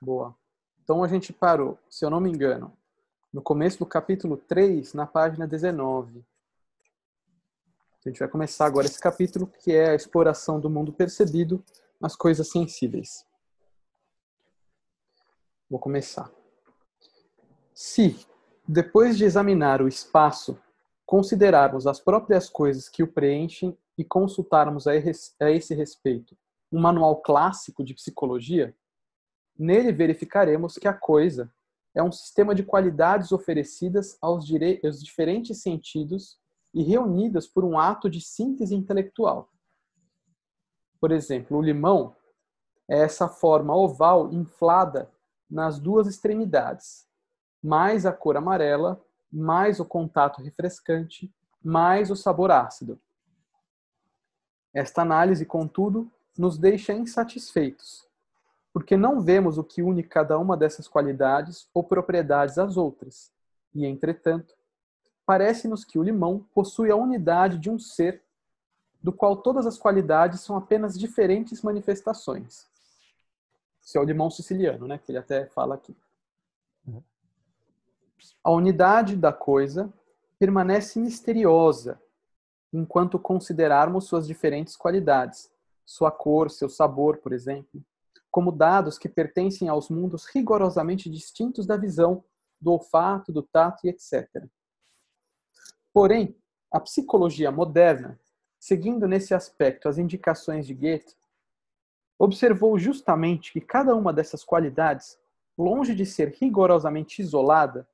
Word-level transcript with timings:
Boa. 0.00 0.34
Então 0.82 1.04
a 1.04 1.08
gente 1.08 1.32
parou, 1.32 1.78
se 1.90 2.04
eu 2.04 2.10
não 2.10 2.20
me 2.20 2.30
engano, 2.30 2.72
no 3.32 3.42
começo 3.42 3.78
do 3.78 3.86
capítulo 3.86 4.36
3, 4.36 4.94
na 4.94 5.06
página 5.06 5.46
19. 5.46 6.24
A 8.04 8.08
gente 8.08 8.18
vai 8.18 8.28
começar 8.28 8.64
agora 8.64 8.86
esse 8.86 8.98
capítulo, 8.98 9.46
que 9.46 9.72
é 9.72 9.90
a 9.90 9.94
exploração 9.94 10.58
do 10.58 10.70
mundo 10.70 10.90
percebido 10.90 11.62
nas 12.00 12.16
coisas 12.16 12.48
sensíveis. 12.48 13.26
Vou 15.68 15.78
começar. 15.78 16.32
Se, 17.74 18.18
depois 18.66 19.18
de 19.18 19.24
examinar 19.24 19.82
o 19.82 19.86
espaço, 19.86 20.58
considerarmos 21.04 21.86
as 21.86 22.00
próprias 22.00 22.48
coisas 22.48 22.88
que 22.88 23.02
o 23.02 23.12
preenchem 23.12 23.76
e 23.98 24.04
consultarmos 24.04 24.86
a 24.86 24.94
esse 24.96 25.74
respeito 25.74 26.34
um 26.72 26.80
manual 26.80 27.20
clássico 27.20 27.82
de 27.82 27.94
psicologia, 27.94 28.74
nele 29.60 29.92
verificaremos 29.92 30.78
que 30.78 30.88
a 30.88 30.94
coisa 30.94 31.52
é 31.94 32.02
um 32.02 32.10
sistema 32.10 32.54
de 32.54 32.62
qualidades 32.62 33.30
oferecidas 33.30 34.16
aos, 34.20 34.48
aos 34.84 35.02
diferentes 35.02 35.60
sentidos 35.60 36.40
e 36.72 36.82
reunidas 36.82 37.46
por 37.46 37.62
um 37.62 37.78
ato 37.78 38.08
de 38.08 38.20
síntese 38.20 38.74
intelectual. 38.74 39.50
Por 40.98 41.12
exemplo, 41.12 41.58
o 41.58 41.62
limão 41.62 42.16
é 42.88 43.00
essa 43.00 43.28
forma 43.28 43.76
oval 43.76 44.32
inflada 44.32 45.10
nas 45.50 45.78
duas 45.78 46.06
extremidades, 46.06 47.06
mais 47.62 48.06
a 48.06 48.12
cor 48.12 48.36
amarela, 48.36 49.02
mais 49.30 49.78
o 49.78 49.84
contato 49.84 50.40
refrescante, 50.40 51.30
mais 51.62 52.10
o 52.10 52.16
sabor 52.16 52.50
ácido. 52.50 52.98
Esta 54.72 55.02
análise, 55.02 55.44
contudo, 55.44 56.10
nos 56.38 56.56
deixa 56.56 56.92
insatisfeitos, 56.92 58.08
porque 58.72 58.96
não 58.96 59.20
vemos 59.20 59.58
o 59.58 59.64
que 59.64 59.82
une 59.82 60.02
cada 60.02 60.38
uma 60.38 60.56
dessas 60.56 60.86
qualidades 60.86 61.68
ou 61.74 61.82
propriedades 61.82 62.58
às 62.58 62.76
outras, 62.76 63.32
e, 63.74 63.84
entretanto, 63.84 64.54
parece-nos 65.26 65.84
que 65.84 65.98
o 65.98 66.02
limão 66.02 66.46
possui 66.54 66.90
a 66.90 66.96
unidade 66.96 67.58
de 67.58 67.70
um 67.70 67.78
ser 67.78 68.22
do 69.02 69.12
qual 69.12 69.36
todas 69.36 69.66
as 69.66 69.78
qualidades 69.78 70.40
são 70.40 70.56
apenas 70.56 70.98
diferentes 70.98 71.62
manifestações. 71.62 72.68
Esse 73.82 73.96
é 73.96 74.00
o 74.00 74.04
limão 74.04 74.30
siciliano, 74.30 74.86
né, 74.86 74.98
que 74.98 75.10
ele 75.10 75.18
até 75.18 75.46
fala 75.46 75.74
aqui. 75.74 75.96
Uhum. 76.86 77.02
A 78.44 78.50
unidade 78.50 79.16
da 79.16 79.32
coisa 79.32 79.92
permanece 80.38 80.98
misteriosa 80.98 82.00
enquanto 82.72 83.18
considerarmos 83.18 84.04
suas 84.04 84.26
diferentes 84.26 84.76
qualidades, 84.76 85.50
sua 85.84 86.10
cor, 86.10 86.50
seu 86.50 86.68
sabor, 86.68 87.16
por 87.18 87.32
exemplo, 87.32 87.82
como 88.30 88.52
dados 88.52 88.98
que 88.98 89.08
pertencem 89.08 89.68
aos 89.68 89.88
mundos 89.88 90.24
rigorosamente 90.26 91.10
distintos 91.10 91.66
da 91.66 91.76
visão, 91.76 92.24
do 92.60 92.72
olfato, 92.72 93.32
do 93.32 93.42
tato 93.42 93.86
e 93.86 93.90
etc. 93.90 94.46
Porém, 95.92 96.36
a 96.70 96.78
psicologia 96.78 97.50
moderna, 97.50 98.18
seguindo 98.58 99.08
nesse 99.08 99.34
aspecto 99.34 99.88
as 99.88 99.98
indicações 99.98 100.66
de 100.66 100.74
Goethe, 100.74 101.16
observou 102.18 102.78
justamente 102.78 103.52
que 103.52 103.60
cada 103.60 103.96
uma 103.96 104.12
dessas 104.12 104.44
qualidades, 104.44 105.18
longe 105.56 105.94
de 105.94 106.06
ser 106.06 106.36
rigorosamente 106.38 107.22
isolada, 107.22 107.88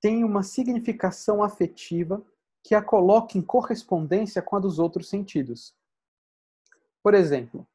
tem 0.00 0.24
uma 0.24 0.42
significação 0.42 1.42
afetiva 1.42 2.22
que 2.62 2.74
a 2.74 2.82
coloca 2.82 3.38
em 3.38 3.42
correspondência 3.42 4.42
com 4.42 4.56
a 4.56 4.60
dos 4.60 4.78
outros 4.78 5.08
sentidos. 5.08 5.74
Por 7.02 7.14
exemplo, 7.14 7.66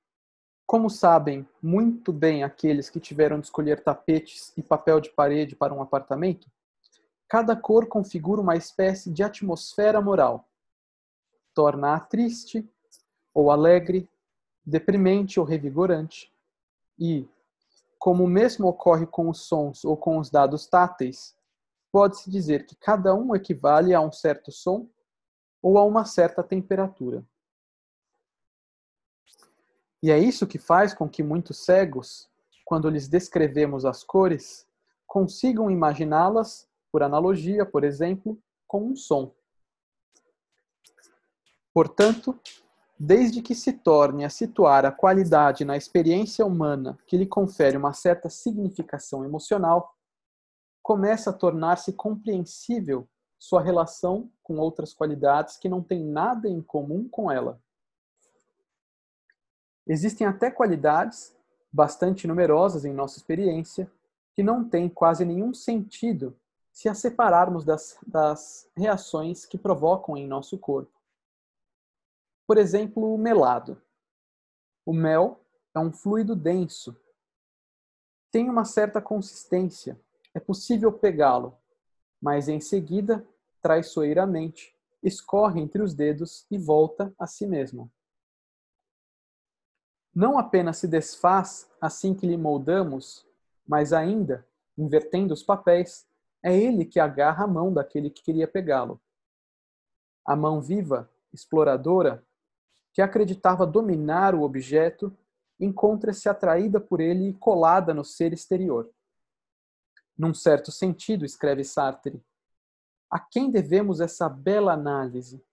como 0.65 0.89
sabem 0.89 1.47
muito 1.61 2.11
bem 2.11 2.43
aqueles 2.43 2.89
que 2.89 2.99
tiveram 2.99 3.39
de 3.39 3.45
escolher 3.45 3.83
tapetes 3.83 4.53
e 4.57 4.63
papel 4.63 4.99
de 4.99 5.09
parede 5.09 5.55
para 5.55 5.73
um 5.73 5.81
apartamento, 5.81 6.49
cada 7.27 7.55
cor 7.55 7.87
configura 7.87 8.41
uma 8.41 8.55
espécie 8.55 9.11
de 9.11 9.23
atmosfera 9.23 10.01
moral. 10.01 10.47
Torna-a 11.53 11.99
triste 11.99 12.67
ou 13.33 13.51
alegre, 13.51 14.09
deprimente 14.65 15.39
ou 15.39 15.45
revigorante. 15.45 16.31
E, 16.97 17.27
como 17.99 18.23
o 18.23 18.27
mesmo 18.27 18.67
ocorre 18.67 19.05
com 19.05 19.29
os 19.29 19.41
sons 19.41 19.83
ou 19.83 19.97
com 19.97 20.17
os 20.17 20.29
dados 20.29 20.65
táteis, 20.67 21.35
pode-se 21.91 22.29
dizer 22.29 22.65
que 22.65 22.75
cada 22.75 23.13
um 23.13 23.35
equivale 23.35 23.93
a 23.93 24.01
um 24.01 24.11
certo 24.11 24.51
som 24.51 24.87
ou 25.61 25.77
a 25.77 25.83
uma 25.83 26.05
certa 26.05 26.43
temperatura. 26.43 27.23
E 30.03 30.11
é 30.11 30.19
isso 30.19 30.45
que 30.45 30.57
faz 30.57 30.93
com 30.93 31.07
que 31.07 31.23
muitos 31.23 31.59
cegos, 31.63 32.29
quando 32.65 32.89
lhes 32.89 33.07
descrevemos 33.07 33.85
as 33.85 34.03
cores, 34.03 34.67
consigam 35.07 35.71
imaginá-las, 35.71 36.67
por 36.91 37.01
analogia, 37.01 37.65
por 37.65 37.85
exemplo, 37.85 38.37
com 38.67 38.85
um 38.85 38.97
som. 38.97 39.33
Portanto, 41.73 42.37
desde 42.99 43.41
que 43.41 43.55
se 43.55 43.71
torne 43.71 44.25
a 44.25 44.29
situar 44.29 44.85
a 44.85 44.91
qualidade 44.91 45.63
na 45.63 45.77
experiência 45.77 46.45
humana 46.45 46.99
que 47.07 47.15
lhe 47.15 47.25
confere 47.25 47.77
uma 47.77 47.93
certa 47.93 48.29
significação 48.29 49.23
emocional, 49.23 49.95
começa 50.81 51.29
a 51.29 51.33
tornar-se 51.33 51.93
compreensível 51.93 53.07
sua 53.39 53.61
relação 53.61 54.29
com 54.43 54.57
outras 54.57 54.93
qualidades 54.93 55.55
que 55.55 55.69
não 55.69 55.81
têm 55.81 56.03
nada 56.03 56.49
em 56.49 56.61
comum 56.61 57.07
com 57.07 57.31
ela. 57.31 57.62
Existem 59.85 60.25
até 60.25 60.49
qualidades, 60.49 61.35
bastante 61.71 62.27
numerosas 62.27 62.85
em 62.85 62.93
nossa 62.93 63.17
experiência, 63.17 63.91
que 64.33 64.41
não 64.41 64.67
têm 64.67 64.89
quase 64.89 65.25
nenhum 65.25 65.53
sentido 65.53 66.35
se 66.71 66.89
as 66.89 66.97
separarmos 66.97 67.63
das, 67.63 67.97
das 68.05 68.69
reações 68.75 69.45
que 69.45 69.57
provocam 69.57 70.17
em 70.17 70.27
nosso 70.27 70.57
corpo. 70.57 70.91
Por 72.47 72.57
exemplo, 72.57 73.13
o 73.13 73.17
melado. 73.17 73.79
O 74.85 74.91
mel 74.91 75.39
é 75.73 75.79
um 75.79 75.91
fluido 75.91 76.35
denso. 76.35 76.95
Tem 78.31 78.49
uma 78.49 78.65
certa 78.65 79.01
consistência. 79.01 79.99
É 80.33 80.39
possível 80.39 80.91
pegá-lo, 80.91 81.55
mas 82.19 82.49
em 82.49 82.59
seguida, 82.59 83.25
traiçoeiramente, 83.61 84.75
escorre 85.03 85.61
entre 85.61 85.81
os 85.81 85.93
dedos 85.93 86.45
e 86.49 86.57
volta 86.57 87.13
a 87.19 87.27
si 87.27 87.45
mesmo. 87.45 87.91
Não 90.13 90.37
apenas 90.37 90.77
se 90.77 90.87
desfaz 90.87 91.69
assim 91.81 92.13
que 92.13 92.27
lhe 92.27 92.37
moldamos, 92.37 93.27
mas 93.67 93.91
ainda, 93.93 94.47
invertendo 94.77 95.33
os 95.33 95.41
papéis, 95.41 96.07
é 96.43 96.55
ele 96.55 96.85
que 96.85 96.99
agarra 96.99 97.45
a 97.45 97.47
mão 97.47 97.73
daquele 97.73 98.09
que 98.09 98.21
queria 98.21 98.47
pegá-lo. 98.47 99.01
A 100.25 100.35
mão 100.35 100.61
viva, 100.61 101.09
exploradora, 101.33 102.23
que 102.93 103.01
acreditava 103.01 103.65
dominar 103.65 104.35
o 104.35 104.43
objeto, 104.43 105.15
encontra-se 105.59 106.29
atraída 106.29 106.79
por 106.79 106.99
ele 106.99 107.29
e 107.29 107.33
colada 107.33 107.93
no 107.93 108.03
ser 108.03 108.33
exterior. 108.33 108.89
Num 110.17 110.33
certo 110.33 110.71
sentido, 110.71 111.25
escreve 111.25 111.63
Sartre, 111.63 112.23
a 113.09 113.19
quem 113.19 113.49
devemos 113.49 113.99
essa 113.99 114.29
bela 114.29 114.73
análise? 114.73 115.43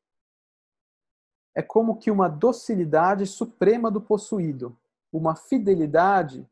É 1.55 1.63
como 1.63 1.97
que 1.97 2.11
uma 2.11 2.29
docilidade 2.29 3.27
suprema 3.27 3.91
do 3.91 4.01
possuído, 4.01 4.77
uma 5.13 5.35
fidelidade 5.35 6.49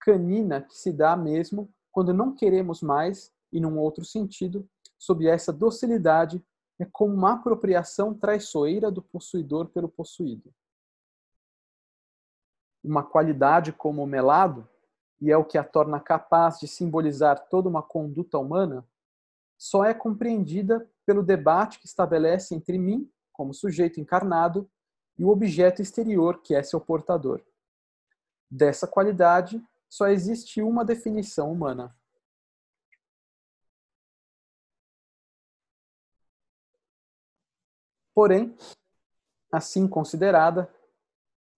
canina 0.00 0.60
que 0.62 0.76
se 0.76 0.92
dá 0.92 1.16
mesmo 1.16 1.72
quando 1.92 2.14
não 2.14 2.34
queremos 2.34 2.82
mais, 2.82 3.32
e 3.52 3.60
num 3.60 3.78
outro 3.78 4.04
sentido, 4.04 4.68
sob 4.98 5.26
essa 5.26 5.52
docilidade 5.52 6.44
é 6.78 6.84
como 6.84 7.14
uma 7.14 7.34
apropriação 7.34 8.14
traiçoeira 8.14 8.90
do 8.90 9.02
possuidor 9.02 9.68
pelo 9.68 9.88
possuído. 9.88 10.52
Uma 12.82 13.02
qualidade 13.02 13.72
como 13.72 14.02
o 14.02 14.06
melado, 14.06 14.68
e 15.20 15.30
é 15.30 15.36
o 15.36 15.44
que 15.44 15.58
a 15.58 15.64
torna 15.64 16.00
capaz 16.00 16.58
de 16.58 16.66
simbolizar 16.66 17.48
toda 17.48 17.68
uma 17.68 17.82
conduta 17.82 18.38
humana, 18.38 18.86
só 19.58 19.84
é 19.84 19.92
compreendida 19.92 20.88
pelo 21.04 21.22
debate 21.22 21.78
que 21.78 21.86
estabelece 21.86 22.54
entre 22.54 22.78
mim, 22.78 23.10
como 23.40 23.54
sujeito 23.54 23.98
encarnado, 23.98 24.70
e 25.16 25.24
o 25.24 25.30
objeto 25.30 25.80
exterior, 25.80 26.42
que 26.42 26.54
é 26.54 26.62
seu 26.62 26.78
portador. 26.78 27.42
Dessa 28.50 28.86
qualidade, 28.86 29.66
só 29.88 30.08
existe 30.08 30.60
uma 30.60 30.84
definição 30.84 31.50
humana: 31.50 31.96
Porém, 38.14 38.54
assim 39.50 39.88
considerada, 39.88 40.70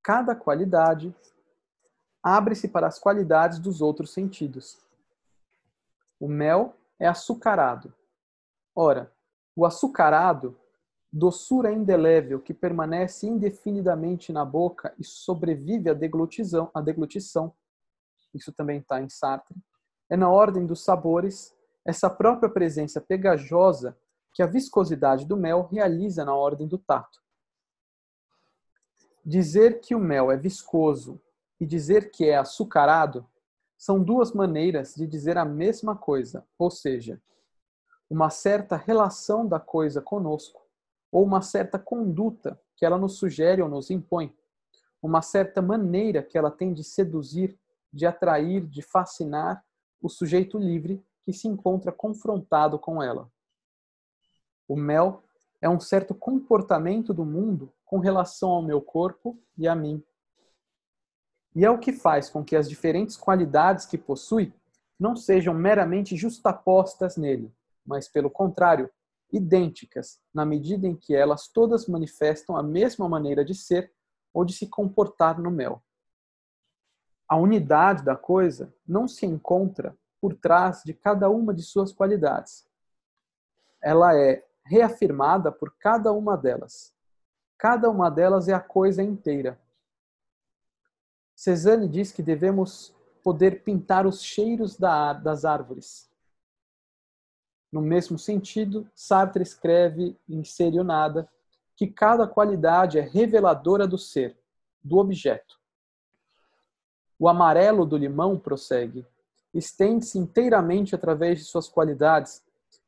cada 0.04 0.36
qualidade 0.36 1.12
abre-se 2.22 2.68
para 2.68 2.86
as 2.86 3.00
qualidades 3.00 3.58
dos 3.58 3.80
outros 3.80 4.12
sentidos. 4.12 4.78
O 6.20 6.28
mel 6.28 6.76
é 7.00 7.08
açucarado. 7.08 7.92
Ora, 8.72 9.12
o 9.56 9.66
açucarado, 9.66 10.61
doçura 11.12 11.70
indelével 11.70 12.40
que 12.40 12.54
permanece 12.54 13.26
indefinidamente 13.26 14.32
na 14.32 14.44
boca 14.44 14.94
e 14.98 15.04
sobrevive 15.04 15.90
à 15.90 15.94
deglutição, 15.94 16.70
à 16.72 16.80
deglutição 16.80 17.54
isso 18.34 18.52
também 18.52 18.78
está 18.78 19.00
em 19.00 19.08
Sartre, 19.08 19.56
é 20.08 20.16
na 20.16 20.30
ordem 20.30 20.66
dos 20.66 20.84
sabores, 20.84 21.54
essa 21.84 22.08
própria 22.08 22.48
presença 22.48 23.00
pegajosa 23.00 23.96
que 24.32 24.42
a 24.42 24.46
viscosidade 24.46 25.26
do 25.26 25.36
mel 25.36 25.68
realiza 25.70 26.24
na 26.24 26.34
ordem 26.34 26.66
do 26.66 26.78
tato. 26.78 27.20
Dizer 29.24 29.80
que 29.80 29.94
o 29.94 30.00
mel 30.00 30.30
é 30.30 30.36
viscoso 30.36 31.20
e 31.60 31.66
dizer 31.66 32.10
que 32.10 32.28
é 32.28 32.36
açucarado 32.36 33.26
são 33.76 34.02
duas 34.02 34.32
maneiras 34.32 34.94
de 34.94 35.06
dizer 35.06 35.36
a 35.36 35.44
mesma 35.44 35.96
coisa, 35.96 36.46
ou 36.58 36.70
seja, 36.70 37.20
uma 38.08 38.30
certa 38.30 38.76
relação 38.76 39.46
da 39.46 39.58
coisa 39.58 40.00
conosco 40.00 40.61
ou 41.12 41.22
uma 41.22 41.42
certa 41.42 41.78
conduta 41.78 42.58
que 42.74 42.86
ela 42.86 42.98
nos 42.98 43.18
sugere 43.18 43.60
ou 43.60 43.68
nos 43.68 43.90
impõe, 43.90 44.34
uma 45.02 45.20
certa 45.20 45.60
maneira 45.60 46.22
que 46.22 46.38
ela 46.38 46.50
tem 46.50 46.72
de 46.72 46.82
seduzir, 46.82 47.58
de 47.92 48.06
atrair, 48.06 48.66
de 48.66 48.80
fascinar 48.80 49.62
o 50.00 50.08
sujeito 50.08 50.58
livre 50.58 51.04
que 51.22 51.32
se 51.32 51.46
encontra 51.46 51.92
confrontado 51.92 52.78
com 52.78 53.02
ela. 53.02 53.30
O 54.66 54.74
mel 54.74 55.22
é 55.60 55.68
um 55.68 55.78
certo 55.78 56.14
comportamento 56.14 57.12
do 57.12 57.24
mundo 57.24 57.72
com 57.84 57.98
relação 57.98 58.50
ao 58.50 58.62
meu 58.62 58.80
corpo 58.80 59.38
e 59.56 59.68
a 59.68 59.74
mim. 59.74 60.02
E 61.54 61.64
é 61.64 61.70
o 61.70 61.78
que 61.78 61.92
faz 61.92 62.30
com 62.30 62.42
que 62.42 62.56
as 62.56 62.68
diferentes 62.68 63.16
qualidades 63.16 63.84
que 63.84 63.98
possui 63.98 64.52
não 64.98 65.14
sejam 65.14 65.52
meramente 65.52 66.16
justapostas 66.16 67.16
nele, 67.16 67.52
mas, 67.84 68.08
pelo 68.08 68.30
contrário, 68.30 68.90
idênticas, 69.32 70.20
na 70.32 70.44
medida 70.44 70.86
em 70.86 70.94
que 70.94 71.14
elas 71.14 71.48
todas 71.48 71.88
manifestam 71.88 72.56
a 72.56 72.62
mesma 72.62 73.08
maneira 73.08 73.44
de 73.44 73.54
ser 73.54 73.92
ou 74.32 74.44
de 74.44 74.52
se 74.52 74.66
comportar 74.66 75.40
no 75.40 75.50
mel. 75.50 75.82
A 77.26 77.36
unidade 77.36 78.04
da 78.04 78.14
coisa 78.14 78.74
não 78.86 79.08
se 79.08 79.24
encontra 79.24 79.96
por 80.20 80.34
trás 80.34 80.82
de 80.84 80.92
cada 80.92 81.30
uma 81.30 81.54
de 81.54 81.62
suas 81.62 81.92
qualidades. 81.92 82.68
Ela 83.80 84.16
é 84.16 84.46
reafirmada 84.64 85.50
por 85.50 85.74
cada 85.78 86.12
uma 86.12 86.36
delas. 86.36 86.94
Cada 87.56 87.90
uma 87.90 88.10
delas 88.10 88.48
é 88.48 88.52
a 88.52 88.60
coisa 88.60 89.02
inteira. 89.02 89.58
Cezanne 91.34 91.88
diz 91.88 92.12
que 92.12 92.22
devemos 92.22 92.94
poder 93.22 93.62
pintar 93.62 94.06
os 94.06 94.22
cheiros 94.22 94.76
das 94.76 95.44
árvores. 95.44 96.11
No 97.72 97.80
mesmo 97.80 98.18
sentido, 98.18 98.86
Sartre 98.94 99.42
escreve 99.42 100.14
em 100.28 100.44
Ser 100.44 100.74
e 100.74 100.78
o 100.78 100.84
Nada 100.84 101.26
que 101.74 101.86
cada 101.86 102.26
qualidade 102.26 102.98
é 102.98 103.00
reveladora 103.00 103.88
do 103.88 103.96
ser, 103.96 104.38
do 104.84 104.98
objeto. 104.98 105.58
O 107.18 107.28
amarelo 107.28 107.86
do 107.86 107.96
limão, 107.96 108.38
prossegue, 108.38 109.06
estende-se 109.54 110.18
inteiramente 110.18 110.94
através 110.94 111.38
de 111.38 111.44
suas 111.44 111.68
qualidades, 111.68 112.44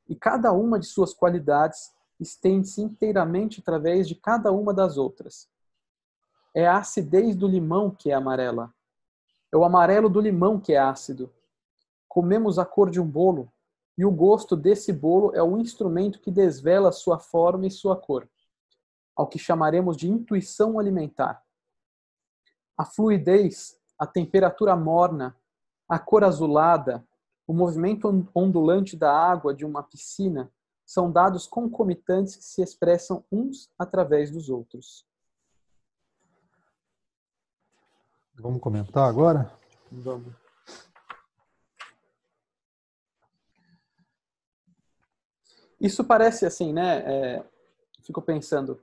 e 0.07 0.15
cada 0.15 0.53
uma 0.53 0.79
de 0.79 0.87
suas 0.87 1.15
qualidades 1.15 1.95
estende-se 2.21 2.83
inteiramente 2.83 3.61
através 3.61 4.07
de 4.07 4.15
cada 4.15 4.53
uma 4.53 4.75
das 4.75 4.99
outras. 4.99 5.49
É 6.55 6.67
a 6.67 6.79
acidez 6.79 7.35
do 7.35 7.49
limão 7.49 7.91
que 7.91 8.11
é 8.11 8.15
amarela. 8.15 8.73
É 9.51 9.57
o 9.57 9.65
amarelo 9.65 10.09
do 10.09 10.21
limão 10.21 10.61
que 10.61 10.75
é 10.75 10.79
ácido. 10.79 11.33
Comemos 12.09 12.59
a 12.59 12.65
cor 12.65 12.91
de 12.91 13.01
um 13.01 13.07
bolo, 13.07 13.51
e 13.97 14.05
o 14.05 14.11
gosto 14.11 14.57
desse 14.57 14.93
bolo 14.93 15.35
é 15.35 15.43
o 15.43 15.57
instrumento 15.59 16.21
que 16.21 16.31
desvela 16.31 16.91
sua 16.91 17.19
forma 17.19 17.67
e 17.67 17.71
sua 17.71 17.97
cor, 17.97 18.29
ao 19.15 19.27
que 19.27 19.39
chamaremos 19.39 19.97
de 19.97 20.09
intuição 20.09 20.79
alimentar. 20.79 21.43
A 22.77 22.85
fluidez, 22.85 23.79
a 23.99 24.07
temperatura 24.07 24.75
morna, 24.75 25.37
a 25.89 25.99
cor 25.99 26.25
azulada, 26.25 27.07
o 27.47 27.53
movimento 27.53 28.29
ondulante 28.35 28.97
da 28.97 29.13
água 29.13 29.55
de 29.55 29.65
uma 29.65 29.83
piscina 29.83 30.51
são 30.85 31.11
dados 31.11 31.47
concomitantes 31.47 32.37
que 32.37 32.45
se 32.45 32.63
expressam 32.63 33.25
uns 33.31 33.71
através 33.79 34.31
dos 34.31 34.49
outros. 34.49 35.07
Vamos 38.35 38.61
comentar 38.61 39.09
agora? 39.09 39.53
Vamos. 39.91 40.44
Isso 45.85 46.03
parece 46.03 46.47
assim, 46.47 46.73
né? 46.73 47.03
É, 47.05 47.45
fico 48.03 48.23
pensando, 48.23 48.81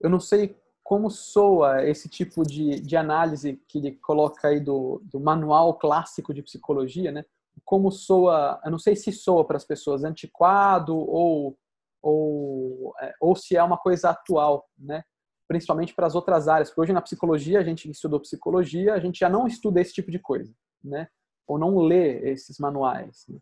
eu 0.00 0.08
não 0.08 0.20
sei 0.20 0.56
como 0.84 1.10
soa 1.10 1.84
esse 1.84 2.08
tipo 2.08 2.44
de, 2.44 2.80
de 2.80 2.96
análise 2.96 3.60
que 3.66 3.78
ele 3.78 3.96
coloca 3.96 4.46
aí 4.46 4.60
do, 4.60 5.02
do 5.02 5.18
manual 5.18 5.74
clássico 5.74 6.32
de 6.32 6.40
psicologia, 6.40 7.10
né? 7.10 7.24
Como 7.64 7.90
soa, 7.90 8.60
eu 8.64 8.70
não 8.70 8.78
sei 8.78 8.94
se 8.94 9.10
soa 9.10 9.44
para 9.44 9.56
as 9.56 9.64
pessoas 9.64 10.04
antiquado 10.04 10.96
ou, 10.96 11.58
ou, 12.00 12.94
é, 13.00 13.12
ou 13.20 13.34
se 13.34 13.56
é 13.56 13.62
uma 13.62 13.76
coisa 13.76 14.10
atual, 14.10 14.64
né? 14.78 15.02
Principalmente 15.48 15.92
para 15.92 16.06
as 16.06 16.14
outras 16.14 16.46
áreas, 16.46 16.68
porque 16.68 16.82
hoje 16.82 16.92
na 16.92 17.02
psicologia, 17.02 17.58
a 17.58 17.64
gente 17.64 17.90
estudou 17.90 18.20
psicologia, 18.20 18.94
a 18.94 19.00
gente 19.00 19.18
já 19.18 19.28
não 19.28 19.48
estuda 19.48 19.80
esse 19.80 19.92
tipo 19.92 20.12
de 20.12 20.20
coisa, 20.20 20.54
né? 20.84 21.08
Ou 21.48 21.58
não 21.58 21.78
lê 21.78 22.30
esses 22.30 22.60
manuais. 22.60 23.24
Né? 23.28 23.40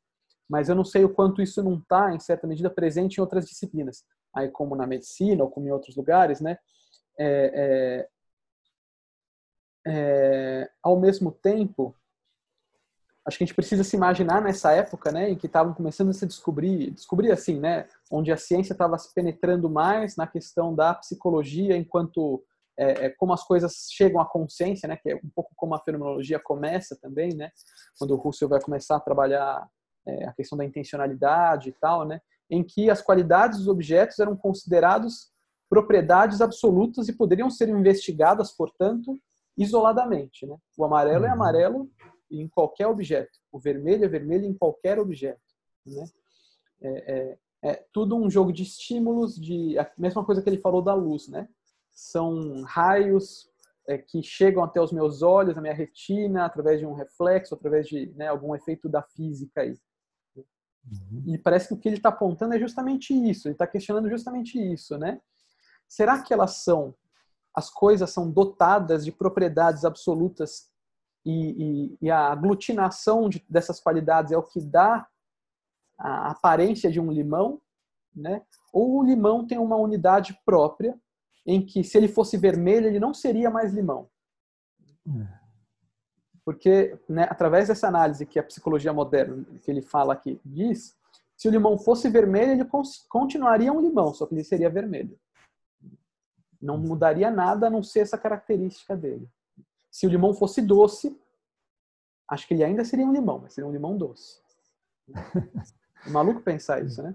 Mas 0.48 0.68
eu 0.68 0.74
não 0.74 0.84
sei 0.84 1.04
o 1.04 1.12
quanto 1.12 1.42
isso 1.42 1.62
não 1.62 1.78
está, 1.78 2.14
em 2.14 2.20
certa 2.20 2.46
medida, 2.46 2.70
presente 2.70 3.16
em 3.16 3.20
outras 3.20 3.46
disciplinas. 3.46 4.04
Aí, 4.34 4.48
como 4.48 4.76
na 4.76 4.86
medicina 4.86 5.42
ou 5.42 5.50
como 5.50 5.66
em 5.66 5.72
outros 5.72 5.96
lugares, 5.96 6.40
né? 6.40 6.58
é, 7.18 8.06
é, 9.86 9.90
é, 9.90 10.70
ao 10.82 10.98
mesmo 10.98 11.32
tempo, 11.32 11.94
acho 13.24 13.38
que 13.38 13.44
a 13.44 13.46
gente 13.46 13.56
precisa 13.56 13.82
se 13.82 13.96
imaginar 13.96 14.42
nessa 14.42 14.72
época, 14.72 15.10
né, 15.10 15.30
em 15.30 15.36
que 15.36 15.46
estavam 15.46 15.74
começando 15.74 16.10
a 16.10 16.12
se 16.12 16.26
descobrir, 16.26 16.90
descobrir 16.90 17.32
assim, 17.32 17.58
né, 17.58 17.88
onde 18.10 18.30
a 18.30 18.36
ciência 18.36 18.72
estava 18.72 18.98
se 18.98 19.12
penetrando 19.14 19.68
mais 19.68 20.16
na 20.16 20.26
questão 20.26 20.74
da 20.74 20.94
psicologia, 20.94 21.76
enquanto 21.76 22.44
é, 22.78 23.06
é, 23.06 23.10
como 23.10 23.32
as 23.32 23.42
coisas 23.42 23.88
chegam 23.90 24.20
à 24.20 24.26
consciência, 24.26 24.86
né, 24.88 24.96
que 24.96 25.10
é 25.10 25.16
um 25.16 25.30
pouco 25.34 25.52
como 25.56 25.74
a 25.74 25.80
fenomenologia 25.80 26.38
começa 26.38 26.96
também, 27.00 27.34
né, 27.34 27.50
quando 27.98 28.12
o 28.12 28.16
Russell 28.16 28.48
vai 28.48 28.60
começar 28.60 28.96
a 28.96 29.00
trabalhar 29.00 29.66
é, 30.06 30.26
a 30.26 30.32
questão 30.32 30.56
da 30.56 30.64
intencionalidade 30.64 31.70
e 31.70 31.72
tal, 31.72 32.04
né, 32.04 32.20
em 32.48 32.62
que 32.62 32.88
as 32.88 33.02
qualidades 33.02 33.58
dos 33.58 33.68
objetos 33.68 34.18
eram 34.18 34.36
considerados 34.36 35.32
propriedades 35.68 36.40
absolutas 36.40 37.08
e 37.08 37.12
poderiam 37.12 37.50
ser 37.50 37.68
investigadas, 37.68 38.52
portanto, 38.52 39.18
isoladamente. 39.56 40.46
Né? 40.46 40.56
O 40.76 40.84
amarelo 40.84 41.24
é 41.24 41.28
uhum. 41.28 41.34
amarelo 41.34 41.90
em 42.30 42.48
qualquer 42.48 42.86
objeto, 42.86 43.38
o 43.52 43.58
vermelho 43.58 44.04
é 44.04 44.08
vermelho 44.08 44.44
em 44.44 44.54
qualquer 44.54 44.98
objeto. 44.98 45.40
Né? 45.84 46.04
É, 46.80 47.14
é, 47.14 47.38
é 47.62 47.84
tudo 47.92 48.16
um 48.16 48.30
jogo 48.30 48.52
de 48.52 48.62
estímulos, 48.62 49.36
de 49.36 49.78
a 49.78 49.90
mesma 49.96 50.24
coisa 50.24 50.42
que 50.42 50.48
ele 50.48 50.60
falou 50.60 50.82
da 50.82 50.94
luz, 50.94 51.28
né? 51.28 51.48
São 51.92 52.62
raios 52.62 53.48
é, 53.88 53.96
que 53.96 54.22
chegam 54.22 54.62
até 54.62 54.80
os 54.80 54.92
meus 54.92 55.22
olhos, 55.22 55.56
a 55.56 55.60
minha 55.60 55.74
retina, 55.74 56.44
através 56.44 56.80
de 56.80 56.86
um 56.86 56.92
reflexo, 56.92 57.54
através 57.54 57.86
de 57.86 58.12
né, 58.14 58.28
algum 58.28 58.54
efeito 58.54 58.88
da 58.88 59.02
física 59.02 59.62
aí. 59.62 59.76
Uhum. 60.90 61.34
E 61.34 61.38
parece 61.38 61.68
que 61.68 61.74
o 61.74 61.76
que 61.76 61.88
ele 61.88 61.96
está 61.96 62.10
apontando 62.10 62.54
é 62.54 62.58
justamente 62.58 63.12
isso. 63.12 63.48
Ele 63.48 63.54
está 63.54 63.66
questionando 63.66 64.08
justamente 64.08 64.58
isso, 64.58 64.96
né? 64.96 65.20
Será 65.88 66.22
que 66.22 66.32
elas 66.32 66.62
são, 66.62 66.94
as 67.54 67.70
coisas 67.70 68.10
são 68.10 68.30
dotadas 68.30 69.04
de 69.04 69.12
propriedades 69.12 69.84
absolutas 69.84 70.68
e, 71.24 71.32
e, 71.32 71.98
e 72.02 72.10
a 72.10 72.30
aglutinação 72.30 73.28
de, 73.28 73.44
dessas 73.48 73.80
qualidades 73.80 74.32
é 74.32 74.36
o 74.36 74.42
que 74.42 74.60
dá 74.60 75.06
a 75.98 76.30
aparência 76.30 76.90
de 76.90 77.00
um 77.00 77.10
limão, 77.10 77.60
né? 78.14 78.42
Ou 78.72 78.98
o 78.98 79.02
limão 79.02 79.46
tem 79.46 79.58
uma 79.58 79.76
unidade 79.76 80.38
própria 80.44 80.98
em 81.44 81.64
que 81.64 81.82
se 81.82 81.96
ele 81.96 82.08
fosse 82.08 82.36
vermelho 82.36 82.86
ele 82.86 83.00
não 83.00 83.14
seria 83.14 83.50
mais 83.50 83.72
limão. 83.72 84.08
Porque, 86.46 86.96
né, 87.08 87.26
através 87.28 87.66
dessa 87.66 87.88
análise 87.88 88.24
que 88.24 88.38
a 88.38 88.42
psicologia 88.42 88.92
moderna, 88.92 89.44
que 89.60 89.68
ele 89.68 89.82
fala 89.82 90.12
aqui, 90.12 90.40
diz, 90.44 90.96
se 91.36 91.48
o 91.48 91.50
limão 91.50 91.76
fosse 91.76 92.08
vermelho, 92.08 92.52
ele 92.52 92.70
continuaria 93.08 93.72
um 93.72 93.80
limão, 93.80 94.14
só 94.14 94.26
que 94.26 94.32
ele 94.32 94.44
seria 94.44 94.70
vermelho. 94.70 95.18
Não 96.62 96.78
mudaria 96.78 97.32
nada 97.32 97.66
a 97.66 97.70
não 97.70 97.82
ser 97.82 97.98
essa 97.98 98.16
característica 98.16 98.96
dele. 98.96 99.28
Se 99.90 100.06
o 100.06 100.08
limão 100.08 100.32
fosse 100.32 100.62
doce, 100.62 101.18
acho 102.30 102.46
que 102.46 102.54
ele 102.54 102.62
ainda 102.62 102.84
seria 102.84 103.04
um 103.04 103.12
limão, 103.12 103.40
mas 103.40 103.52
seria 103.52 103.68
um 103.68 103.72
limão 103.72 103.98
doce. 103.98 104.40
É 106.06 106.10
maluco 106.10 106.40
pensar 106.40 106.84
isso, 106.84 107.02
né? 107.02 107.12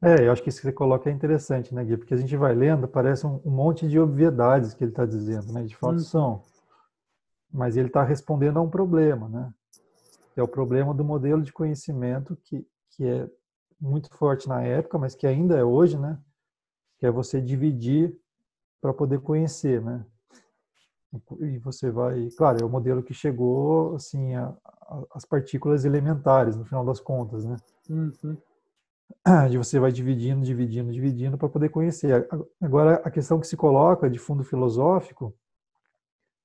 É. 0.00 0.12
é. 0.12 0.26
eu 0.28 0.32
acho 0.32 0.40
que 0.40 0.50
isso 0.50 0.60
que 0.60 0.66
você 0.66 0.72
coloca 0.72 1.10
é 1.10 1.12
interessante, 1.12 1.74
né, 1.74 1.84
Gui? 1.84 1.96
Porque 1.96 2.14
a 2.14 2.16
gente 2.16 2.36
vai 2.36 2.54
lendo, 2.54 2.86
parece 2.86 3.26
um, 3.26 3.40
monte 3.44 3.88
de 3.88 3.98
obviedades 3.98 4.72
que 4.72 4.84
ele 4.84 4.92
está 4.92 5.04
dizendo, 5.04 5.52
né? 5.52 5.64
De 5.64 5.74
fato 5.74 5.96
hum. 5.96 5.98
são. 5.98 6.51
Mas 7.52 7.76
ele 7.76 7.88
está 7.88 8.02
respondendo 8.02 8.58
a 8.58 8.62
um 8.62 8.70
problema, 8.70 9.28
né? 9.28 9.52
é 10.36 10.42
o 10.42 10.48
problema 10.48 10.94
do 10.94 11.04
modelo 11.04 11.42
de 11.42 11.52
conhecimento 11.52 12.36
que, 12.44 12.66
que 12.90 13.06
é 13.06 13.28
muito 13.80 14.08
forte 14.16 14.48
na 14.48 14.62
época, 14.62 14.98
mas 14.98 15.14
que 15.14 15.26
ainda 15.26 15.56
é 15.56 15.64
hoje, 15.64 15.98
né? 15.98 16.18
que 16.98 17.06
é 17.06 17.10
você 17.10 17.40
dividir 17.40 18.16
para 18.80 18.92
poder 18.92 19.20
conhecer, 19.20 19.82
né? 19.82 20.04
E 21.40 21.58
você 21.58 21.90
vai, 21.90 22.30
claro, 22.30 22.62
é 22.62 22.64
o 22.64 22.70
modelo 22.70 23.02
que 23.02 23.12
chegou 23.12 23.94
assim 23.94 24.34
a, 24.34 24.46
a, 24.64 25.02
as 25.14 25.24
partículas 25.24 25.84
elementares 25.84 26.56
no 26.56 26.64
final 26.64 26.84
das 26.84 26.98
contas, 26.98 27.44
né? 27.44 27.56
Uhum. 27.90 28.36
De 29.50 29.58
você 29.58 29.78
vai 29.78 29.92
dividindo, 29.92 30.42
dividindo, 30.42 30.90
dividindo 30.90 31.36
para 31.36 31.48
poder 31.48 31.68
conhecer. 31.68 32.26
Agora 32.60 32.94
a 33.04 33.10
questão 33.10 33.38
que 33.38 33.46
se 33.46 33.56
coloca 33.56 34.08
de 34.08 34.18
fundo 34.18 34.42
filosófico 34.42 35.34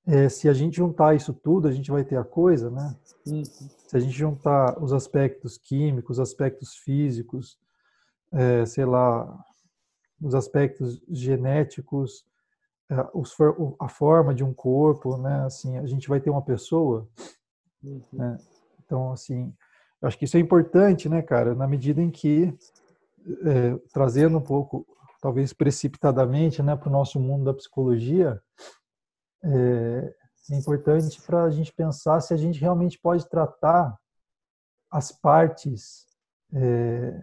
é 0.08 0.30
se 0.30 0.48
a 0.48 0.54
gente 0.54 0.78
juntar 0.78 1.16
isso 1.16 1.34
tudo, 1.34 1.68
a 1.68 1.72
gente 1.72 1.92
vai 1.92 2.04
ter 2.04 2.18
a 2.18 2.24
coisa, 2.24 2.72
né? 2.72 2.96
Se 3.26 3.96
a 3.98 4.00
gente 4.00 4.18
juntar 4.18 4.82
os 4.82 4.94
aspectos 4.94 5.58
químicos, 5.58 6.18
os 6.18 6.20
aspectos 6.22 6.76
físicos, 6.78 7.60
é, 8.32 8.66
sei 8.66 8.86
lá, 8.86 9.38
os 10.22 10.34
aspectos 10.34 11.02
genéticos, 11.10 12.26
é, 12.90 12.96
a 13.80 13.90
forma 13.90 14.34
de 14.34 14.44
um 14.44 14.54
corpo, 14.54 15.18
né? 15.18 15.46
Assim, 15.46 15.78
a 15.78 15.86
gente 15.86 16.08
vai 16.08 16.22
ter 16.22 16.30
uma 16.30 16.42
pessoa, 16.42 17.08
uhum. 17.84 18.02
né? 18.14 18.38
Então, 18.86 19.12
assim, 19.12 19.54
acho 20.02 20.18
que 20.18 20.24
isso 20.24 20.38
é 20.38 20.40
importante, 20.40 21.10
né, 21.10 21.22
cara? 21.22 21.54
Na 21.54 21.68
medida 21.68 22.02
em 22.02 22.10
que 22.10 22.58
é, 23.44 23.78
trazendo 23.92 24.38
um 24.38 24.42
pouco, 24.42 24.88
talvez 25.22 25.52
precipitadamente, 25.52 26.64
né, 26.64 26.76
para 26.76 26.88
o 26.88 26.92
nosso 26.92 27.20
mundo 27.20 27.44
da 27.44 27.54
psicologia, 27.54 28.42
é, 29.48 30.16
é 30.52 30.58
importante 30.58 31.22
para 31.22 31.44
a 31.44 31.50
gente 31.50 31.74
pensar 31.74 32.20
se 32.22 32.34
a 32.34 32.38
gente 32.38 32.60
realmente 32.60 33.00
pode 33.00 33.28
tratar 33.30 33.98
as 34.90 35.12
partes 35.12 36.06
é, 36.54 37.20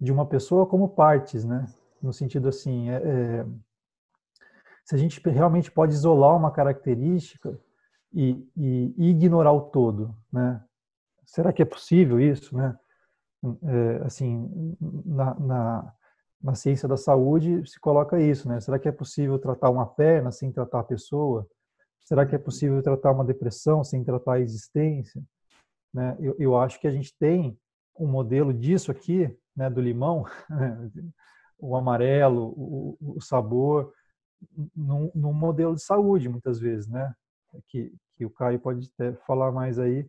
de 0.00 0.12
uma 0.12 0.26
pessoa 0.26 0.66
como 0.66 0.88
partes, 0.88 1.44
né? 1.44 1.66
No 2.00 2.12
sentido 2.12 2.48
assim, 2.48 2.88
é, 2.90 2.96
é, 2.96 3.46
se 4.84 4.94
a 4.94 4.98
gente 4.98 5.20
realmente 5.28 5.70
pode 5.70 5.92
isolar 5.92 6.36
uma 6.36 6.50
característica 6.50 7.58
e, 8.12 8.48
e, 8.56 8.94
ignorar 9.10 9.52
o 9.52 9.62
todo, 9.62 10.16
né? 10.32 10.64
Será 11.26 11.52
que 11.52 11.60
é 11.60 11.66
possível 11.66 12.18
isso, 12.18 12.56
né? 12.56 12.78
É, 13.64 14.04
assim, 14.04 14.76
na, 14.80 15.34
na, 15.34 15.94
na, 16.42 16.54
ciência 16.54 16.88
da 16.88 16.96
saúde 16.96 17.68
se 17.68 17.78
coloca 17.80 18.20
isso, 18.20 18.48
né? 18.48 18.60
Será 18.60 18.78
que 18.78 18.88
é 18.88 18.92
possível 18.92 19.38
tratar 19.38 19.70
uma 19.70 19.86
perna 19.86 20.30
sem 20.30 20.52
tratar 20.52 20.80
a 20.80 20.84
pessoa? 20.84 21.46
Será 22.00 22.24
que 22.24 22.34
é 22.34 22.38
possível 22.38 22.82
tratar 22.82 23.12
uma 23.12 23.24
depressão 23.24 23.84
sem 23.84 24.02
tratar 24.04 24.34
a 24.34 24.40
existência? 24.40 25.22
Né? 25.92 26.16
Eu, 26.20 26.34
eu 26.38 26.56
acho 26.56 26.80
que 26.80 26.86
a 26.86 26.92
gente 26.92 27.14
tem 27.18 27.58
um 27.98 28.06
modelo 28.06 28.52
disso 28.54 28.90
aqui 28.90 29.36
né, 29.56 29.68
do 29.68 29.80
limão, 29.80 30.24
o 31.58 31.76
amarelo, 31.76 32.54
o, 32.56 32.96
o 33.00 33.20
sabor, 33.20 33.92
num, 34.74 35.10
num, 35.14 35.32
modelo 35.32 35.74
de 35.74 35.82
saúde, 35.82 36.28
muitas 36.28 36.60
vezes, 36.60 36.86
né? 36.86 37.12
Que, 37.66 37.92
que 38.16 38.24
o 38.24 38.30
Caio 38.30 38.60
pode 38.60 38.88
até 38.94 39.12
falar 39.26 39.50
mais 39.50 39.78
aí, 39.78 40.08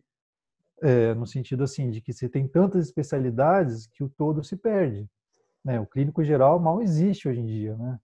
é, 0.82 1.14
no 1.14 1.26
sentido 1.26 1.64
assim, 1.64 1.90
de 1.90 2.00
que 2.00 2.12
você 2.12 2.28
tem 2.28 2.46
tantas 2.46 2.86
especialidades 2.86 3.88
que 3.88 4.04
o 4.04 4.08
todo 4.08 4.44
se 4.44 4.56
perde. 4.56 5.08
Né? 5.64 5.80
O 5.80 5.86
clínico 5.86 6.22
geral 6.24 6.58
mal 6.58 6.80
existe 6.82 7.28
hoje 7.28 7.40
em 7.40 7.46
dia, 7.46 7.76
né? 7.76 7.98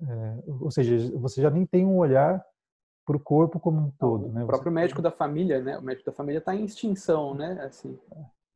É, 0.00 0.38
ou 0.46 0.70
seja, 0.70 1.10
você 1.18 1.42
já 1.42 1.50
nem 1.50 1.66
tem 1.66 1.84
um 1.84 1.98
olhar 1.98 2.42
para 3.04 3.16
o 3.16 3.20
corpo 3.20 3.58
como 3.58 3.80
um 3.80 3.90
todo, 3.90 4.26
o 4.26 4.32
né? 4.32 4.44
O 4.44 4.46
próprio 4.46 4.70
você... 4.70 4.74
médico 4.74 5.02
da 5.02 5.10
família, 5.10 5.60
né? 5.60 5.78
O 5.78 5.82
médico 5.82 6.10
da 6.10 6.16
família 6.16 6.38
está 6.38 6.54
em 6.54 6.64
extinção, 6.64 7.34
né? 7.34 7.60
Assim, 7.62 7.98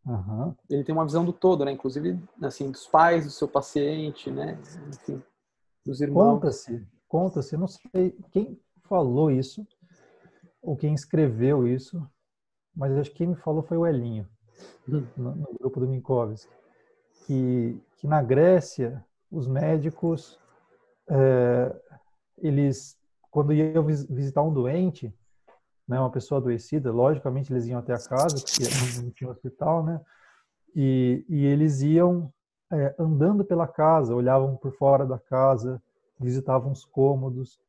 Uhum. 0.06 0.54
Ele 0.68 0.82
tem 0.82 0.94
uma 0.94 1.04
visão 1.04 1.24
do 1.24 1.32
todo, 1.32 1.64
né? 1.64 1.72
Inclusive, 1.72 2.18
assim, 2.42 2.70
dos 2.70 2.86
pais 2.86 3.24
do 3.24 3.30
seu 3.30 3.46
paciente, 3.46 4.30
né? 4.30 4.58
Enfim, 4.88 5.22
dos 5.86 6.00
irmãos. 6.00 6.34
Conta-se, 6.34 6.86
conta-se, 7.08 7.56
não 7.56 7.68
sei 7.68 8.16
quem 8.32 8.60
falou 8.82 9.30
isso 9.30 9.66
ou 10.60 10.76
quem 10.76 10.92
escreveu 10.94 11.66
isso, 11.68 12.04
mas 12.74 12.92
acho 12.96 13.10
que 13.10 13.18
quem 13.18 13.28
me 13.28 13.36
falou 13.36 13.62
foi 13.62 13.76
o 13.76 13.86
Elinho, 13.86 14.28
uhum. 14.88 15.06
no, 15.16 15.34
no, 15.36 15.54
grupo 15.58 15.80
do 15.80 15.88
Minkovski, 15.88 16.52
que, 17.26 17.80
que 18.02 18.06
na 18.08 18.20
Grécia 18.20 19.02
os 19.30 19.46
médicos, 19.46 20.38
é, 21.08 21.74
eles, 22.36 22.98
quando 23.30 23.52
iam 23.52 23.84
visitar 23.84 24.42
um 24.42 24.52
doente, 24.52 25.14
né, 25.86 26.00
uma 26.00 26.10
pessoa 26.10 26.40
adoecida, 26.40 26.90
logicamente 26.90 27.52
eles 27.52 27.66
iam 27.66 27.78
até 27.78 27.94
a 27.94 27.98
casa, 27.98 28.36
porque 28.36 29.00
não 29.00 29.10
tinha 29.12 29.30
hospital, 29.30 29.84
né? 29.84 30.00
E, 30.74 31.24
e 31.28 31.46
eles 31.46 31.80
iam 31.80 32.32
é, 32.72 32.94
andando 32.98 33.44
pela 33.44 33.68
casa, 33.68 34.14
olhavam 34.14 34.56
por 34.56 34.72
fora 34.72 35.06
da 35.06 35.18
casa, 35.18 35.80
visitavam 36.18 36.72
os 36.72 36.84
cômodos, 36.84 37.60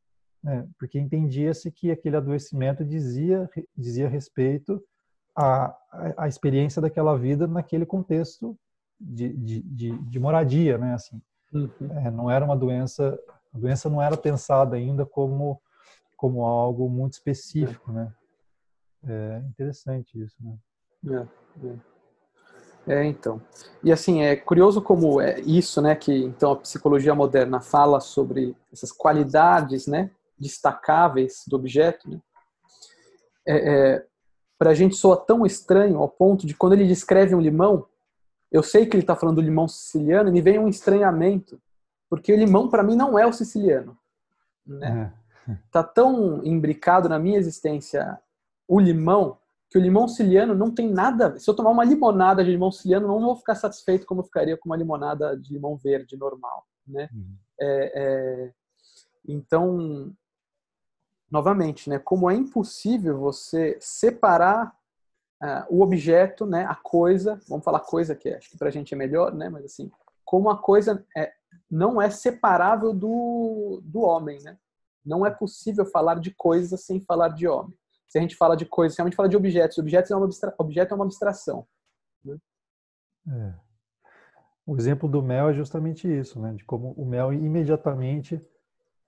né? 0.44 0.68
porque 0.80 1.00
entendia-se 1.00 1.70
que 1.72 1.92
aquele 1.92 2.16
adoecimento 2.16 2.84
dizia, 2.84 3.50
dizia 3.76 4.08
respeito 4.08 4.82
à, 5.36 5.76
à 6.18 6.28
experiência 6.28 6.82
daquela 6.82 7.18
vida 7.18 7.46
naquele 7.46 7.86
contexto 7.86 8.58
de, 9.00 9.30
de, 9.34 9.62
de, 9.62 9.98
de 9.98 10.20
moradia, 10.20 10.78
né? 10.78 10.94
Assim, 10.94 11.22
uhum. 11.54 11.70
é, 11.92 12.12
não 12.12 12.30
era 12.30 12.44
uma 12.44 12.56
doença, 12.56 13.20
a 13.54 13.58
doença 13.58 13.90
não 13.90 14.02
era 14.02 14.18
pensada 14.18 14.76
ainda 14.76 15.06
como 15.06 15.62
como 16.24 16.46
algo 16.46 16.90
muito 16.90 17.14
específico, 17.16 17.92
né? 17.92 18.10
É 19.06 19.42
interessante 19.50 20.18
isso, 20.18 20.38
né? 20.40 20.58
É, 21.06 21.68
é. 22.94 23.02
é, 23.02 23.06
então. 23.06 23.42
E 23.84 23.92
assim, 23.92 24.22
é 24.22 24.34
curioso 24.34 24.82
como 24.82 25.20
é 25.20 25.42
isso, 25.42 25.82
né, 25.82 25.94
que 25.96 26.14
então 26.24 26.54
a 26.54 26.56
psicologia 26.56 27.14
moderna 27.14 27.60
fala 27.60 28.00
sobre 28.00 28.56
essas 28.72 28.90
qualidades, 28.90 29.86
né, 29.86 30.12
destacáveis 30.40 31.44
do 31.46 31.58
objeto, 31.58 32.10
né? 32.10 32.22
É, 33.46 33.56
é, 33.96 34.06
para 34.58 34.70
a 34.70 34.74
gente 34.74 34.96
soa 34.96 35.18
tão 35.18 35.46
estranho 35.46 35.98
ao 35.98 36.08
ponto 36.08 36.48
de 36.48 36.56
quando 36.56 36.72
ele 36.72 36.88
descreve 36.88 37.36
um 37.36 37.42
limão, 37.42 37.86
eu 38.54 38.64
sei 38.64 38.86
que 38.86 38.96
ele 38.96 39.04
está 39.04 39.16
falando 39.16 39.38
do 39.38 39.42
limão 39.42 39.68
siciliano 39.68 40.30
e 40.30 40.32
me 40.32 40.42
vem 40.42 40.60
um 40.60 40.70
estranhamento, 40.70 41.60
porque 42.10 42.32
o 42.32 42.38
limão 42.38 42.70
para 42.70 42.84
mim 42.84 42.96
não 42.96 43.20
é 43.20 43.26
o 43.28 43.34
siciliano, 43.34 43.98
né? 44.66 45.14
É 45.20 45.24
tá 45.72 45.84
tão 45.84 46.44
imbricado 46.46 47.10
na 47.10 47.20
minha 47.20 47.38
existência 47.38 48.20
o 48.68 48.80
limão 48.80 49.38
que 49.70 49.78
o 49.78 49.82
limão 49.82 50.08
siciliano 50.08 50.54
não 50.54 50.70
tem 50.70 50.88
nada. 50.88 51.38
Se 51.40 51.50
eu 51.50 51.56
tomar 51.56 51.72
uma 51.72 51.84
limonada 51.84 52.44
de 52.44 52.52
limão 52.52 52.72
siciliano, 52.72 53.08
não 53.08 53.20
vou 53.20 53.36
ficar 53.36 53.56
satisfeito 53.56 54.06
como 54.06 54.22
eu 54.22 54.26
ficaria 54.26 54.56
com 54.56 54.70
uma 54.70 54.78
limonada 54.78 55.36
de 55.36 55.52
limão 55.52 55.76
verde 55.76 56.16
normal, 56.16 56.64
né? 56.88 57.10
Uhum. 57.12 57.36
É, 57.60 57.92
é, 57.96 58.54
então, 59.28 60.14
novamente, 61.30 61.90
né? 61.90 61.98
Como 61.98 62.30
é 62.30 62.36
impossível 62.36 63.18
você 63.18 63.76
separar 63.82 64.76
uh, 65.44 65.66
o 65.70 65.82
objeto, 65.82 66.46
né? 66.46 66.66
A 66.66 66.76
coisa, 66.76 67.40
vamos 67.48 67.66
falar 67.66 67.82
coisa 67.82 68.16
que 68.16 68.30
acho 68.30 68.50
que 68.50 68.58
para 68.58 68.70
a 68.70 68.72
gente 68.72 68.94
é 68.94 68.98
melhor, 68.98 69.34
né? 69.34 69.50
Mas 69.50 69.66
assim, 69.66 69.92
como 70.24 70.50
a 70.50 70.58
coisa 70.58 71.06
é, 71.16 71.34
não 71.70 72.02
é 72.02 72.10
separável 72.10 72.94
do, 72.94 73.82
do 73.84 74.02
homem, 74.02 74.42
né? 74.42 74.58
Não 75.06 75.26
é 75.26 75.30
possível 75.30 75.86
falar 75.86 76.20
de 76.20 76.32
coisa 76.32 76.78
sem 76.78 77.02
falar 77.02 77.30
de 77.30 77.48
homem. 77.48 77.78
Se 78.08 78.18
a 78.18 78.22
gente 78.22 78.36
fala 78.36 78.56
de 78.56 78.66
coisas, 78.66 78.96
se 78.96 79.02
a 79.02 79.06
gente 79.06 79.16
fala 79.16 79.28
de 79.28 79.36
objetos, 79.36 79.78
objetos 79.78 80.12
é 80.12 80.16
uma 80.16 80.26
abstra... 80.26 80.56
objeto 80.58 80.94
é 80.94 80.96
uma 80.96 81.06
abstração. 81.06 81.68
Né? 82.24 82.38
É. 83.28 83.54
O 84.66 84.78
exemplo 84.78 85.10
do 85.10 85.22
mel 85.22 85.50
é 85.50 85.54
justamente 85.54 86.08
isso, 86.08 86.40
né? 86.40 86.54
De 86.54 86.64
como 86.64 86.92
o 86.94 87.06
mel 87.06 87.34
imediatamente 87.34 88.42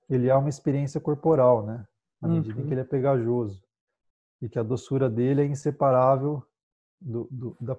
ele 0.09 0.27
é 0.27 0.35
uma 0.35 0.49
experiência 0.49 0.99
corporal, 0.99 1.65
né? 1.65 1.85
Na 2.21 2.27
medida 2.27 2.55
uhum. 2.55 2.61
em 2.61 2.67
que 2.67 2.73
ele 2.73 2.81
é 2.81 2.85
pegajoso 2.85 3.64
e 4.45 4.49
que 4.49 4.59
a 4.59 4.63
doçura 4.63 5.09
dele 5.09 5.41
é 5.41 5.45
inseparável 5.45 6.43
do, 7.01 7.27
do, 7.31 7.57
da 7.59 7.75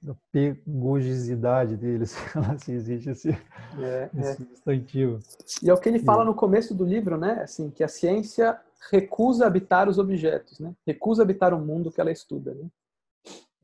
da 0.00 0.14
pegogicidade 0.30 1.76
deles, 1.76 2.16
se 2.62 2.72
existe 2.72 3.10
esse, 3.10 3.30
é, 3.30 4.10
esse 4.16 4.30
é. 4.30 4.34
substantivo. 4.34 5.18
E 5.62 5.68
é 5.68 5.74
o 5.74 5.76
que 5.76 5.88
ele 5.88 5.98
fala 5.98 6.24
no 6.24 6.34
começo 6.34 6.74
do 6.74 6.84
livro, 6.84 7.18
né? 7.18 7.42
Assim, 7.42 7.68
que 7.70 7.82
a 7.82 7.88
ciência 7.88 8.60
recusa 8.90 9.46
habitar 9.46 9.88
os 9.88 9.98
objetos, 9.98 10.60
né? 10.60 10.72
Recusa 10.86 11.22
habitar 11.22 11.52
o 11.52 11.58
mundo 11.58 11.90
que 11.90 12.00
ela 12.00 12.12
estuda, 12.12 12.54
né? 12.54 12.68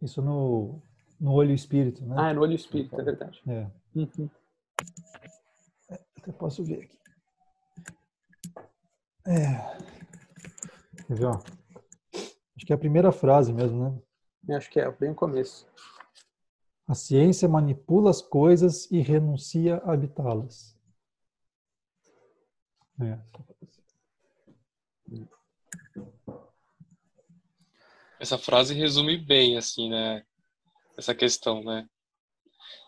Isso 0.02 0.20
no, 0.20 0.82
no 1.20 1.32
olho 1.32 1.52
espírito, 1.52 2.04
né? 2.04 2.16
Ah, 2.18 2.30
é 2.30 2.32
no 2.32 2.42
olho 2.42 2.54
espírito, 2.54 3.00
é 3.00 3.04
verdade. 3.04 3.40
É. 3.46 3.66
Uhum. 3.94 4.28
é 5.88 6.00
até 6.18 6.32
posso 6.32 6.64
ver 6.64 6.82
aqui. 6.82 6.98
É. 9.26 9.78
Quer 11.06 11.14
ver, 11.14 11.26
ó? 11.26 11.40
Acho 12.64 12.68
que 12.68 12.72
é 12.72 12.76
a 12.76 12.78
primeira 12.78 13.12
frase 13.12 13.52
mesmo, 13.52 14.02
né? 14.48 14.56
Acho 14.56 14.70
que 14.70 14.80
é, 14.80 14.90
bem 14.90 15.10
o 15.10 15.14
começo. 15.14 15.66
A 16.88 16.94
ciência 16.94 17.46
manipula 17.46 18.08
as 18.08 18.22
coisas 18.22 18.90
e 18.90 19.00
renuncia 19.00 19.82
a 19.84 19.92
habitá-las. 19.92 20.74
É. 23.02 23.18
Essa 28.18 28.38
frase 28.38 28.72
resume 28.72 29.18
bem, 29.18 29.58
assim, 29.58 29.90
né? 29.90 30.24
Essa 30.96 31.14
questão, 31.14 31.62
né? 31.62 31.86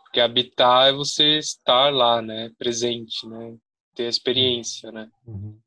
Porque 0.04 0.20
habitar 0.20 0.88
é 0.88 0.92
você 0.92 1.36
estar 1.36 1.92
lá, 1.92 2.22
né? 2.22 2.50
Presente, 2.56 3.28
né? 3.28 3.58
Ter 3.94 4.06
a 4.06 4.10
experiência, 4.10 4.90
né? 4.90 5.10
Uhum. 5.26 5.60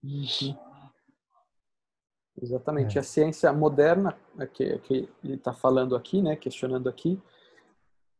Exatamente. 2.41 2.97
É. 2.97 3.01
A 3.01 3.03
ciência 3.03 3.51
moderna, 3.51 4.15
é 4.37 4.45
que, 4.45 4.77
que 4.79 5.09
ele 5.23 5.35
está 5.35 5.53
falando 5.53 5.95
aqui, 5.95 6.21
né, 6.21 6.35
questionando 6.35 6.87
aqui, 6.87 7.21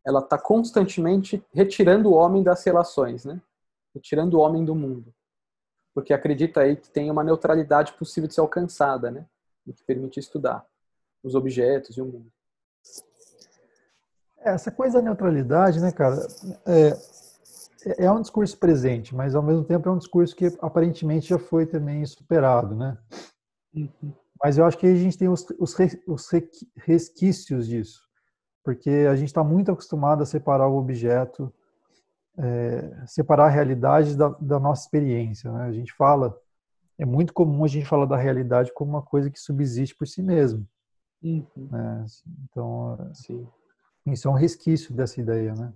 ela 0.05 0.19
está 0.19 0.37
constantemente 0.37 1.43
retirando 1.53 2.09
o 2.09 2.13
homem 2.13 2.41
das 2.41 2.63
relações, 2.63 3.25
né? 3.25 3.41
Retirando 3.93 4.37
o 4.37 4.41
homem 4.41 4.63
do 4.63 4.73
mundo. 4.73 5.13
Porque 5.93 6.13
acredita 6.13 6.61
aí 6.61 6.75
que 6.75 6.89
tem 6.89 7.11
uma 7.11 7.23
neutralidade 7.23 7.93
possível 7.93 8.27
de 8.27 8.33
ser 8.33 8.41
alcançada, 8.41 9.11
né? 9.11 9.25
E 9.67 9.73
que 9.73 9.83
permite 9.83 10.19
estudar 10.19 10.65
os 11.23 11.35
objetos 11.35 11.97
e 11.97 12.01
o 12.01 12.05
mundo. 12.05 12.31
É, 14.39 14.51
essa 14.51 14.71
coisa 14.71 14.99
da 14.99 15.03
neutralidade, 15.03 15.81
né, 15.81 15.91
cara, 15.91 16.15
é, 16.65 18.05
é 18.05 18.11
um 18.11 18.21
discurso 18.21 18.57
presente, 18.57 19.13
mas 19.13 19.35
ao 19.35 19.43
mesmo 19.43 19.65
tempo 19.65 19.89
é 19.89 19.91
um 19.91 19.97
discurso 19.97 20.35
que 20.35 20.45
aparentemente 20.61 21.27
já 21.29 21.37
foi 21.37 21.65
também 21.65 22.05
superado, 22.05 22.73
né? 22.73 22.97
Uhum. 23.73 24.13
Mas 24.41 24.57
eu 24.57 24.65
acho 24.65 24.77
que 24.77 24.87
a 24.87 24.95
gente 24.95 25.17
tem 25.17 25.27
os, 25.27 25.45
os, 25.59 25.75
os 26.07 26.29
resquícios 26.77 27.67
disso, 27.67 28.01
porque 28.63 28.89
a 29.09 29.15
gente 29.15 29.27
está 29.27 29.43
muito 29.43 29.71
acostumado 29.71 30.23
a 30.23 30.25
separar 30.25 30.67
o 30.67 30.77
objeto, 30.77 31.53
é, 32.37 33.05
separar 33.05 33.45
a 33.45 33.49
realidade 33.49 34.15
da, 34.15 34.29
da 34.29 34.59
nossa 34.59 34.83
experiência. 34.83 35.51
Né? 35.51 35.63
A 35.63 35.71
gente 35.71 35.93
fala, 35.93 36.37
é 36.97 37.05
muito 37.05 37.33
comum 37.33 37.65
a 37.65 37.67
gente 37.67 37.85
falar 37.85 38.05
da 38.05 38.15
realidade 38.15 38.73
como 38.73 38.91
uma 38.91 39.01
coisa 39.01 39.29
que 39.29 39.39
subsiste 39.39 39.95
por 39.95 40.07
si 40.07 40.23
mesmo. 40.23 40.65
Uhum. 41.21 41.45
Né? 41.69 42.05
Então, 42.45 43.11
Sim. 43.13 43.45
isso 44.07 44.27
é 44.27 44.31
um 44.31 44.35
resquício 44.35 44.93
dessa 44.93 45.19
ideia, 45.19 45.53
né? 45.53 45.73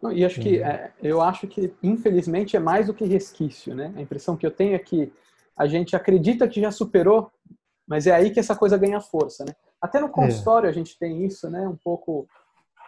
Não, 0.00 0.12
e 0.12 0.24
acho 0.24 0.40
que 0.40 0.62
é, 0.62 0.92
eu 1.02 1.20
acho 1.20 1.46
que 1.46 1.72
infelizmente 1.82 2.56
é 2.56 2.60
mais 2.60 2.86
do 2.86 2.94
que 2.94 3.04
resquício, 3.04 3.74
né? 3.74 3.92
A 3.96 4.00
impressão 4.00 4.36
que 4.36 4.46
eu 4.46 4.50
tenho 4.50 4.74
é 4.74 4.78
que 4.78 5.12
a 5.56 5.66
gente 5.66 5.94
acredita 5.94 6.48
que 6.48 6.60
já 6.60 6.70
superou, 6.70 7.30
mas 7.86 8.06
é 8.06 8.12
aí 8.12 8.30
que 8.30 8.40
essa 8.40 8.56
coisa 8.56 8.78
ganha 8.78 9.00
força, 9.00 9.44
né? 9.44 9.54
Até 9.80 10.00
no 10.00 10.08
consultório 10.08 10.66
é. 10.66 10.70
a 10.70 10.72
gente 10.72 10.98
tem 10.98 11.24
isso, 11.24 11.50
né? 11.50 11.66
Um 11.68 11.76
pouco 11.76 12.26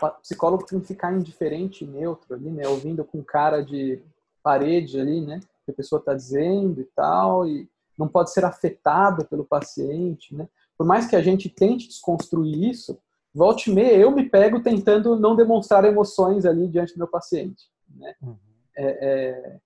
o 0.02 0.11
psicólogo 0.21 0.66
tem 0.66 0.80
que 0.80 0.87
ficar 0.87 1.12
indiferente, 1.12 1.85
neutro 1.85 2.35
ali, 2.35 2.50
né? 2.50 2.66
Ouvindo 2.66 3.04
com 3.04 3.23
cara 3.23 3.62
de 3.62 4.00
parede 4.42 5.00
ali, 5.00 5.21
né? 5.21 5.40
Que 5.64 5.71
a 5.71 5.75
pessoa 5.75 5.99
está 5.99 6.14
dizendo 6.14 6.80
e 6.80 6.85
tal, 6.85 7.47
e 7.47 7.68
não 7.99 8.09
pode 8.09 8.33
ser 8.33 8.44
afetado 8.44 9.25
pelo 9.26 9.44
paciente, 9.44 10.35
né? 10.35 10.49
Por 10.76 10.87
mais 10.87 11.06
que 11.06 11.16
a 11.16 11.23
gente 11.23 11.49
tente 11.49 11.88
desconstruir 11.88 12.71
isso, 12.71 12.99
volte 13.33 13.71
e 13.71 13.75
meia 13.75 13.97
eu 13.97 14.11
me 14.11 14.28
pego 14.28 14.61
tentando 14.61 15.18
não 15.18 15.37
demonstrar 15.37 15.85
emoções 15.85 16.44
ali 16.44 16.68
diante 16.68 16.94
do 16.94 16.99
meu 16.99 17.09
paciente, 17.09 17.68
né? 17.88 18.14
Uhum. 18.21 18.37
É, 18.76 19.09
é, 19.09 19.61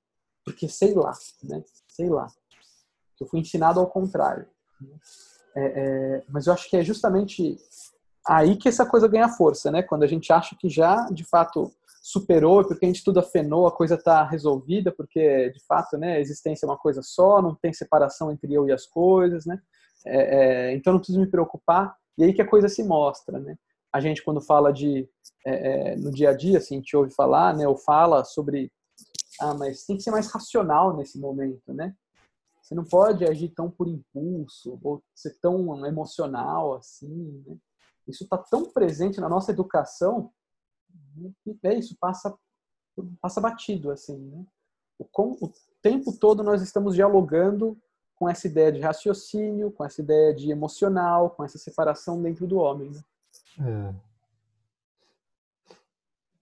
porque 0.44 0.68
sei 0.68 0.94
lá, 0.94 1.12
né? 1.42 1.62
Sei 1.88 2.08
lá. 2.08 2.30
Eu 3.20 3.28
fui 3.28 3.40
ensinado 3.40 3.80
ao 3.80 3.86
contrário. 3.86 4.46
É, 5.54 5.64
é, 5.64 6.24
mas 6.28 6.46
eu 6.46 6.52
acho 6.52 6.68
que 6.68 6.76
é 6.76 6.82
justamente 6.82 7.58
aí 8.26 8.56
que 8.56 8.68
essa 8.68 8.86
coisa 8.86 9.08
ganha 9.08 9.28
força, 9.28 9.70
né? 9.70 9.82
Quando 9.82 10.02
a 10.02 10.06
gente 10.06 10.32
acha 10.32 10.54
que 10.56 10.68
já, 10.68 11.08
de 11.10 11.24
fato, 11.24 11.72
superou, 12.02 12.64
porque 12.66 12.84
a 12.84 12.88
gente 12.88 12.98
estuda 12.98 13.22
fenô, 13.22 13.66
a 13.66 13.72
coisa 13.72 13.94
está 13.94 14.22
resolvida, 14.22 14.92
porque, 14.92 15.50
de 15.50 15.60
fato, 15.66 15.96
né, 15.98 16.16
a 16.16 16.20
existência 16.20 16.64
é 16.64 16.68
uma 16.68 16.78
coisa 16.78 17.02
só, 17.02 17.42
não 17.42 17.54
tem 17.54 17.72
separação 17.72 18.30
entre 18.32 18.52
eu 18.52 18.66
e 18.66 18.72
as 18.72 18.86
coisas, 18.86 19.44
né? 19.44 19.60
É, 20.06 20.70
é, 20.70 20.74
então 20.74 20.92
não 20.92 21.00
preciso 21.00 21.20
me 21.20 21.26
preocupar. 21.26 21.96
E 22.16 22.24
aí 22.24 22.32
que 22.32 22.42
a 22.42 22.48
coisa 22.48 22.68
se 22.68 22.82
mostra, 22.82 23.38
né? 23.38 23.56
A 23.92 24.00
gente, 24.00 24.22
quando 24.22 24.40
fala 24.40 24.72
de, 24.72 25.08
é, 25.46 25.92
é, 25.92 25.96
no 25.96 26.10
dia 26.10 26.30
a 26.30 26.34
dia, 26.34 26.58
assim, 26.58 26.76
a 26.76 26.78
gente 26.78 26.96
ouve 26.96 27.10
falar, 27.10 27.54
né, 27.56 27.66
ou 27.66 27.76
fala 27.76 28.24
sobre, 28.24 28.70
ah, 29.40 29.54
mas 29.54 29.84
tem 29.84 29.96
que 29.96 30.02
ser 30.02 30.10
mais 30.10 30.30
racional 30.30 30.96
nesse 30.96 31.18
momento, 31.18 31.72
né? 31.72 31.94
Você 32.68 32.74
não 32.74 32.84
pode 32.84 33.24
agir 33.24 33.48
tão 33.48 33.70
por 33.70 33.88
impulso 33.88 34.78
ou 34.82 35.02
ser 35.14 35.38
tão 35.40 35.86
emocional 35.86 36.74
assim. 36.74 37.42
Né? 37.46 37.56
Isso 38.06 38.24
está 38.24 38.36
tão 38.36 38.70
presente 38.70 39.20
na 39.20 39.28
nossa 39.28 39.50
educação 39.50 40.30
que 41.42 41.58
é 41.64 41.74
isso 41.74 41.96
passa 41.98 42.36
passa 43.22 43.40
batido 43.40 43.90
assim. 43.90 44.18
Né? 44.18 44.44
O, 44.98 45.04
com, 45.06 45.32
o 45.40 45.50
tempo 45.80 46.12
todo 46.12 46.42
nós 46.42 46.60
estamos 46.60 46.94
dialogando 46.94 47.74
com 48.16 48.28
essa 48.28 48.46
ideia 48.46 48.70
de 48.70 48.80
raciocínio, 48.80 49.72
com 49.72 49.82
essa 49.82 50.02
ideia 50.02 50.34
de 50.34 50.50
emocional, 50.50 51.30
com 51.30 51.42
essa 51.42 51.56
separação 51.56 52.20
dentro 52.20 52.46
do 52.46 52.58
homem. 52.58 52.90
Né? 52.90 53.00
É. 53.60 54.07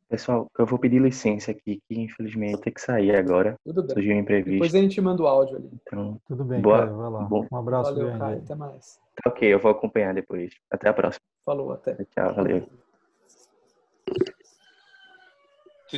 Pessoal, 0.09 0.47
eu 0.57 0.65
vou 0.65 0.79
pedir 0.79 1.03
licença 1.03 1.51
aqui, 1.51 1.81
que 1.89 2.01
infelizmente 2.01 2.61
tem 2.61 2.73
que 2.73 2.81
sair 2.81 3.17
agora. 3.17 3.57
Tudo 3.65 3.83
bem. 3.83 3.95
Surgiu 3.95 4.15
um 4.15 4.21
imprevisto. 4.21 4.53
Depois 4.53 4.75
a 4.75 4.79
gente 4.79 5.01
manda 5.01 5.23
o 5.23 5.27
áudio 5.27 5.57
ali. 5.57 5.71
Então, 5.83 6.21
Tudo 6.29 6.45
bem, 6.45 6.61
boa, 6.61 6.87
Caio, 6.87 6.97
vai 6.97 7.11
lá. 7.11 7.23
Bom. 7.25 7.47
Um 7.51 7.57
abraço 7.57 7.91
Valeu, 7.91 8.07
grande. 8.07 8.21
Caio, 8.21 8.39
até 8.39 8.55
mais. 8.55 9.01
Tá 9.23 9.31
ok, 9.31 9.53
eu 9.53 9.59
vou 9.59 9.71
acompanhar 9.73 10.15
depois. 10.15 10.55
Até 10.71 10.89
a 10.89 10.93
próxima. 10.93 11.23
Falou, 11.45 11.73
até. 11.73 11.95
Tchau, 12.05 12.35
valeu. 12.35 12.69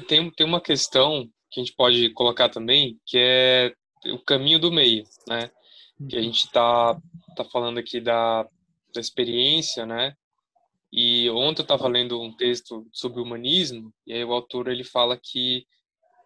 Tem, 0.07 0.31
tem 0.31 0.47
uma 0.47 0.61
questão 0.61 1.29
que 1.51 1.61
a 1.61 1.65
gente 1.65 1.77
pode 1.77 2.11
colocar 2.15 2.49
também, 2.49 2.99
que 3.05 3.19
é 3.19 3.73
o 4.07 4.19
caminho 4.19 4.59
do 4.59 4.73
meio, 4.73 5.05
né? 5.29 5.51
Que 6.09 6.17
a 6.17 6.23
gente 6.23 6.51
tá, 6.51 6.97
tá 7.37 7.45
falando 7.45 7.79
aqui 7.79 8.01
da, 8.01 8.45
da 8.95 9.01
experiência, 9.01 9.85
né? 9.85 10.15
E 10.93 11.29
ontem 11.31 11.61
eu 11.61 11.65
estava 11.65 11.87
lendo 11.87 12.21
um 12.21 12.35
texto 12.35 12.87
sobre 12.93 13.21
humanismo 13.21 13.93
e 14.07 14.13
aí 14.13 14.25
o 14.25 14.33
autor 14.33 14.69
ele 14.69 14.85
fala 14.85 15.19
que 15.23 15.67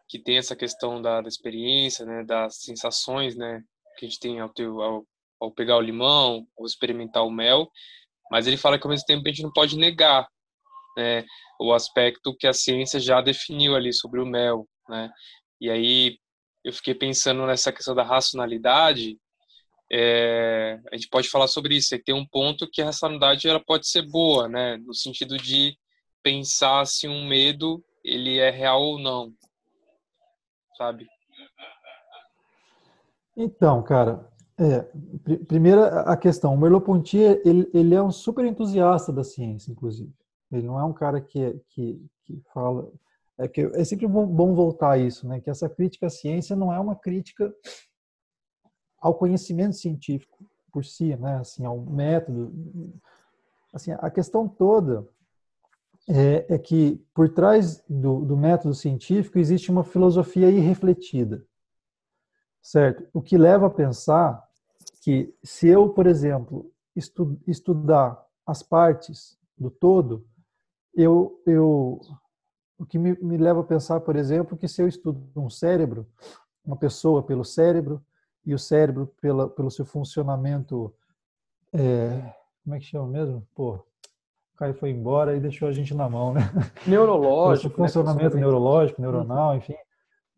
que 0.08 0.18
tem 0.18 0.36
essa 0.36 0.54
questão 0.54 1.00
da, 1.00 1.22
da 1.22 1.28
experiência, 1.28 2.04
né, 2.04 2.22
das 2.22 2.56
sensações, 2.56 3.34
né, 3.34 3.62
que 3.96 4.04
a 4.04 4.08
gente 4.08 4.20
tem 4.20 4.40
ao, 4.40 4.48
ter, 4.50 4.66
ao, 4.66 5.06
ao 5.40 5.50
pegar 5.50 5.78
o 5.78 5.80
limão, 5.80 6.46
ou 6.54 6.66
experimentar 6.66 7.24
o 7.24 7.30
mel, 7.30 7.70
mas 8.30 8.46
ele 8.46 8.58
fala 8.58 8.78
que 8.78 8.86
ao 8.86 8.90
mesmo 8.90 9.06
tempo 9.06 9.26
a 9.26 9.30
gente 9.30 9.42
não 9.42 9.50
pode 9.50 9.74
negar, 9.74 10.28
né, 10.98 11.24
o 11.58 11.72
aspecto 11.72 12.36
que 12.36 12.46
a 12.46 12.52
ciência 12.52 13.00
já 13.00 13.22
definiu 13.22 13.74
ali 13.74 13.90
sobre 13.90 14.20
o 14.20 14.26
mel, 14.26 14.68
né? 14.86 15.10
E 15.58 15.70
aí 15.70 16.18
eu 16.62 16.72
fiquei 16.74 16.94
pensando 16.94 17.46
nessa 17.46 17.72
questão 17.72 17.94
da 17.94 18.02
racionalidade 18.02 19.18
é, 19.92 20.80
a 20.90 20.96
gente 20.96 21.08
pode 21.08 21.28
falar 21.28 21.46
sobre 21.46 21.76
isso. 21.76 21.94
E 21.94 22.02
tem 22.02 22.14
um 22.14 22.26
ponto 22.26 22.68
que 22.70 22.80
a 22.80 22.86
racionalidade 22.86 23.46
ela 23.46 23.60
pode 23.60 23.86
ser 23.86 24.02
boa, 24.02 24.48
né? 24.48 24.78
No 24.78 24.94
sentido 24.94 25.36
de 25.36 25.76
pensar 26.22 26.86
se 26.86 27.06
um 27.06 27.26
medo 27.26 27.84
ele 28.02 28.38
é 28.38 28.50
real 28.50 28.80
ou 28.82 28.98
não, 28.98 29.32
sabe? 30.76 31.06
Então, 33.36 33.82
cara, 33.82 34.28
é, 34.58 34.80
pr 35.24 35.44
primeira 35.46 36.00
a 36.02 36.16
questão, 36.16 36.54
o 36.54 36.58
Merleau-Ponty 36.58 37.18
ele, 37.44 37.70
ele 37.72 37.94
é 37.94 38.02
um 38.02 38.10
super 38.10 38.44
entusiasta 38.44 39.12
da 39.12 39.22
ciência, 39.22 39.70
inclusive. 39.70 40.12
Ele 40.50 40.66
não 40.66 40.78
é 40.78 40.84
um 40.84 40.92
cara 40.92 41.20
que, 41.20 41.60
que, 41.68 42.04
que 42.24 42.42
fala 42.52 42.90
é 43.38 43.48
que 43.48 43.62
é 43.62 43.84
sempre 43.84 44.06
bom, 44.06 44.26
bom 44.26 44.54
voltar 44.54 44.92
a 44.92 44.98
isso, 44.98 45.26
né? 45.26 45.40
Que 45.40 45.50
essa 45.50 45.68
crítica 45.68 46.06
à 46.06 46.10
ciência 46.10 46.54
não 46.54 46.72
é 46.72 46.78
uma 46.78 46.94
crítica 46.94 47.52
ao 49.02 49.14
conhecimento 49.14 49.76
científico 49.76 50.46
por 50.72 50.84
si, 50.84 51.14
né? 51.16 51.38
Assim, 51.38 51.64
ao 51.66 51.78
método. 51.78 52.52
Assim, 53.74 53.90
a 53.92 54.08
questão 54.08 54.48
toda 54.48 55.06
é, 56.08 56.54
é 56.54 56.58
que 56.58 57.04
por 57.12 57.28
trás 57.28 57.82
do, 57.88 58.24
do, 58.24 58.36
método 58.36 58.74
científico 58.74 59.38
existe 59.38 59.70
uma 59.70 59.82
filosofia 59.82 60.48
irrefletida, 60.50 61.44
certo? 62.62 63.06
O 63.12 63.20
que 63.20 63.36
leva 63.36 63.66
a 63.66 63.70
pensar 63.70 64.42
que 65.02 65.34
se 65.42 65.68
eu, 65.68 65.88
por 65.90 66.06
exemplo, 66.06 66.70
estu, 66.94 67.38
estudar 67.46 68.24
as 68.46 68.62
partes 68.62 69.38
do 69.58 69.70
todo, 69.70 70.26
eu, 70.94 71.40
eu 71.46 72.00
o 72.78 72.84
que 72.84 72.98
me, 72.98 73.16
me 73.20 73.36
leva 73.36 73.60
a 73.60 73.64
pensar, 73.64 74.00
por 74.00 74.16
exemplo, 74.16 74.56
que 74.56 74.68
se 74.68 74.82
eu 74.82 74.88
estudo 74.88 75.24
um 75.36 75.48
cérebro, 75.48 76.06
uma 76.64 76.76
pessoa 76.76 77.22
pelo 77.22 77.44
cérebro, 77.44 78.04
e 78.44 78.54
o 78.54 78.58
cérebro 78.58 79.06
pela, 79.20 79.48
pelo 79.48 79.70
seu 79.70 79.84
funcionamento, 79.84 80.94
é, 81.72 82.34
como 82.62 82.76
é 82.76 82.78
que 82.78 82.86
chama 82.86 83.06
mesmo? 83.06 83.46
Pô, 83.54 83.74
o 83.74 84.56
Caio 84.56 84.74
foi 84.74 84.90
embora 84.90 85.36
e 85.36 85.40
deixou 85.40 85.68
a 85.68 85.72
gente 85.72 85.94
na 85.94 86.08
mão, 86.08 86.34
né? 86.34 86.40
Neurológico. 86.86 87.80
Né? 87.80 87.88
funcionamento 87.88 88.34
né? 88.34 88.40
neurológico, 88.40 89.00
neuronal, 89.00 89.56
enfim. 89.56 89.76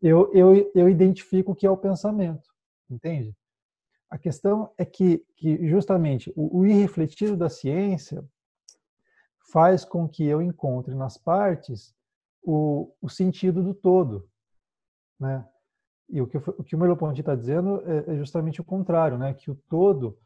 Eu, 0.01 0.31
eu, 0.35 0.71
eu 0.75 0.88
identifico 0.88 1.53
o 1.53 1.55
que 1.55 1.67
é 1.67 1.71
o 1.71 1.77
pensamento, 1.77 2.49
entende? 2.90 3.35
A 4.11 4.19
questão 4.19 4.71
é 4.77 4.85
que, 4.85 5.25
que 5.37 5.67
justamente 5.67 6.33
o, 6.37 6.61
o 6.61 6.67
irrefletido 6.67 7.37
da 7.37 7.49
ciência 7.49 8.25
faz 9.51 9.85
com 9.85 10.09
que 10.09 10.25
eu 10.25 10.43
encontre 10.43 10.95
nas 10.95 11.17
partes 11.17 11.95
o, 12.43 12.95
o 13.01 13.09
sentido 13.09 13.62
do 13.62 13.75
todo, 13.75 14.29
né? 15.19 15.47
E 16.09 16.21
o 16.21 16.27
que 16.27 16.37
o, 16.37 16.64
que 16.64 16.75
o 16.75 16.79
Merleau-Ponty 16.79 17.21
está 17.21 17.35
dizendo 17.35 17.83
é, 17.87 18.12
é 18.12 18.17
justamente 18.17 18.61
o 18.61 18.64
contrário, 18.64 19.19
né? 19.19 19.35
Que 19.35 19.51
o 19.51 19.55
todo 19.69 20.19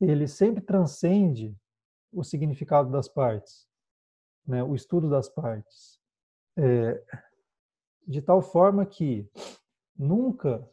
ele 0.00 0.26
sempre 0.26 0.60
transcende 0.60 1.56
o 2.12 2.24
significado 2.24 2.90
das 2.90 3.08
partes, 3.08 3.66
né? 4.46 4.62
O 4.62 4.74
estudo 4.74 5.08
das 5.10 5.28
partes, 5.28 5.98
é, 6.56 7.02
de 8.06 8.22
tal 8.22 8.40
forma 8.40 8.86
que 8.86 9.28
nunca 9.96 10.66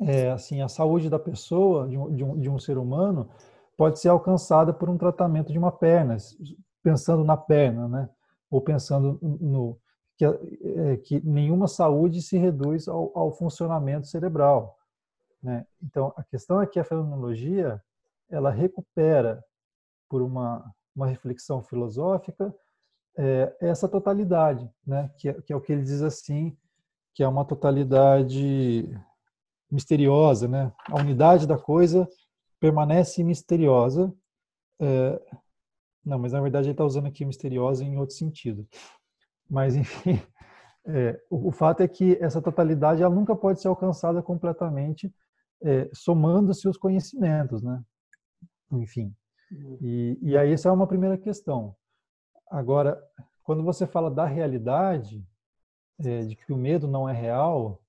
é, 0.00 0.30
assim, 0.30 0.60
a 0.60 0.68
saúde 0.68 1.08
da 1.08 1.18
pessoa, 1.18 1.88
de 1.88 1.96
um, 1.96 2.14
de, 2.14 2.24
um, 2.24 2.40
de 2.40 2.50
um 2.50 2.58
ser 2.58 2.78
humano, 2.78 3.30
pode 3.76 3.98
ser 3.98 4.08
alcançada 4.08 4.72
por 4.72 4.88
um 4.88 4.98
tratamento 4.98 5.52
de 5.52 5.58
uma 5.58 5.72
perna, 5.72 6.16
pensando 6.82 7.24
na 7.24 7.36
perna, 7.36 7.88
né? 7.88 8.08
Ou 8.50 8.60
pensando 8.60 9.18
no 9.22 9.78
que, 10.16 10.24
é, 10.24 10.96
que 10.98 11.20
nenhuma 11.24 11.68
saúde 11.68 12.22
se 12.22 12.36
reduz 12.36 12.88
ao, 12.88 13.16
ao 13.16 13.32
funcionamento 13.32 14.06
cerebral, 14.06 14.78
né? 15.42 15.66
Então, 15.82 16.12
a 16.16 16.22
questão 16.22 16.60
é 16.60 16.66
que 16.66 16.78
a 16.78 16.84
fenomenologia 16.84 17.82
ela 18.30 18.50
recupera 18.50 19.44
por 20.08 20.22
uma 20.22 20.64
uma 20.94 21.06
reflexão 21.06 21.62
filosófica 21.62 22.54
é, 23.16 23.56
essa 23.60 23.88
totalidade, 23.88 24.68
né? 24.86 25.10
Que 25.18 25.28
é, 25.28 25.42
que 25.42 25.52
é 25.52 25.56
o 25.56 25.60
que 25.60 25.72
ele 25.72 25.82
diz 25.82 26.02
assim, 26.02 26.56
que 27.12 27.22
é 27.22 27.28
uma 27.28 27.44
totalidade 27.44 28.88
misteriosa, 29.70 30.48
né? 30.48 30.72
A 30.90 30.96
unidade 30.96 31.46
da 31.46 31.58
coisa 31.58 32.08
permanece 32.60 33.22
misteriosa. 33.22 34.12
É, 34.80 35.20
não, 36.04 36.18
mas 36.18 36.32
na 36.32 36.40
verdade 36.40 36.66
ele 36.68 36.72
está 36.72 36.84
usando 36.84 37.06
aqui 37.06 37.24
misteriosa 37.24 37.84
em 37.84 37.96
outro 37.98 38.14
sentido. 38.14 38.66
Mas 39.54 39.76
enfim, 39.76 40.20
é, 40.84 41.18
o, 41.30 41.48
o, 41.48 41.52
fato 41.52 41.80
é 41.80 41.88
que 41.88 42.18
essa 42.20 42.42
totalidade 42.42 43.02
ela 43.02 43.14
nunca 43.14 43.36
pode 43.36 43.60
ser 43.60 43.68
alcançada 43.68 44.20
completamente 44.20 45.14
é, 45.62 45.88
somando-se 45.94 46.68
os 46.68 46.76
conhecimentos, 46.76 47.62
né? 47.62 47.80
Enfim. 48.72 49.14
E, 49.80 50.18
e 50.20 50.36
aí 50.36 50.52
essa 50.52 50.68
é 50.68 50.72
uma 50.72 50.88
primeira 50.88 51.16
questão. 51.16 51.76
Agora, 52.50 53.00
quando 53.44 53.62
você 53.62 53.86
fala 53.86 54.10
da 54.10 54.26
realidade, 54.26 55.24
é, 56.00 56.22
de 56.22 56.34
que 56.34 56.52
o 56.52 56.56
medo 56.56 56.88
não 56.88 57.08
é 57.08 57.12
real, 57.12 57.80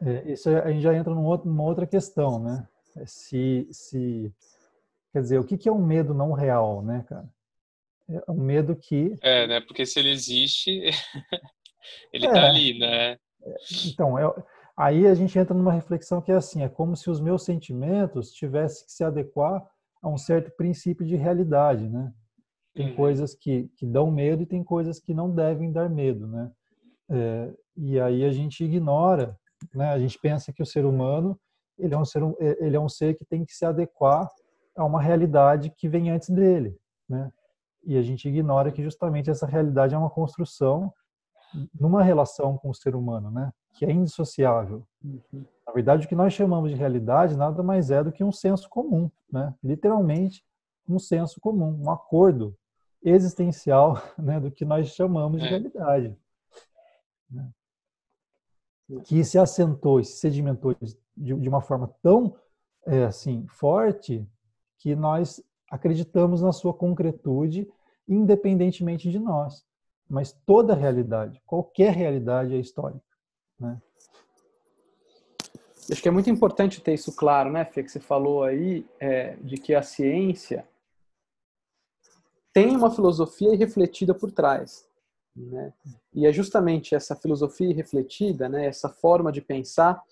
é, 0.00 0.32
isso 0.32 0.48
a 0.48 0.72
gente 0.72 0.80
já 0.80 0.94
entra 0.94 1.14
num 1.14 1.24
outro, 1.24 1.46
numa 1.46 1.64
outra 1.64 1.86
questão, 1.86 2.42
né? 2.42 2.66
É 2.96 3.04
se, 3.04 3.68
se, 3.70 4.34
quer 5.12 5.20
dizer, 5.20 5.38
o 5.38 5.44
que, 5.44 5.58
que 5.58 5.68
é 5.68 5.72
um 5.72 5.84
medo 5.84 6.14
não 6.14 6.32
real, 6.32 6.82
né, 6.82 7.04
cara? 7.06 7.28
É 8.10 8.30
um 8.30 8.42
medo 8.42 8.74
que... 8.74 9.14
É, 9.22 9.46
né? 9.46 9.60
Porque 9.60 9.86
se 9.86 9.98
ele 9.98 10.10
existe, 10.10 10.70
ele 12.12 12.26
é, 12.26 12.32
tá 12.32 12.46
ali, 12.46 12.78
né? 12.78 13.16
Então, 13.86 14.18
é, 14.18 14.24
aí 14.76 15.06
a 15.06 15.14
gente 15.14 15.38
entra 15.38 15.54
numa 15.54 15.72
reflexão 15.72 16.20
que 16.20 16.32
é 16.32 16.36
assim, 16.36 16.62
é 16.62 16.68
como 16.68 16.96
se 16.96 17.10
os 17.10 17.20
meus 17.20 17.44
sentimentos 17.44 18.32
tivessem 18.32 18.86
que 18.86 18.92
se 18.92 19.04
adequar 19.04 19.64
a 20.02 20.08
um 20.08 20.16
certo 20.16 20.50
princípio 20.56 21.06
de 21.06 21.16
realidade, 21.16 21.88
né? 21.88 22.12
Tem 22.74 22.90
uhum. 22.90 22.96
coisas 22.96 23.34
que, 23.34 23.68
que 23.76 23.84
dão 23.84 24.10
medo 24.10 24.42
e 24.42 24.46
tem 24.46 24.62
coisas 24.62 25.00
que 25.00 25.12
não 25.12 25.30
devem 25.30 25.72
dar 25.72 25.90
medo, 25.90 26.26
né? 26.26 26.50
É, 27.10 27.52
e 27.76 28.00
aí 28.00 28.24
a 28.24 28.30
gente 28.30 28.64
ignora, 28.64 29.36
né? 29.74 29.90
A 29.90 29.98
gente 29.98 30.18
pensa 30.18 30.52
que 30.52 30.62
o 30.62 30.66
ser 30.66 30.84
humano 30.84 31.38
ele 31.78 31.94
é 31.94 31.98
um 31.98 32.04
ser 32.04 32.22
ele 32.60 32.76
é 32.76 32.80
um 32.80 32.88
ser 32.88 33.14
que 33.16 33.24
tem 33.24 33.44
que 33.44 33.52
se 33.52 33.64
adequar 33.64 34.28
a 34.76 34.84
uma 34.84 35.00
realidade 35.00 35.72
que 35.76 35.88
vem 35.88 36.10
antes 36.10 36.28
dele, 36.30 36.76
né? 37.08 37.30
E 37.84 37.96
a 37.96 38.02
gente 38.02 38.28
ignora 38.28 38.70
que 38.70 38.82
justamente 38.82 39.30
essa 39.30 39.46
realidade 39.46 39.94
é 39.94 39.98
uma 39.98 40.10
construção 40.10 40.92
numa 41.78 42.02
relação 42.02 42.56
com 42.56 42.70
o 42.70 42.74
ser 42.74 42.94
humano, 42.94 43.30
né? 43.30 43.52
Que 43.72 43.84
é 43.84 43.90
indissociável. 43.90 44.86
Uhum. 45.02 45.44
Na 45.66 45.72
verdade, 45.72 46.06
o 46.06 46.08
que 46.08 46.14
nós 46.14 46.32
chamamos 46.32 46.70
de 46.70 46.76
realidade 46.76 47.36
nada 47.36 47.62
mais 47.62 47.90
é 47.90 48.02
do 48.02 48.12
que 48.12 48.22
um 48.22 48.32
senso 48.32 48.68
comum, 48.68 49.10
né? 49.32 49.54
Literalmente 49.62 50.44
um 50.88 50.98
senso 50.98 51.40
comum, 51.40 51.80
um 51.82 51.90
acordo 51.90 52.56
existencial, 53.02 54.02
né, 54.18 54.40
do 54.40 54.50
que 54.50 54.64
nós 54.64 54.88
chamamos 54.88 55.40
de 55.40 55.46
é. 55.46 55.50
realidade. 55.50 56.16
Né? 57.30 57.48
Que 59.04 59.24
se 59.24 59.38
assentou, 59.38 60.02
se 60.02 60.18
sedimentou 60.18 60.74
de, 60.74 60.96
de 61.34 61.48
uma 61.48 61.60
forma 61.60 61.94
tão 62.02 62.36
é, 62.86 63.04
assim 63.04 63.46
forte 63.46 64.26
que 64.78 64.96
nós 64.96 65.42
acreditamos 65.70 66.42
na 66.42 66.52
sua 66.52 66.74
concretude, 66.74 67.70
independentemente 68.08 69.10
de 69.10 69.18
nós. 69.18 69.64
Mas 70.08 70.32
toda 70.44 70.74
realidade, 70.74 71.40
qualquer 71.46 71.94
realidade 71.94 72.54
é 72.54 72.58
histórica. 72.58 73.04
Né? 73.58 73.80
Acho 75.90 76.02
que 76.02 76.08
é 76.08 76.12
muito 76.12 76.28
importante 76.28 76.80
ter 76.80 76.94
isso 76.94 77.14
claro, 77.14 77.52
né, 77.52 77.64
Fê, 77.64 77.82
que 77.82 77.90
você 77.90 78.00
falou 78.00 78.42
aí, 78.42 78.84
é, 78.98 79.36
de 79.36 79.56
que 79.56 79.74
a 79.74 79.82
ciência 79.82 80.66
tem 82.52 82.76
uma 82.76 82.90
filosofia 82.90 83.56
refletida 83.56 84.12
por 84.12 84.32
trás. 84.32 84.86
Né? 85.34 85.72
E 86.12 86.26
é 86.26 86.32
justamente 86.32 86.94
essa 86.94 87.14
filosofia 87.14 87.74
refletida, 87.74 88.48
né, 88.48 88.66
essa 88.66 88.88
forma 88.88 89.30
de 89.30 89.40
pensar, 89.40 90.02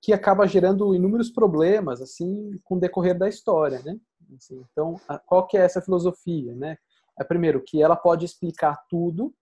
que 0.00 0.12
acaba 0.12 0.46
gerando 0.46 0.94
inúmeros 0.94 1.30
problemas 1.30 2.00
assim 2.00 2.58
com 2.64 2.76
o 2.76 2.80
decorrer 2.80 3.16
da 3.16 3.28
história. 3.28 3.80
Né? 3.82 3.98
Assim, 4.36 4.64
então, 4.72 4.94
uh, 4.94 5.20
qual 5.26 5.46
que 5.46 5.56
é 5.56 5.62
essa 5.62 5.82
filosofia? 5.82 6.54
Né? 6.54 6.78
É, 7.18 7.24
primeiro, 7.24 7.62
que 7.62 7.82
ela 7.82 7.96
pode 7.96 8.24
explicar 8.24 8.84
tudo 8.88 9.34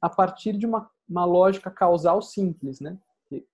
a 0.00 0.08
partir 0.08 0.52
de 0.56 0.66
uma, 0.66 0.90
uma 1.08 1.24
lógica 1.24 1.70
causal 1.70 2.22
simples. 2.22 2.80
Né? 2.80 2.96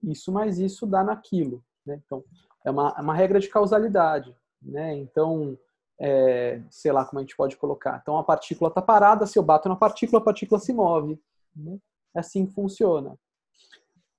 Isso 0.03 0.33
mais 0.33 0.59
isso 0.59 0.87
dá 0.87 1.03
naquilo. 1.03 1.63
Né? 1.87 2.01
Então, 2.05 2.25
é 2.65 2.71
uma, 2.71 2.95
é 2.97 3.01
uma 3.01 3.15
regra 3.15 3.39
de 3.39 3.49
causalidade. 3.49 4.35
Né? 4.63 4.97
Então, 4.97 5.59
é, 5.99 6.61
sei 6.71 6.93
lá 6.93 7.05
como 7.05 7.19
a 7.19 7.23
gente 7.23 7.37
pode 7.37 7.57
colocar. 7.57 7.99
Então 8.03 8.19
a 8.19 8.25
partícula 8.25 8.69
está 8.69 8.83
parada, 8.83 9.27
se 9.27 9.39
eu 9.39 9.43
bato 9.43 9.69
na 9.69 9.77
partícula, 9.77 10.21
a 10.21 10.25
partícula 10.25 10.61
se 10.61 10.73
move. 10.73 11.21
Né? 11.55 11.79
É 12.15 12.21
assim 12.21 12.47
que 12.47 12.53
funciona. 12.53 13.17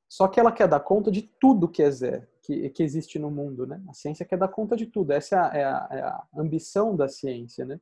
Só 0.08 0.28
que 0.28 0.40
ela 0.40 0.52
quer 0.52 0.68
dar 0.68 0.80
conta 0.80 1.12
de 1.12 1.22
tudo 1.22 1.68
que, 1.68 1.82
é, 1.84 2.28
que, 2.42 2.70
que 2.70 2.84
existe 2.84 3.18
no 3.20 3.32
mundo. 3.32 3.66
Né? 3.66 3.82
A 3.90 3.94
ciência 3.94 4.26
quer 4.26 4.38
dar 4.38 4.48
conta 4.48 4.76
de 4.76 4.86
tudo. 4.86 5.12
Essa 5.12 5.36
é 5.36 5.40
a, 5.40 5.54
é 5.54 5.64
a, 5.64 5.88
é 5.92 6.02
a 6.02 6.24
ambição 6.38 6.96
da 6.96 7.08
ciência. 7.08 7.66
Né? 7.66 7.80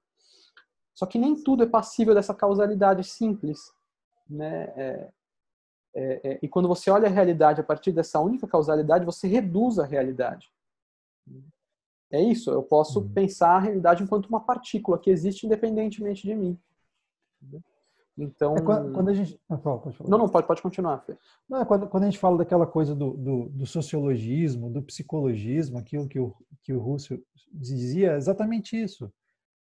Só 0.93 1.05
que 1.05 1.19
nem 1.19 1.41
tudo 1.43 1.63
é 1.63 1.67
passível 1.67 2.13
dessa 2.13 2.33
causalidade 2.33 3.03
simples. 3.03 3.59
Né? 4.29 4.63
É, 4.75 5.09
é, 5.95 6.21
é, 6.23 6.39
e 6.41 6.47
quando 6.47 6.67
você 6.67 6.89
olha 6.89 7.07
a 7.07 7.12
realidade 7.12 7.62
a 7.62 7.63
partir 7.63 7.91
dessa 7.91 8.19
única 8.19 8.47
causalidade, 8.47 9.05
você 9.05 9.27
reduz 9.27 9.77
a 9.77 9.86
realidade. 9.86 10.51
É 12.12 12.21
isso, 12.21 12.51
eu 12.51 12.62
posso 12.62 12.99
uhum. 12.99 13.09
pensar 13.09 13.55
a 13.55 13.59
realidade 13.59 14.03
enquanto 14.03 14.27
uma 14.27 14.39
partícula 14.39 14.99
que 14.99 15.09
existe 15.09 15.45
independentemente 15.45 16.23
de 16.23 16.36
mim. 16.36 16.59
Então. 18.17 18.56
É 18.56 18.62
quando, 18.62 19.10
a 19.10 19.13
gente. 19.13 19.39
Ah, 19.49 19.60
não, 20.08 20.17
não, 20.17 20.30
pode, 20.30 20.45
pode 20.45 20.62
continuar, 20.62 20.99
Fê. 20.99 21.17
Não, 21.49 21.62
é 21.62 21.65
quando, 21.65 21.88
quando 21.88 22.04
a 22.04 22.06
gente 22.06 22.19
fala 22.19 22.38
daquela 22.38 22.67
coisa 22.67 22.95
do, 22.95 23.12
do, 23.12 23.49
do, 23.49 23.65
sociologismo, 23.65 24.69
do 24.69 24.82
psicologismo, 24.84 25.78
aquilo 25.80 26.08
que 26.08 26.19
o, 26.19 26.36
que 26.62 26.73
o 26.73 26.80
Russell 26.80 27.19
dizia, 27.52 28.12
é 28.12 28.17
exatamente 28.17 28.80
isso 28.80 29.12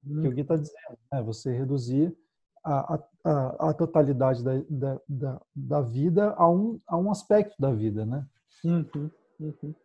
hum. 0.05 0.21
que 0.21 0.27
o 0.27 0.31
Gui 0.31 0.41
está 0.41 0.55
dizendo. 0.55 0.97
Né? 1.11 1.21
Você 1.23 1.51
reduzir 1.51 2.15
a, 2.63 2.99
a, 3.25 3.69
a 3.69 3.73
totalidade 3.73 4.43
da, 4.43 4.53
da, 4.69 5.01
da, 5.07 5.41
da, 5.55 5.81
vida 5.81 6.33
a 6.37 6.49
um, 6.49 6.79
a 6.87 6.97
um 6.97 7.11
aspecto 7.11 7.55
da 7.59 7.71
vida, 7.71 8.05
né? 8.05 8.25
Uhum, 8.63 9.09
uhum. 9.39 9.75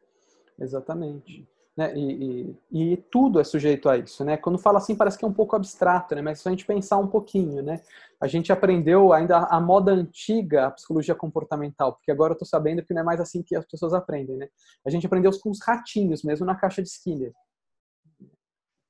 Exatamente. 0.58 1.48
Né? 1.78 1.96
E, 1.96 2.56
e, 2.72 2.92
e, 2.92 2.96
tudo 2.96 3.38
é 3.38 3.44
sujeito 3.44 3.88
a 3.88 3.96
isso, 3.96 4.24
né? 4.24 4.36
Quando 4.36 4.58
fala 4.58 4.78
assim 4.78 4.96
parece 4.96 5.16
que 5.16 5.24
é 5.24 5.28
um 5.28 5.32
pouco 5.32 5.54
abstrato, 5.54 6.12
né? 6.12 6.20
Mas 6.20 6.40
se 6.40 6.48
a 6.48 6.50
gente 6.50 6.66
pensar 6.66 6.98
um 6.98 7.06
pouquinho, 7.06 7.62
né? 7.62 7.80
A 8.20 8.26
gente 8.26 8.50
aprendeu 8.50 9.12
ainda 9.12 9.38
a 9.44 9.60
moda 9.60 9.92
antiga, 9.92 10.66
a 10.66 10.70
psicologia 10.72 11.14
comportamental, 11.14 11.92
porque 11.92 12.10
agora 12.10 12.32
eu 12.32 12.34
estou 12.34 12.48
sabendo 12.48 12.84
que 12.84 12.92
não 12.92 13.02
é 13.02 13.04
mais 13.04 13.20
assim 13.20 13.44
que 13.44 13.54
as 13.54 13.64
pessoas 13.64 13.94
aprendem, 13.94 14.36
né? 14.36 14.48
A 14.84 14.90
gente 14.90 15.06
aprendeu 15.06 15.30
com 15.38 15.50
os 15.50 15.60
ratinhos, 15.62 16.24
mesmo 16.24 16.44
na 16.44 16.56
caixa 16.56 16.82
de 16.82 16.88
Skinner. 16.88 17.32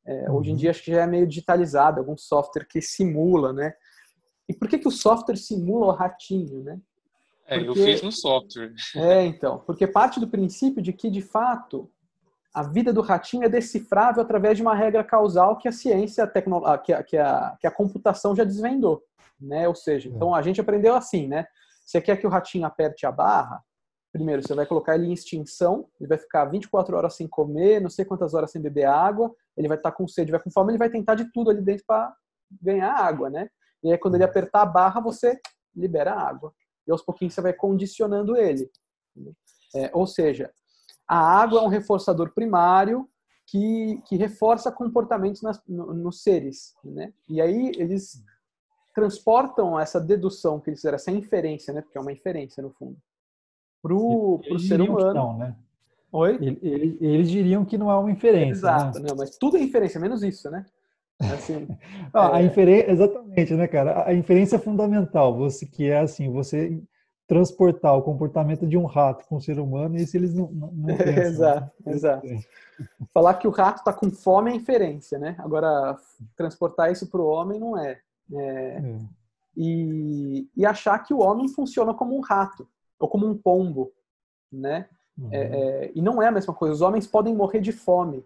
É, 0.06 0.30
hoje 0.30 0.48
em 0.48 0.52
uhum. 0.52 0.58
dia 0.58 0.70
acho 0.70 0.82
que 0.82 0.90
já 0.90 1.02
é 1.02 1.06
meio 1.06 1.26
digitalizado, 1.26 2.00
algum 2.00 2.16
software 2.16 2.64
que 2.64 2.80
simula, 2.80 3.52
né? 3.52 3.74
E 4.48 4.54
por 4.54 4.66
que 4.66 4.78
que 4.78 4.88
o 4.88 4.90
software 4.90 5.36
simula 5.36 5.88
o 5.88 5.92
ratinho, 5.94 6.64
né? 6.64 6.80
Porque, 7.46 7.64
é, 7.64 7.68
eu 7.68 7.74
fiz 7.74 8.00
no 8.00 8.12
software. 8.12 8.72
É, 8.96 9.26
então, 9.26 9.58
porque 9.66 9.86
parte 9.86 10.18
do 10.18 10.26
princípio 10.26 10.80
de 10.80 10.94
que 10.94 11.10
de 11.10 11.20
fato 11.20 11.90
a 12.58 12.62
vida 12.62 12.92
do 12.92 13.00
ratinho 13.00 13.44
é 13.44 13.48
decifrável 13.48 14.20
através 14.20 14.56
de 14.56 14.62
uma 14.62 14.74
regra 14.74 15.04
causal 15.04 15.56
que 15.56 15.68
a 15.68 15.72
ciência, 15.72 16.24
a 16.24 16.26
tecno... 16.26 16.60
que, 16.82 16.92
a, 16.92 17.04
que, 17.04 17.16
a, 17.16 17.56
que 17.60 17.66
a 17.68 17.70
computação 17.70 18.34
já 18.34 18.42
desvendou. 18.42 19.00
Né? 19.40 19.68
Ou 19.68 19.76
seja, 19.76 20.08
então 20.08 20.34
a 20.34 20.42
gente 20.42 20.60
aprendeu 20.60 20.96
assim, 20.96 21.28
né? 21.28 21.46
Você 21.86 22.00
quer 22.00 22.16
que 22.16 22.26
o 22.26 22.30
ratinho 22.30 22.66
aperte 22.66 23.06
a 23.06 23.12
barra? 23.12 23.62
Primeiro, 24.12 24.42
você 24.42 24.54
vai 24.54 24.66
colocar 24.66 24.96
ele 24.96 25.06
em 25.06 25.12
extinção, 25.12 25.86
ele 26.00 26.08
vai 26.08 26.18
ficar 26.18 26.46
24 26.46 26.96
horas 26.96 27.14
sem 27.14 27.28
comer, 27.28 27.80
não 27.80 27.88
sei 27.88 28.04
quantas 28.04 28.34
horas 28.34 28.50
sem 28.50 28.60
beber 28.60 28.86
água, 28.86 29.32
ele 29.56 29.68
vai 29.68 29.76
estar 29.76 29.92
com 29.92 30.08
sede, 30.08 30.32
vai 30.32 30.42
com 30.42 30.50
fome, 30.50 30.72
ele 30.72 30.78
vai 30.78 30.90
tentar 30.90 31.14
de 31.14 31.30
tudo 31.32 31.50
ali 31.50 31.62
dentro 31.62 31.84
para 31.86 32.12
ganhar 32.60 32.92
água, 32.92 33.30
né? 33.30 33.48
E 33.84 33.92
aí, 33.92 33.98
quando 33.98 34.16
ele 34.16 34.24
apertar 34.24 34.62
a 34.62 34.66
barra, 34.66 35.00
você 35.00 35.38
libera 35.76 36.12
a 36.12 36.28
água. 36.28 36.52
E 36.88 36.90
aos 36.90 37.02
pouquinhos 37.02 37.34
você 37.34 37.40
vai 37.40 37.52
condicionando 37.52 38.36
ele. 38.36 38.68
É, 39.76 39.92
ou 39.94 40.08
seja, 40.08 40.50
a 41.08 41.18
água 41.18 41.60
é 41.60 41.62
um 41.62 41.68
reforçador 41.68 42.32
primário 42.34 43.08
que, 43.46 44.02
que 44.06 44.16
reforça 44.16 44.70
comportamentos 44.70 45.40
nas, 45.40 45.60
no, 45.66 45.94
nos 45.94 46.22
seres. 46.22 46.74
Né? 46.84 47.12
E 47.28 47.40
aí 47.40 47.72
eles 47.76 48.22
transportam 48.94 49.80
essa 49.80 49.98
dedução 49.98 50.60
que 50.60 50.68
eles 50.68 50.80
fizeram, 50.80 50.96
essa 50.96 51.10
inferência, 51.10 51.72
né? 51.72 51.80
porque 51.80 51.96
é 51.96 52.00
uma 52.00 52.12
inferência 52.12 52.62
no 52.62 52.70
fundo, 52.70 52.96
pro, 53.80 54.40
pro 54.46 54.58
ser 54.58 54.80
humano. 54.80 55.14
Não, 55.14 55.38
né? 55.38 55.56
Oi? 56.12 56.38
Eles, 56.40 56.96
eles, 57.00 57.30
diriam 57.30 57.64
que 57.64 57.78
não 57.78 57.90
há 57.90 57.98
uma 57.98 58.10
inferência. 58.10 58.60
Exato, 58.60 58.98
né? 58.98 59.08
não, 59.08 59.16
mas 59.16 59.36
tudo 59.36 59.56
é 59.56 59.62
inferência, 59.62 60.00
menos 60.00 60.22
isso, 60.22 60.50
né? 60.50 60.64
Assim, 61.20 61.68
ah, 62.12 62.30
é... 62.32 62.36
A 62.36 62.42
inferência, 62.42 62.90
exatamente, 62.90 63.54
né, 63.54 63.66
cara? 63.66 64.06
A 64.06 64.14
inferência 64.14 64.56
é 64.56 64.58
fundamental, 64.58 65.36
você 65.36 65.66
que 65.66 65.88
é 65.88 66.00
assim, 66.00 66.30
você 66.30 66.82
transportar 67.28 67.94
o 67.94 68.02
comportamento 68.02 68.66
de 68.66 68.78
um 68.78 68.86
rato 68.86 69.26
com 69.28 69.36
o 69.36 69.40
ser 69.40 69.60
humano, 69.60 69.96
isso 69.96 70.16
eles 70.16 70.34
não, 70.34 70.50
não, 70.50 70.72
não 70.72 70.96
pensam. 70.96 71.12
Né? 71.14 71.26
exato, 71.26 71.72
exato. 71.86 72.26
Falar 73.12 73.34
que 73.34 73.46
o 73.46 73.50
rato 73.50 73.78
está 73.78 73.92
com 73.92 74.10
fome 74.10 74.50
é 74.50 74.54
inferência, 74.54 75.18
né? 75.18 75.36
Agora, 75.38 75.96
transportar 76.34 76.90
isso 76.90 77.06
para 77.06 77.20
o 77.20 77.26
homem 77.26 77.60
não 77.60 77.78
é. 77.78 78.00
é... 78.32 78.42
é. 78.42 78.98
E, 79.60 80.48
e 80.56 80.64
achar 80.64 81.00
que 81.00 81.12
o 81.12 81.18
homem 81.18 81.48
funciona 81.48 81.92
como 81.92 82.16
um 82.16 82.20
rato 82.20 82.66
ou 82.98 83.08
como 83.08 83.26
um 83.26 83.36
pombo, 83.36 83.92
né? 84.52 84.88
Uhum. 85.18 85.28
É, 85.32 85.40
é, 85.40 85.92
e 85.96 86.00
não 86.00 86.22
é 86.22 86.28
a 86.28 86.32
mesma 86.32 86.54
coisa. 86.54 86.74
Os 86.74 86.80
homens 86.80 87.08
podem 87.08 87.34
morrer 87.34 87.60
de 87.60 87.72
fome. 87.72 88.24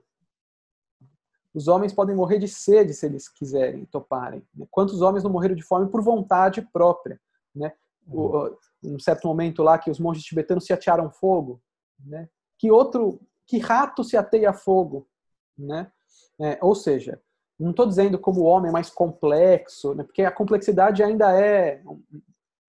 Os 1.55 1.69
homens 1.69 1.93
podem 1.93 2.15
morrer 2.15 2.39
de 2.39 2.47
sede 2.47 2.93
se 2.93 3.07
eles 3.07 3.29
quiserem, 3.29 3.87
toparem. 3.87 4.43
Quantos 4.71 5.01
homens 5.01 5.25
não 5.25 5.31
morreram 5.31 5.55
de 5.55 5.63
fome 5.63 5.89
por 5.89 6.03
vontade 6.03 6.61
própria, 6.71 7.19
né? 7.55 7.73
Uhum. 8.07 8.55
Um 8.85 8.99
certo 8.99 9.27
momento 9.27 9.63
lá 9.63 9.79
que 9.79 9.91
os 9.91 9.99
monges 9.99 10.25
tibetanos 10.25 10.65
se 10.65 10.73
atearam 10.73 11.11
fogo, 11.11 11.61
né? 12.05 12.29
Que 12.59 12.71
outro, 12.71 13.21
que 13.47 13.59
rato 13.59 14.03
se 14.03 14.17
ateia 14.17 14.53
fogo, 14.53 15.09
né? 15.57 15.91
É, 16.41 16.59
ou 16.61 16.75
seja, 16.75 17.21
não 17.59 17.71
estou 17.71 17.87
dizendo 17.87 18.19
como 18.19 18.41
o 18.41 18.45
homem 18.45 18.71
é 18.71 18.73
mais 18.73 18.91
complexo, 18.91 19.95
né? 19.95 20.03
porque 20.03 20.23
a 20.23 20.33
complexidade 20.33 21.03
ainda 21.03 21.39
é 21.39 21.83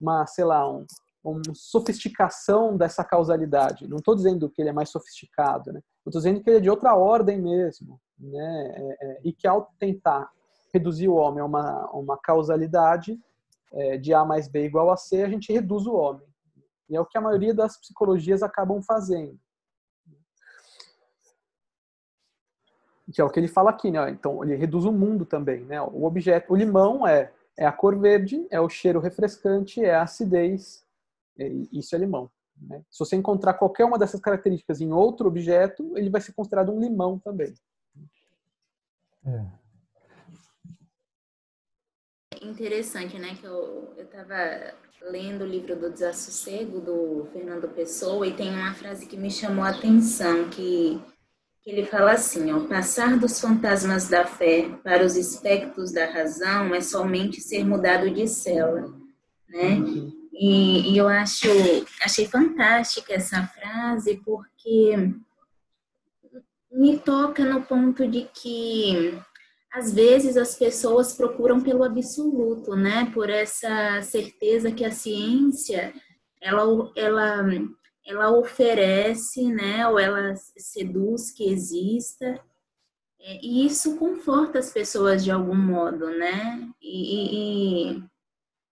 uma, 0.00 0.26
sei 0.26 0.44
lá, 0.44 0.70
um, 0.70 0.86
uma 1.22 1.42
sofisticação 1.54 2.76
dessa 2.76 3.02
causalidade. 3.02 3.88
Não 3.88 3.96
estou 3.96 4.14
dizendo 4.14 4.48
que 4.48 4.62
ele 4.62 4.68
é 4.68 4.72
mais 4.72 4.90
sofisticado, 4.90 5.72
né? 5.72 5.80
Estou 6.06 6.20
dizendo 6.20 6.42
que 6.42 6.50
ele 6.50 6.58
é 6.58 6.60
de 6.60 6.70
outra 6.70 6.94
ordem 6.94 7.40
mesmo, 7.40 7.98
né? 8.18 8.74
É, 8.76 8.96
é, 9.00 9.20
e 9.24 9.32
que 9.32 9.48
ao 9.48 9.70
tentar 9.78 10.30
reduzir 10.72 11.08
o 11.08 11.14
homem 11.14 11.40
a 11.40 11.46
uma, 11.46 11.90
uma 11.92 12.18
causalidade 12.18 13.18
é, 13.74 13.96
de 13.96 14.14
A 14.14 14.24
mais 14.24 14.48
B 14.48 14.64
igual 14.64 14.90
a 14.90 14.96
C, 14.96 15.22
a 15.22 15.28
gente 15.28 15.52
reduz 15.52 15.86
o 15.86 15.94
homem. 15.94 16.26
E 16.88 16.96
é 16.96 17.00
o 17.00 17.06
que 17.06 17.18
a 17.18 17.20
maioria 17.20 17.54
das 17.54 17.78
psicologias 17.78 18.42
acabam 18.42 18.82
fazendo. 18.82 19.38
Que 23.12 23.20
é 23.20 23.24
o 23.24 23.30
que 23.30 23.38
ele 23.38 23.48
fala 23.48 23.70
aqui, 23.70 23.90
né? 23.90 24.10
Então, 24.10 24.42
ele 24.42 24.56
reduz 24.56 24.84
o 24.84 24.92
mundo 24.92 25.26
também, 25.26 25.64
né? 25.64 25.80
O 25.80 26.04
objeto, 26.04 26.52
o 26.52 26.56
limão 26.56 27.06
é, 27.06 27.32
é 27.56 27.66
a 27.66 27.72
cor 27.72 27.98
verde, 27.98 28.46
é 28.50 28.60
o 28.60 28.68
cheiro 28.68 29.00
refrescante, 29.00 29.84
é 29.84 29.94
a 29.94 30.02
acidez, 30.02 30.84
isso 31.72 31.94
é 31.94 31.98
limão. 31.98 32.30
Né? 32.56 32.82
Se 32.90 32.98
você 32.98 33.16
encontrar 33.16 33.54
qualquer 33.54 33.84
uma 33.84 33.98
dessas 33.98 34.20
características 34.20 34.80
em 34.80 34.92
outro 34.92 35.28
objeto, 35.28 35.96
ele 35.98 36.10
vai 36.10 36.20
ser 36.20 36.32
considerado 36.32 36.72
um 36.72 36.80
limão 36.80 37.18
também. 37.18 37.52
É. 39.26 39.63
Interessante, 42.44 43.18
né? 43.18 43.36
Que 43.40 43.46
eu 43.46 43.94
estava 43.98 44.74
lendo 45.10 45.42
o 45.42 45.46
livro 45.46 45.76
do 45.76 45.90
Desassossego, 45.90 46.80
do 46.80 47.28
Fernando 47.32 47.68
Pessoa, 47.68 48.26
e 48.26 48.32
tem 48.32 48.50
uma 48.50 48.74
frase 48.74 49.06
que 49.06 49.16
me 49.16 49.30
chamou 49.30 49.64
a 49.64 49.70
atenção, 49.70 50.48
que, 50.48 51.00
que 51.62 51.70
ele 51.70 51.86
fala 51.86 52.12
assim, 52.12 52.52
ó, 52.52 52.60
passar 52.60 53.18
dos 53.18 53.40
fantasmas 53.40 54.08
da 54.08 54.26
fé 54.26 54.68
para 54.82 55.04
os 55.04 55.16
espectros 55.16 55.92
da 55.92 56.06
razão 56.06 56.74
é 56.74 56.80
somente 56.80 57.40
ser 57.40 57.64
mudado 57.64 58.10
de 58.10 58.28
cela, 58.28 58.92
né? 59.48 59.78
E, 60.32 60.92
e 60.92 60.98
eu 60.98 61.08
acho, 61.08 61.48
achei 62.02 62.26
fantástica 62.26 63.14
essa 63.14 63.46
frase 63.46 64.20
porque 64.24 65.14
me 66.70 66.98
toca 66.98 67.44
no 67.44 67.62
ponto 67.62 68.06
de 68.08 68.28
que 68.34 69.16
às 69.74 69.92
vezes 69.92 70.36
as 70.36 70.54
pessoas 70.54 71.12
procuram 71.12 71.60
pelo 71.60 71.82
absoluto, 71.82 72.76
né? 72.76 73.10
Por 73.12 73.28
essa 73.28 74.00
certeza 74.02 74.70
que 74.70 74.84
a 74.84 74.92
ciência 74.92 75.92
ela, 76.40 76.92
ela, 76.94 77.44
ela 78.06 78.30
oferece, 78.38 79.52
né? 79.52 79.86
Ou 79.88 79.98
ela 79.98 80.32
seduz 80.56 81.32
que 81.32 81.50
exista. 81.50 82.40
É, 83.20 83.40
e 83.42 83.66
isso 83.66 83.96
conforta 83.96 84.60
as 84.60 84.72
pessoas 84.72 85.24
de 85.24 85.32
algum 85.32 85.56
modo, 85.56 86.08
né? 86.08 86.70
E, 86.80 87.96
e, 87.96 88.04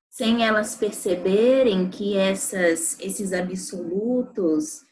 sem 0.08 0.46
elas 0.46 0.76
perceberem 0.76 1.90
que 1.90 2.16
essas, 2.16 2.96
esses 3.00 3.32
absolutos 3.32 4.84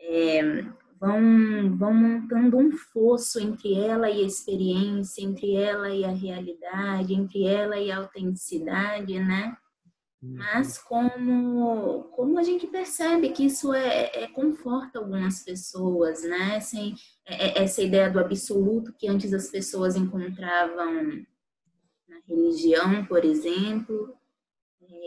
é, 0.00 0.64
vão, 1.04 1.76
vão 1.76 1.94
montando 1.94 2.56
um 2.56 2.72
fosso 2.72 3.38
entre 3.38 3.74
ela 3.74 4.08
e 4.08 4.22
a 4.22 4.26
experiência, 4.26 5.22
entre 5.22 5.54
ela 5.54 5.90
e 5.90 6.04
a 6.04 6.10
realidade, 6.10 7.12
entre 7.12 7.44
ela 7.46 7.78
e 7.78 7.90
a 7.90 7.98
autenticidade, 7.98 9.18
né? 9.18 9.54
Uhum. 10.22 10.36
Mas 10.36 10.78
como, 10.78 12.04
como 12.14 12.38
a 12.38 12.42
gente 12.42 12.66
percebe 12.66 13.28
que 13.30 13.44
isso 13.44 13.74
é, 13.74 14.24
é 14.24 14.28
conforta 14.28 14.98
algumas 14.98 15.44
pessoas, 15.44 16.22
né? 16.22 16.58
É 17.26 17.62
essa 17.62 17.82
ideia 17.82 18.10
do 18.10 18.18
absoluto 18.18 18.94
que 18.98 19.06
antes 19.06 19.34
as 19.34 19.50
pessoas 19.50 19.96
encontravam 19.96 20.94
na 22.08 22.18
religião, 22.26 23.04
por 23.04 23.24
exemplo, 23.24 24.16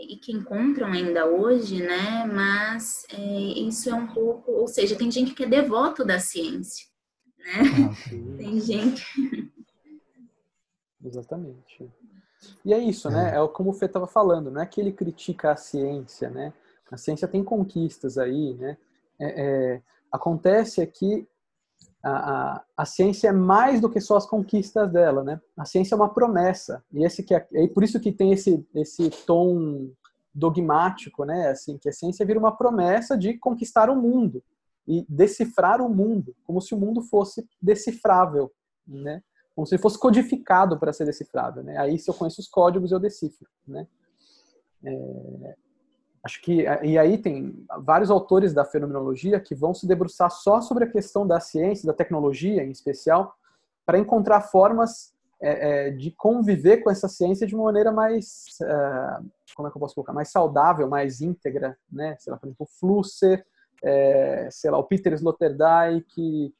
e 0.08 0.16
que 0.16 0.32
encontram 0.32 0.88
ainda 0.88 1.26
hoje, 1.26 1.82
né? 1.82 2.24
Mas 2.26 3.04
é, 3.10 3.20
isso 3.20 3.90
é 3.90 3.94
um 3.94 4.06
pouco, 4.06 4.52
ou 4.52 4.68
seja, 4.68 4.96
tem 4.96 5.10
gente 5.10 5.34
que 5.34 5.44
é 5.44 5.48
devoto 5.48 6.04
da 6.04 6.18
ciência, 6.18 6.86
né? 7.38 7.54
Ah, 7.54 8.08
tem 8.36 8.60
gente. 8.60 9.04
Exatamente. 11.04 11.90
E 12.64 12.72
é 12.72 12.78
isso, 12.78 13.10
né? 13.10 13.34
É 13.36 13.48
como 13.48 13.70
o 13.70 13.72
Fê 13.72 13.86
estava 13.86 14.06
falando, 14.06 14.50
não 14.50 14.60
é 14.60 14.66
que 14.66 14.80
ele 14.80 14.92
critica 14.92 15.52
a 15.52 15.56
ciência, 15.56 16.30
né? 16.30 16.52
A 16.90 16.96
ciência 16.96 17.28
tem 17.28 17.44
conquistas 17.44 18.16
aí, 18.16 18.54
né? 18.54 18.76
É, 19.20 19.42
é, 19.74 19.82
acontece 20.10 20.80
aqui 20.80 21.26
a, 22.02 22.10
a, 22.10 22.64
a, 22.76 22.84
ciência 22.84 23.28
é 23.28 23.32
mais 23.32 23.80
do 23.80 23.90
que 23.90 24.00
só 24.00 24.16
as 24.16 24.26
conquistas 24.26 24.90
dela, 24.90 25.24
né? 25.24 25.40
A 25.56 25.64
ciência 25.64 25.94
é 25.94 25.96
uma 25.96 26.12
promessa 26.12 26.82
e 26.92 27.04
esse 27.04 27.22
que 27.22 27.34
é, 27.34 27.46
é 27.52 27.66
por 27.68 27.82
isso 27.82 27.98
que 27.98 28.12
tem 28.12 28.32
esse 28.32 28.64
esse 28.74 29.10
tom 29.26 29.90
dogmático, 30.32 31.24
né? 31.24 31.48
Assim 31.48 31.76
que 31.76 31.88
a 31.88 31.92
ciência 31.92 32.24
vira 32.24 32.38
uma 32.38 32.56
promessa 32.56 33.18
de 33.18 33.36
conquistar 33.36 33.90
o 33.90 33.96
mundo 33.96 34.42
e 34.86 35.04
decifrar 35.08 35.82
o 35.82 35.88
mundo, 35.88 36.34
como 36.44 36.60
se 36.60 36.74
o 36.74 36.78
mundo 36.78 37.02
fosse 37.02 37.46
decifrável, 37.60 38.50
né? 38.86 39.22
Como 39.54 39.66
se 39.66 39.76
fosse 39.76 39.98
codificado 39.98 40.78
para 40.78 40.92
ser 40.92 41.04
decifrável, 41.04 41.64
né? 41.64 41.76
Aí 41.78 41.98
se 41.98 42.08
eu 42.08 42.14
conheço 42.14 42.40
os 42.40 42.48
códigos 42.48 42.92
eu 42.92 43.00
decifro, 43.00 43.48
né? 43.66 43.86
É, 44.84 45.56
Acho 46.22 46.42
que 46.42 46.64
e 46.82 46.98
aí 46.98 47.16
tem 47.18 47.64
vários 47.80 48.10
autores 48.10 48.52
da 48.52 48.64
fenomenologia 48.64 49.40
que 49.40 49.54
vão 49.54 49.72
se 49.72 49.86
debruçar 49.86 50.30
só 50.30 50.60
sobre 50.60 50.84
a 50.84 50.90
questão 50.90 51.26
da 51.26 51.38
ciência, 51.40 51.86
da 51.86 51.92
tecnologia 51.92 52.64
em 52.64 52.70
especial, 52.70 53.34
para 53.86 53.98
encontrar 53.98 54.40
formas 54.42 55.14
é, 55.40 55.86
é, 55.86 55.90
de 55.90 56.10
conviver 56.10 56.78
com 56.78 56.90
essa 56.90 57.08
ciência 57.08 57.46
de 57.46 57.54
uma 57.54 57.64
maneira 57.64 57.92
mais, 57.92 58.60
é, 58.60 59.18
como 59.54 59.68
é 59.68 59.70
que 59.70 59.76
eu 59.76 59.80
posso 59.80 59.94
colocar, 59.94 60.12
mais 60.12 60.30
saudável, 60.30 60.88
mais 60.88 61.20
íntegra, 61.20 61.78
né? 61.90 62.16
Sei 62.18 62.32
lá, 62.32 62.38
por 62.38 62.46
exemplo, 62.46 62.66
o 62.66 62.78
Flusser, 62.78 63.46
sei 64.50 64.70
lá, 64.70 64.78
o 64.78 64.84
Peter 64.84 65.12
Sloterdijk, 65.12 66.52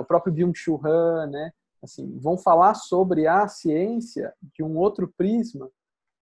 o 0.00 0.04
próprio 0.04 0.32
Byung-Chul 0.32 0.80
Han, 0.84 1.28
né? 1.28 1.52
Assim, 1.80 2.18
vão 2.18 2.36
falar 2.36 2.74
sobre 2.74 3.26
a 3.28 3.46
ciência 3.46 4.34
de 4.42 4.64
um 4.64 4.76
outro 4.76 5.06
prisma 5.16 5.70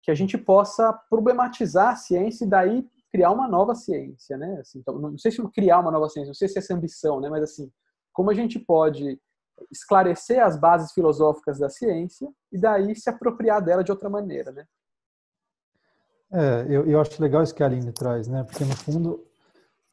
que 0.07 0.11
a 0.11 0.15
gente 0.15 0.37
possa 0.37 0.93
problematizar 1.09 1.89
a 1.89 1.95
ciência 1.97 2.45
e 2.45 2.47
daí 2.47 2.89
criar 3.11 3.29
uma 3.29 3.45
nova 3.45 3.75
ciência, 3.75 4.37
né? 4.37 4.57
Assim, 4.61 4.79
então, 4.79 4.97
não 4.97 5.17
sei 5.17 5.31
se 5.31 5.45
criar 5.49 5.81
uma 5.81 5.91
nova 5.91 6.07
ciência, 6.07 6.29
não 6.29 6.33
sei 6.33 6.47
se 6.47 6.57
é 6.57 6.59
essa 6.59 6.73
ambição, 6.73 7.19
né? 7.19 7.29
Mas 7.29 7.43
assim, 7.43 7.69
como 8.13 8.31
a 8.31 8.33
gente 8.33 8.57
pode 8.57 9.19
esclarecer 9.69 10.41
as 10.41 10.57
bases 10.57 10.93
filosóficas 10.93 11.59
da 11.59 11.69
ciência 11.69 12.29
e 12.53 12.57
daí 12.57 12.95
se 12.95 13.09
apropriar 13.09 13.61
dela 13.61 13.83
de 13.83 13.91
outra 13.91 14.09
maneira, 14.09 14.49
né? 14.53 14.65
É, 16.31 16.65
eu, 16.69 16.87
eu 16.87 17.01
acho 17.01 17.21
legal 17.21 17.43
isso 17.43 17.53
que 17.53 17.61
a 17.61 17.65
Aline 17.65 17.91
traz, 17.91 18.29
né? 18.29 18.45
Porque 18.45 18.63
no 18.63 18.77
fundo 18.77 19.27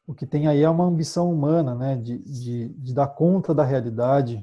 o 0.07 0.13
que 0.13 0.25
tem 0.25 0.47
aí 0.47 0.61
é 0.61 0.69
uma 0.69 0.85
ambição 0.85 1.29
humana, 1.29 1.75
né? 1.75 1.97
De, 1.97 2.19
de, 2.19 2.69
de 2.69 2.93
dar 2.93 3.07
conta 3.07 3.53
da 3.53 3.65
realidade 3.65 4.41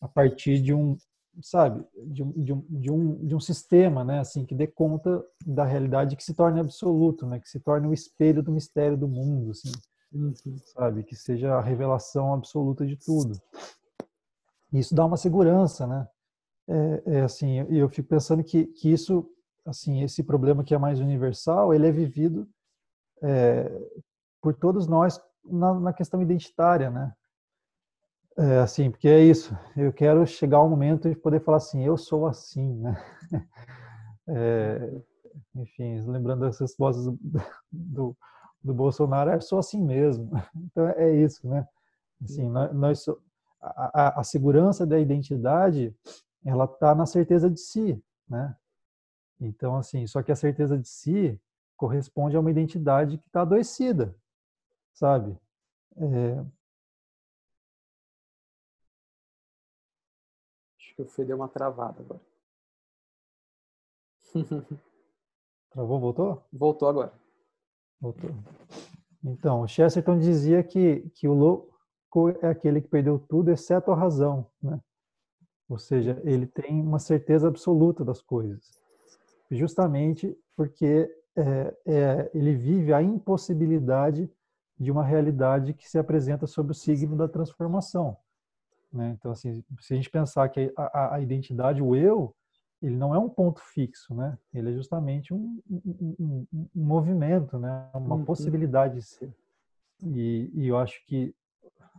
a 0.00 0.08
partir 0.08 0.62
de 0.62 0.72
um, 0.72 0.96
sabe, 1.42 1.84
de, 2.06 2.24
de, 2.24 2.52
um, 2.52 2.64
de, 2.68 2.90
um, 2.90 3.26
de 3.26 3.34
um 3.34 3.40
sistema, 3.40 4.04
né, 4.04 4.20
assim, 4.20 4.44
que 4.44 4.54
dê 4.54 4.66
conta 4.66 5.24
da 5.44 5.64
realidade 5.64 6.16
que 6.16 6.24
se 6.24 6.34
torne 6.34 6.60
absoluto, 6.60 7.26
né, 7.26 7.38
que 7.38 7.48
se 7.48 7.60
torne 7.60 7.86
o 7.86 7.92
espelho 7.92 8.42
do 8.42 8.52
mistério 8.52 8.96
do 8.96 9.08
mundo, 9.08 9.50
assim, 9.50 9.72
uhum. 10.12 10.32
sabe, 10.74 11.04
que 11.04 11.14
seja 11.14 11.54
a 11.54 11.60
revelação 11.60 12.32
absoluta 12.32 12.86
de 12.86 12.96
tudo. 12.96 13.38
Isso 14.72 14.94
dá 14.94 15.04
uma 15.04 15.16
segurança, 15.16 15.86
né? 15.86 16.08
É, 16.68 17.02
é 17.06 17.20
assim, 17.22 17.60
eu, 17.60 17.66
eu 17.70 17.88
fico 17.88 18.08
pensando 18.08 18.42
que, 18.42 18.66
que 18.66 18.92
isso, 18.92 19.28
assim, 19.64 20.02
esse 20.02 20.22
problema 20.22 20.64
que 20.64 20.74
é 20.74 20.78
mais 20.78 21.00
universal, 21.00 21.72
ele 21.72 21.86
é 21.86 21.92
vivido 21.92 22.48
é, 23.22 23.70
por 24.42 24.54
todos 24.54 24.86
nós 24.86 25.20
na, 25.44 25.74
na 25.74 25.92
questão 25.92 26.20
identitária, 26.20 26.90
né? 26.90 27.12
É, 28.38 28.58
assim, 28.58 28.90
porque 28.90 29.08
é 29.08 29.20
isso. 29.20 29.56
Eu 29.76 29.92
quero 29.92 30.26
chegar 30.26 30.58
ao 30.58 30.68
momento 30.68 31.08
de 31.08 31.16
poder 31.16 31.40
falar 31.40 31.56
assim, 31.56 31.84
eu 31.84 31.96
sou 31.96 32.26
assim, 32.26 32.74
né? 32.76 32.96
É, 34.28 34.92
enfim, 35.54 36.00
lembrando 36.00 36.46
essas 36.46 36.76
vozes 36.76 37.04
do, 37.04 37.18
do, 37.70 38.16
do 38.60 38.74
Bolsonaro, 38.74 39.30
eu 39.30 39.40
sou 39.40 39.60
assim 39.60 39.80
mesmo. 39.80 40.30
Então 40.56 40.88
é 40.88 41.14
isso, 41.14 41.46
né? 41.48 41.64
Assim, 42.24 42.48
nós, 42.48 42.74
nós 42.74 43.06
a, 43.60 44.20
a, 44.20 44.24
segurança 44.24 44.86
da 44.86 44.98
identidade, 44.98 45.94
ela 46.44 46.64
está 46.64 46.94
na 46.94 47.06
certeza 47.06 47.48
de 47.48 47.60
si, 47.60 48.02
né? 48.28 48.56
Então, 49.40 49.76
assim, 49.76 50.06
só 50.06 50.22
que 50.22 50.32
a 50.32 50.36
certeza 50.36 50.78
de 50.78 50.88
si 50.88 51.40
corresponde 51.76 52.36
a 52.36 52.40
uma 52.40 52.50
identidade 52.50 53.18
que 53.18 53.26
está 53.28 53.42
adoecida, 53.42 54.16
sabe? 54.92 55.38
É... 55.98 56.44
que 60.96 61.02
o 61.02 61.06
Fê 61.06 61.24
deu 61.24 61.36
uma 61.36 61.48
travada 61.48 62.00
agora. 62.00 62.20
Travou, 65.70 66.00
voltou? 66.00 66.42
Voltou 66.50 66.88
agora. 66.88 67.12
Voltou. 68.00 68.30
Então, 69.22 69.60
o 69.60 69.68
Chesterton 69.68 70.18
dizia 70.18 70.62
que, 70.62 71.00
que 71.10 71.28
o 71.28 71.34
louco 71.34 72.30
é 72.40 72.48
aquele 72.48 72.80
que 72.80 72.88
perdeu 72.88 73.18
tudo, 73.18 73.50
exceto 73.50 73.90
a 73.90 73.94
razão, 73.94 74.50
né? 74.62 74.80
Ou 75.68 75.78
seja, 75.78 76.20
ele 76.24 76.46
tem 76.46 76.80
uma 76.80 76.98
certeza 76.98 77.48
absoluta 77.48 78.04
das 78.04 78.22
coisas, 78.22 78.80
justamente 79.50 80.38
porque 80.54 81.12
é, 81.36 81.76
é, 81.84 82.30
ele 82.32 82.54
vive 82.54 82.92
a 82.92 83.02
impossibilidade 83.02 84.30
de 84.78 84.90
uma 84.92 85.04
realidade 85.04 85.74
que 85.74 85.88
se 85.88 85.98
apresenta 85.98 86.46
sob 86.46 86.70
o 86.70 86.74
signo 86.74 87.16
da 87.16 87.28
transformação. 87.28 88.16
Né? 88.96 89.16
Então, 89.18 89.30
assim, 89.30 89.62
se 89.80 89.92
a 89.92 89.96
gente 89.96 90.10
pensar 90.10 90.48
que 90.48 90.72
a, 90.76 91.16
a, 91.16 91.20
identidade, 91.20 91.82
o 91.82 91.94
eu, 91.94 92.34
ele 92.82 92.96
não 92.96 93.14
é 93.14 93.18
um 93.18 93.28
ponto 93.28 93.60
fixo, 93.60 94.14
né? 94.14 94.38
Ele 94.52 94.70
é 94.70 94.72
justamente 94.72 95.32
um, 95.32 95.60
um, 95.70 96.16
um, 96.18 96.46
um 96.74 96.84
movimento, 96.84 97.58
né? 97.58 97.88
Uma 97.94 98.16
uhum. 98.16 98.24
possibilidade 98.24 98.96
de 98.96 99.02
ser. 99.02 99.34
E, 100.04 100.50
e, 100.54 100.66
eu 100.68 100.76
acho 100.76 101.04
que, 101.06 101.34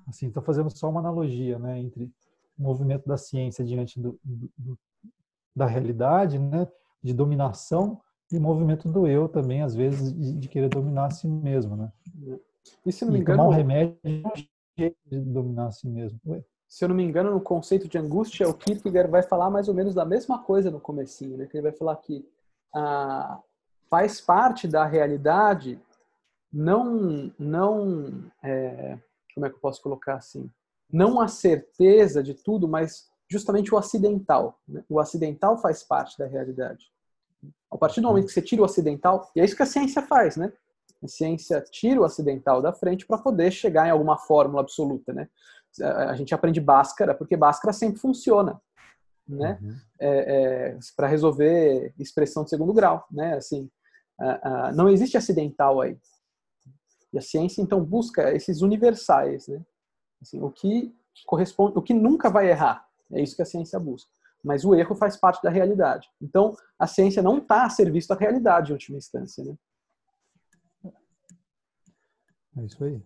assim, 0.08 0.28
estou 0.28 0.44
fazendo 0.44 0.70
só 0.70 0.90
uma 0.90 1.00
analogia, 1.00 1.58
né? 1.58 1.80
Entre 1.80 2.12
o 2.58 2.64
movimento 2.64 3.08
da 3.08 3.18
ciência 3.18 3.66
diante 3.66 4.00
do, 4.00 4.20
do, 4.24 4.52
do, 4.58 4.80
da 5.56 5.66
realidade, 5.66 6.38
né? 6.38 6.68
De 7.02 7.14
dominação 7.14 8.02
e 8.32 8.38
o 8.38 8.42
movimento 8.42 8.90
do 8.90 9.08
eu 9.08 9.30
também, 9.30 9.62
às 9.62 9.74
vezes, 9.74 10.14
de, 10.14 10.34
de 10.34 10.48
querer 10.50 10.70
dominar 10.70 11.06
a 11.06 11.12
si 11.12 11.28
mesmo, 11.28 11.76
né? 11.76 11.92
E 12.86 12.92
se 12.92 13.06
não 13.06 13.14
me 13.14 13.20
engano... 13.20 13.38
tomar 13.38 13.50
um 13.50 13.54
remédio 13.54 13.98
é 14.04 14.10
um 14.10 14.32
jeito 14.78 14.98
de 15.06 15.20
dominar 15.22 15.68
a 15.68 15.72
si 15.72 15.88
mesmo. 15.88 16.20
Ué? 16.26 16.44
Se 16.68 16.84
eu 16.84 16.90
não 16.90 16.96
me 16.96 17.04
engano, 17.04 17.32
no 17.32 17.40
conceito 17.40 17.88
de 17.88 17.98
angústia, 17.98 18.48
o 18.48 18.54
Kierkegaard 18.54 19.10
vai 19.10 19.24
falar 19.24 19.50
mais 19.50 19.68
ou 19.68 19.74
menos 19.74 19.96
da 19.96 20.04
mesma 20.04 20.40
coisa 20.40 20.70
no 20.70 20.80
comecinho, 20.80 21.38
né? 21.38 21.46
Que 21.46 21.58
ele 21.58 21.64
vai 21.64 21.72
falar 21.72 21.96
que 21.98 22.28
ah, 22.76 23.40
faz 23.90 24.20
parte 24.20 24.68
da 24.68 24.86
realidade 24.86 25.80
não, 26.52 27.32
não 27.38 28.32
é, 28.44 28.98
como 29.34 29.46
é 29.46 29.50
que 29.50 29.56
eu 29.56 29.60
posso 29.60 29.82
colocar 29.82 30.16
assim? 30.16 30.50
Não 30.92 31.20
a 31.20 31.28
certeza 31.28 32.24
de 32.24 32.34
tudo, 32.34 32.68
mas 32.68 33.10
justamente 33.30 33.74
o 33.74 33.78
acidental. 33.78 34.60
Né? 34.68 34.84
O 34.90 35.00
acidental 35.00 35.58
faz 35.58 35.84
parte 35.84 36.18
da 36.18 36.26
realidade. 36.26 36.92
A 37.70 37.78
partir 37.78 38.02
do 38.02 38.08
momento 38.08 38.28
que 38.28 38.34
você 38.34 38.42
tira 38.42 38.62
o 38.62 38.66
acidental, 38.66 39.30
e 39.36 39.42
é 39.42 39.46
isso 39.46 39.56
que 39.56 39.64
a 39.64 39.68
ciência 39.68 40.02
faz, 40.02 40.38
né? 40.38 40.52
A 41.04 41.08
ciência 41.08 41.62
tira 41.62 42.02
o 42.02 42.06
acidental 42.06 42.62
da 42.62 42.74
frente 42.74 43.06
para 43.06 43.18
poder 43.18 43.52
chegar 43.52 43.88
em 43.88 43.92
alguma 43.92 44.18
fórmula 44.18 44.62
absoluta, 44.62 45.14
né? 45.14 45.30
A 45.82 46.16
gente 46.16 46.34
aprende 46.34 46.60
Bhaskara 46.60 47.14
porque 47.14 47.38
Bhaskara 47.38 47.74
sempre 47.74 48.00
funciona, 48.00 48.60
né? 49.28 49.60
Uhum. 49.62 49.76
É, 50.00 50.10
é, 50.10 50.80
para 50.96 51.08
resolver 51.08 51.94
expressão 52.00 52.44
de 52.44 52.50
segundo 52.50 52.74
grau, 52.74 53.06
né? 53.12 53.36
Assim, 53.36 53.70
não 54.76 54.90
existe 54.90 55.18
acidental 55.18 55.82
aí. 55.82 55.98
E 57.14 57.18
a 57.18 57.22
ciência 57.22 57.62
então 57.62 57.84
busca 57.84 58.34
esses 58.34 58.62
universais, 58.62 59.48
né? 59.48 59.64
Assim, 60.22 60.42
o 60.42 60.50
que 60.52 60.96
corresponde, 61.26 61.78
o 61.78 61.82
que 61.82 61.94
nunca 61.94 62.30
vai 62.30 62.50
errar, 62.50 62.88
é 63.12 63.22
isso 63.22 63.36
que 63.36 63.42
a 63.42 63.46
ciência 63.46 63.80
busca. 63.80 64.12
Mas 64.44 64.64
o 64.66 64.76
erro 64.76 64.96
faz 64.96 65.18
parte 65.18 65.42
da 65.42 65.50
realidade. 65.50 66.10
Então, 66.22 66.56
a 66.78 66.88
ciência 66.88 67.22
não 67.22 67.40
está 67.40 67.66
a 67.66 67.70
serviço 67.70 68.10
da 68.10 68.16
realidade, 68.16 68.72
em 68.72 68.74
última 68.74 68.98
instância, 68.98 69.44
né? 69.44 69.56
É 72.58 72.66
isso 72.66 72.84
aí. 72.84 73.02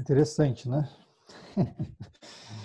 Interessante, 0.00 0.68
né? 0.68 0.88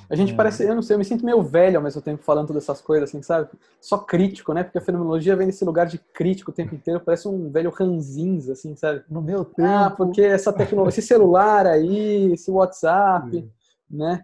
A 0.09 0.15
gente 0.15 0.33
é. 0.33 0.35
parece, 0.35 0.63
eu 0.63 0.75
não 0.75 0.83
sei, 0.83 0.93
eu 0.93 0.99
me 0.99 1.05
sinto 1.05 1.25
meio 1.25 1.41
velho 1.41 1.77
ao 1.77 1.83
mesmo 1.83 2.01
tempo 2.01 2.23
falando 2.23 2.47
todas 2.47 2.63
essas 2.63 2.79
coisas, 2.79 3.09
assim, 3.09 3.21
sabe? 3.23 3.49
Só 3.81 3.97
crítico, 3.97 4.53
né? 4.53 4.63
Porque 4.63 4.77
a 4.77 4.81
fenomenologia 4.81 5.35
vem 5.35 5.47
nesse 5.47 5.65
lugar 5.65 5.87
de 5.87 5.97
crítico 5.97 6.51
o 6.51 6.53
tempo 6.53 6.75
inteiro, 6.75 6.99
parece 6.99 7.27
um 7.27 7.49
velho 7.49 7.71
ranzinza, 7.71 8.53
assim, 8.53 8.75
sabe? 8.75 9.03
No 9.09 9.21
meu 9.21 9.43
tempo. 9.43 9.67
Ah, 9.67 9.89
porque 9.89 10.21
essa 10.21 10.53
tecnologia, 10.53 10.99
esse 10.99 11.07
celular 11.07 11.65
aí, 11.65 12.33
esse 12.33 12.51
WhatsApp, 12.51 13.37
é. 13.37 13.95
né? 13.95 14.23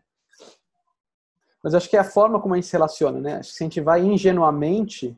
Mas 1.63 1.74
acho 1.76 1.89
que 1.89 1.97
é 1.97 2.00
a 2.00 2.04
forma 2.04 2.39
como 2.39 2.54
a 2.54 2.58
gente 2.58 2.67
se 2.67 2.74
relaciona, 2.74 3.19
né? 3.19 3.36
Acho 3.38 3.50
que 3.50 3.56
se 3.56 3.63
a 3.63 3.65
gente 3.65 3.82
vai 3.82 4.02
ingenuamente 4.02 5.17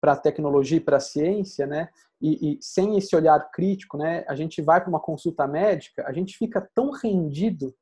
para 0.00 0.12
a 0.12 0.16
tecnologia 0.16 0.76
e 0.76 0.80
para 0.80 0.98
a 0.98 1.00
ciência, 1.00 1.66
né? 1.66 1.88
E, 2.24 2.52
e, 2.52 2.58
sem 2.58 2.96
esse 2.96 3.14
olhar 3.14 3.38
crítico, 3.50 3.98
né? 3.98 4.24
A 4.26 4.34
gente 4.34 4.62
vai 4.62 4.80
para 4.80 4.88
uma 4.88 4.98
consulta 4.98 5.46
médica, 5.46 6.06
a 6.06 6.12
gente 6.12 6.38
fica 6.38 6.66
tão 6.74 6.90
rendido 6.90 7.74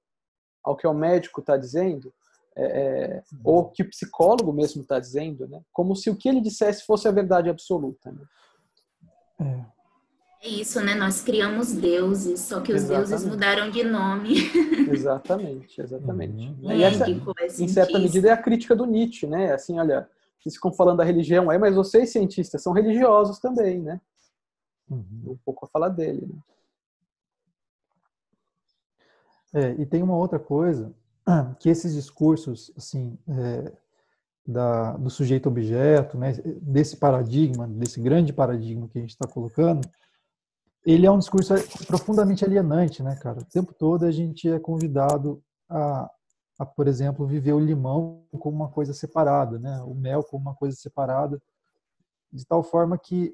ao 0.64 0.76
que 0.76 0.84
o 0.84 0.92
médico 0.92 1.38
está 1.38 1.56
dizendo, 1.56 2.12
é, 2.56 2.64
é, 2.64 3.22
ou 3.44 3.70
que 3.70 3.84
o 3.84 3.88
psicólogo 3.88 4.52
mesmo 4.52 4.82
está 4.82 4.98
dizendo, 4.98 5.46
né? 5.46 5.60
Como 5.72 5.94
se 5.94 6.10
o 6.10 6.16
que 6.16 6.28
ele 6.28 6.40
dissesse 6.40 6.84
fosse 6.84 7.06
a 7.06 7.12
verdade 7.12 7.48
absoluta. 7.48 8.10
Né? 8.10 9.64
É. 10.42 10.48
é 10.48 10.48
isso, 10.48 10.80
né? 10.80 10.96
Nós 10.96 11.22
criamos 11.22 11.72
deuses, 11.72 12.40
só 12.40 12.60
que 12.60 12.72
os 12.72 12.82
exatamente. 12.82 13.08
deuses 13.10 13.24
mudaram 13.24 13.70
de 13.70 13.84
nome. 13.84 14.34
exatamente, 14.90 15.80
exatamente. 15.80 16.48
Uhum. 16.60 16.72
E 16.72 16.82
essa, 16.82 17.08
em 17.08 17.68
certa 17.68 17.96
medida, 17.96 18.28
é 18.28 18.32
a 18.32 18.42
crítica 18.42 18.74
do 18.74 18.86
Nietzsche, 18.86 19.24
né? 19.24 19.52
Assim, 19.52 19.78
olha, 19.78 20.10
vocês 20.40 20.56
ficam 20.56 20.72
falando 20.72 20.98
da 20.98 21.04
religião 21.04 21.48
aí, 21.48 21.58
mas 21.58 21.76
vocês, 21.76 22.10
cientistas, 22.10 22.60
são 22.60 22.72
religiosos 22.72 23.38
também, 23.38 23.80
né? 23.80 24.00
Uhum. 24.92 25.32
Um 25.32 25.38
pouco 25.44 25.64
a 25.64 25.68
falar 25.68 25.88
dele. 25.88 26.26
Né? 26.26 26.42
É, 29.54 29.70
e 29.80 29.86
tem 29.86 30.02
uma 30.02 30.16
outra 30.16 30.38
coisa, 30.38 30.92
que 31.58 31.68
esses 31.68 31.94
discursos, 31.94 32.72
assim, 32.76 33.18
é, 33.28 33.72
da, 34.46 34.96
do 34.96 35.08
sujeito-objeto, 35.08 36.18
né, 36.18 36.32
desse 36.60 36.96
paradigma, 36.96 37.66
desse 37.66 38.00
grande 38.00 38.32
paradigma 38.32 38.88
que 38.88 38.98
a 38.98 39.00
gente 39.00 39.10
está 39.10 39.26
colocando, 39.26 39.88
ele 40.84 41.06
é 41.06 41.10
um 41.10 41.18
discurso 41.18 41.54
profundamente 41.86 42.44
alienante, 42.44 43.02
né, 43.02 43.14
cara? 43.16 43.38
O 43.38 43.44
tempo 43.44 43.72
todo 43.72 44.04
a 44.04 44.10
gente 44.10 44.48
é 44.48 44.58
convidado 44.58 45.40
a, 45.68 46.10
a, 46.58 46.66
por 46.66 46.88
exemplo, 46.88 47.26
viver 47.26 47.52
o 47.52 47.60
limão 47.60 48.24
como 48.38 48.56
uma 48.56 48.68
coisa 48.68 48.92
separada, 48.92 49.60
né? 49.60 49.80
O 49.82 49.94
mel 49.94 50.24
como 50.24 50.42
uma 50.42 50.56
coisa 50.56 50.76
separada, 50.76 51.40
de 52.32 52.44
tal 52.44 52.64
forma 52.64 52.98
que 52.98 53.32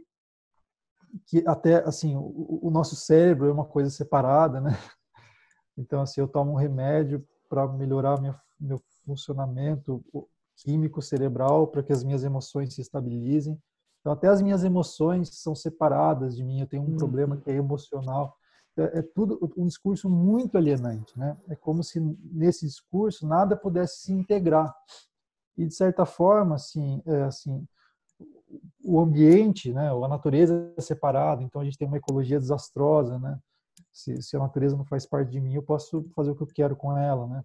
que 1.27 1.43
até 1.47 1.77
assim 1.87 2.17
o, 2.17 2.61
o 2.63 2.71
nosso 2.71 2.97
cérebro 2.97 3.49
é 3.49 3.53
uma 3.53 3.65
coisa 3.65 3.91
separada, 3.91 4.61
né? 4.61 4.71
Então 5.77 6.01
assim 6.01 6.21
eu 6.21 6.27
tomo 6.27 6.53
um 6.53 6.57
remédio 6.57 7.25
para 7.49 7.67
melhorar 7.69 8.21
minha, 8.21 8.39
meu 8.59 8.83
funcionamento 9.07 10.05
químico 10.57 11.01
cerebral 11.01 11.69
para 11.69 11.83
que 11.83 11.93
as 11.93 12.03
minhas 12.03 12.25
emoções 12.25 12.75
se 12.75 12.81
estabilizem. 12.81 13.57
Então 14.01 14.13
até 14.13 14.29
as 14.29 14.43
minhas 14.43 14.65
emoções 14.65 15.29
são 15.41 15.55
separadas 15.55 16.37
de 16.37 16.45
mim. 16.45 16.61
Eu 16.61 16.67
tenho 16.67 16.83
um 16.83 16.95
hum. 16.95 16.97
problema 16.97 17.37
que 17.37 17.51
é 17.51 17.55
emocional 17.55 18.37
é, 18.79 18.99
é 18.99 19.03
tudo 19.03 19.53
um 19.57 19.67
discurso 19.67 20.09
muito 20.09 20.57
alienante, 20.57 21.19
né? 21.19 21.37
É 21.49 21.57
como 21.57 21.83
se 21.83 22.01
nesse 22.33 22.67
discurso 22.67 23.27
nada 23.27 23.57
pudesse 23.57 24.03
se 24.03 24.13
integrar 24.13 24.75
e 25.57 25.67
de 25.67 25.75
certa 25.75 26.07
forma, 26.07 26.55
assim, 26.55 27.03
é, 27.05 27.23
assim, 27.23 27.67
o 28.83 29.01
ambiente, 29.01 29.73
né? 29.73 29.91
A 29.91 30.09
natureza 30.09 30.73
é 30.77 30.81
separada, 30.81 31.43
então 31.43 31.61
a 31.61 31.65
gente 31.65 31.79
tem 31.79 31.87
uma 31.87 31.99
ecologia 31.99 32.39
desastrosa, 32.39 33.19
né? 33.19 33.39
Se, 33.93 34.23
se 34.23 34.37
a 34.37 34.41
natureza 34.41 34.77
não 34.77 34.85
faz 34.85 35.07
parte 35.07 35.31
de 35.31 35.41
mim, 35.41 35.55
eu 35.55 35.63
posso 35.63 36.05
fazer 36.15 36.31
o 36.31 36.35
que 36.35 36.43
eu 36.43 36.47
quero 36.47 36.77
com 36.77 36.97
ela, 36.97 37.27
né? 37.27 37.45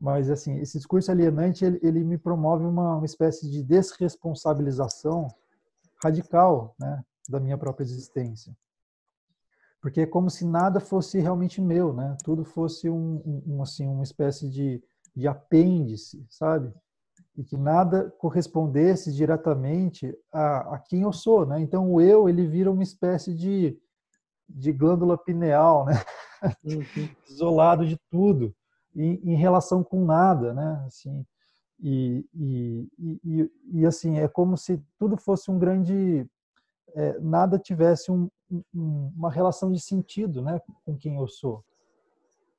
Mas 0.00 0.30
assim, 0.30 0.58
esse 0.58 0.78
discurso 0.78 1.10
alienante 1.10 1.64
ele, 1.64 1.78
ele 1.82 2.04
me 2.04 2.18
promove 2.18 2.64
uma, 2.64 2.96
uma 2.96 3.06
espécie 3.06 3.48
de 3.50 3.62
desresponsabilização 3.62 5.28
radical, 6.02 6.74
né? 6.78 7.04
Da 7.28 7.38
minha 7.38 7.56
própria 7.56 7.84
existência 7.84 8.52
porque 9.82 10.02
é 10.02 10.06
como 10.06 10.30
se 10.30 10.46
nada 10.46 10.78
fosse 10.78 11.18
realmente 11.18 11.60
meu, 11.60 11.92
né? 11.92 12.16
Tudo 12.22 12.44
fosse 12.44 12.88
um, 12.88 13.42
um 13.44 13.60
assim 13.60 13.88
uma 13.88 14.04
espécie 14.04 14.48
de, 14.48 14.80
de 15.14 15.26
apêndice, 15.26 16.24
sabe? 16.30 16.72
E 17.36 17.42
que 17.42 17.56
nada 17.56 18.10
correspondesse 18.18 19.12
diretamente 19.12 20.14
a, 20.30 20.74
a 20.74 20.78
quem 20.78 21.02
eu 21.02 21.12
sou, 21.12 21.46
né? 21.46 21.60
Então 21.60 21.90
o 21.90 22.00
eu 22.00 22.28
ele 22.28 22.46
vira 22.46 22.70
uma 22.70 22.82
espécie 22.82 23.34
de, 23.34 23.78
de 24.48 24.72
glândula 24.72 25.16
pineal, 25.16 25.86
né? 25.86 25.94
Isolado 27.28 27.86
de 27.86 27.96
tudo, 28.10 28.54
em, 28.94 29.14
em, 29.24 29.34
relação 29.34 29.82
com 29.82 30.04
nada, 30.04 30.52
né? 30.52 30.82
Assim, 30.86 31.24
e, 31.80 32.26
e, 32.34 32.88
e, 33.24 33.50
e, 33.72 33.86
assim 33.86 34.18
é 34.18 34.28
como 34.28 34.56
se 34.56 34.80
tudo 34.98 35.16
fosse 35.16 35.50
um 35.50 35.58
grande 35.58 36.26
é, 36.94 37.18
nada 37.18 37.58
tivesse 37.58 38.12
um, 38.12 38.28
um, 38.74 39.12
uma 39.16 39.30
relação 39.30 39.72
de 39.72 39.80
sentido, 39.80 40.42
né? 40.42 40.60
Com 40.84 40.96
quem 40.96 41.16
eu 41.16 41.26
sou. 41.26 41.64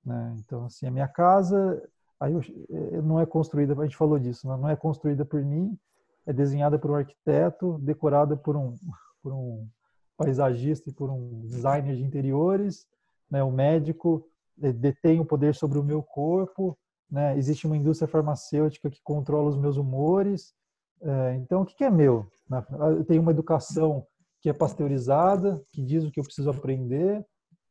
Né? 0.03 0.35
Então 0.39 0.65
assim 0.65 0.87
a 0.87 0.91
minha 0.91 1.07
casa 1.07 1.81
Aí 2.23 2.31
eu, 2.31 2.41
é, 2.69 3.01
não 3.01 3.19
é 3.19 3.25
construída, 3.25 3.77
a 3.77 3.83
gente 3.83 3.97
falou 3.97 4.17
disso, 4.17 4.47
né? 4.47 4.55
não 4.55 4.69
é 4.69 4.77
construída 4.77 5.25
por 5.25 5.43
mim, 5.43 5.77
é 6.25 6.31
desenhada 6.31 6.79
por 6.79 6.91
um 6.91 6.95
arquiteto, 6.95 7.77
decorada 7.79 8.37
por 8.37 8.55
um, 8.55 8.73
por 9.21 9.33
um 9.33 9.67
paisagista 10.15 10.89
e 10.89 10.93
por 10.93 11.09
um 11.09 11.41
designer 11.41 11.97
de 11.97 12.03
interiores, 12.03 12.87
né? 13.29 13.43
O 13.43 13.51
médico 13.51 14.25
é, 14.61 14.71
detém 14.71 15.19
o 15.19 15.25
poder 15.25 15.53
sobre 15.53 15.77
o 15.77 15.83
meu 15.83 16.01
corpo, 16.01 16.77
né? 17.11 17.37
Existe 17.37 17.67
uma 17.67 17.75
indústria 17.75 18.07
farmacêutica 18.07 18.89
que 18.89 19.01
controla 19.03 19.49
os 19.49 19.57
meus 19.57 19.75
humores. 19.75 20.53
É, 21.01 21.35
então, 21.35 21.63
o 21.63 21.65
que 21.65 21.83
é 21.83 21.89
meu? 21.89 22.25
Né? 22.49 22.63
Eu 22.97 23.03
tenho 23.03 23.21
uma 23.21 23.31
educação 23.31 24.07
que 24.39 24.49
é 24.49 24.53
pasteurizada, 24.53 25.61
que 25.73 25.83
diz 25.83 26.05
o 26.05 26.11
que 26.11 26.21
eu 26.21 26.23
preciso 26.23 26.49
aprender. 26.49 27.25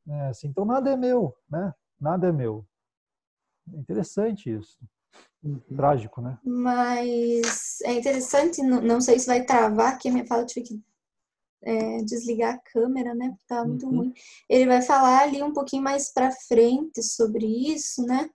Né? 0.07 0.29
Assim, 0.29 0.49
então, 0.49 0.67
nada 0.67 0.91
é 0.91 0.97
meu, 0.97 1.35
né? 1.49 1.73
Nada 1.99 2.29
é 2.29 2.33
meu. 2.33 2.67
Interessante 3.67 4.51
isso. 4.51 4.79
Uhum. 5.43 5.61
Trágico, 5.77 6.21
né? 6.21 6.39
Mas 6.45 7.81
é 7.83 7.95
interessante, 7.95 8.63
não, 8.63 9.01
sei 9.01 9.19
se 9.19 9.27
vai 9.27 9.45
travar 9.45 9.95
aqui 9.95 10.09
a 10.09 10.13
minha 10.13 10.27
fala, 10.27 10.43
eu 10.43 10.47
tive 10.47 10.67
que 10.67 10.83
é, 11.63 11.99
desligar 12.03 12.55
a 12.55 12.71
câmera, 12.73 13.15
né? 13.15 13.29
Porque 13.31 13.45
tá 13.47 13.65
muito 13.65 13.87
uhum. 13.87 13.97
ruim. 13.97 14.15
Ele 14.49 14.67
vai 14.67 14.83
falar 14.83 15.23
ali 15.23 15.43
um 15.43 15.53
pouquinho 15.53 15.83
mais 15.83 16.13
para 16.13 16.31
frente 16.31 17.03
sobre 17.03 17.47
isso, 17.47 18.03
né? 18.07 18.31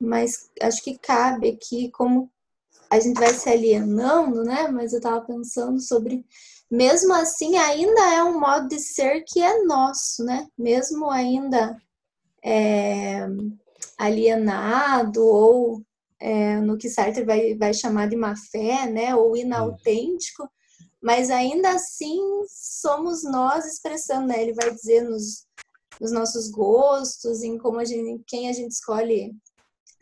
Mas 0.00 0.50
acho 0.60 0.82
que 0.82 0.98
cabe 0.98 1.50
aqui 1.50 1.90
como 1.90 2.30
a 2.90 3.00
gente 3.00 3.18
vai 3.18 3.32
se 3.32 3.48
alienando, 3.48 4.44
né? 4.44 4.68
Mas 4.68 4.92
eu 4.92 5.00
tava 5.00 5.20
pensando 5.22 5.80
sobre, 5.80 6.24
mesmo 6.70 7.12
assim, 7.14 7.56
ainda 7.56 8.14
é 8.14 8.22
um 8.22 8.40
modo 8.40 8.68
de 8.68 8.78
ser 8.78 9.24
que 9.26 9.40
é 9.40 9.62
nosso, 9.64 10.24
né? 10.24 10.46
Mesmo 10.56 11.10
ainda 11.10 11.80
é, 12.42 13.26
alienado 13.98 15.24
ou 15.24 15.82
é, 16.20 16.60
no 16.60 16.78
que 16.78 16.88
Sartre 16.88 17.24
vai, 17.24 17.54
vai 17.54 17.74
chamar 17.74 18.08
de 18.08 18.16
má 18.16 18.34
fé, 18.36 18.86
né, 18.90 19.14
ou 19.14 19.36
inautêntico, 19.36 20.48
mas 21.02 21.30
ainda 21.30 21.70
assim 21.72 22.18
somos 22.48 23.22
nós 23.24 23.66
expressando, 23.66 24.28
né? 24.28 24.40
Ele 24.40 24.54
vai 24.54 24.70
dizer 24.70 25.02
nos, 25.02 25.44
nos 26.00 26.10
nossos 26.10 26.50
gostos, 26.50 27.42
em 27.42 27.58
como 27.58 27.78
a 27.78 27.84
gente, 27.84 28.24
quem 28.26 28.48
a 28.48 28.52
gente 28.54 28.72
escolhe 28.72 29.36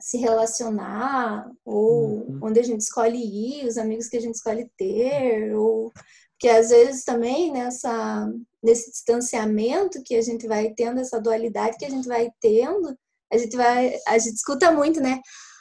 se 0.01 0.17
relacionar, 0.17 1.51
ou 1.65 2.29
uhum. 2.29 2.39
onde 2.43 2.61
a 2.61 2.63
gente 2.63 2.83
escolhe 2.83 3.19
ir, 3.19 3.67
os 3.67 3.79
amigos 3.79 4.09
que 4.09 4.17
a 4.17 4.21
gente 4.21 4.37
escolhe 4.37 4.71
ter, 4.77 5.53
ou 5.57 5.93
que 6.39 6.49
às 6.49 6.71
vezes 6.71 7.05
também 7.05 7.53
nessa 7.53 8.33
nesse 8.63 8.93
distanciamento 8.93 10.03
que 10.05 10.15
a 10.15 10.23
gente 10.23 10.47
vai 10.47 10.71
tendo, 10.71 11.01
essa 11.01 11.21
dualidade 11.21 11.77
que 11.79 11.85
a 11.85 11.91
gente 11.91 12.07
vai 12.07 12.31
tendo, 12.41 12.97
a 13.33 13.39
gente 13.39 13.57
vai, 13.57 13.99
a 14.07 14.19
gente 14.19 14.35
escuta 14.35 14.71
muito, 14.71 15.01
né? 15.01 15.21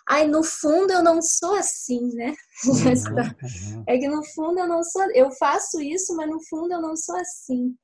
Ai, 0.10 0.28
no 0.28 0.44
fundo 0.44 0.92
eu 0.92 1.02
não 1.02 1.22
sou 1.22 1.56
assim, 1.56 2.14
né? 2.14 2.36
Uhum, 2.66 2.74
uhum. 3.78 3.84
É 3.88 3.98
que 3.98 4.08
no 4.08 4.24
fundo 4.26 4.60
eu 4.60 4.68
não 4.68 4.84
sou, 4.84 5.04
eu 5.14 5.32
faço 5.32 5.82
isso, 5.82 6.16
mas 6.16 6.30
no 6.30 6.40
fundo 6.50 6.74
eu 6.74 6.82
não 6.82 6.96
sou 6.96 7.16
assim. 7.16 7.76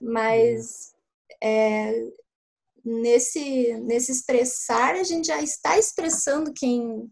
Mas 0.00 0.92
é, 1.42 1.92
nesse, 2.84 3.74
nesse 3.82 4.12
expressar, 4.12 4.94
a 4.94 5.02
gente 5.02 5.26
já 5.26 5.42
está 5.42 5.78
expressando 5.78 6.52
quem, 6.54 7.10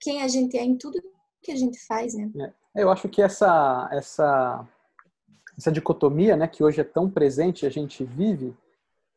quem 0.00 0.22
a 0.22 0.28
gente 0.28 0.56
é 0.56 0.62
em 0.62 0.76
tudo 0.76 1.02
que 1.42 1.50
a 1.50 1.56
gente 1.56 1.78
faz, 1.86 2.14
né? 2.14 2.30
É, 2.76 2.82
eu 2.82 2.90
acho 2.90 3.08
que 3.08 3.20
essa, 3.20 3.88
essa, 3.92 4.66
essa 5.56 5.72
dicotomia, 5.72 6.36
né, 6.36 6.46
que 6.46 6.62
hoje 6.62 6.80
é 6.80 6.84
tão 6.84 7.10
presente, 7.10 7.66
a 7.66 7.70
gente 7.70 8.04
vive, 8.04 8.56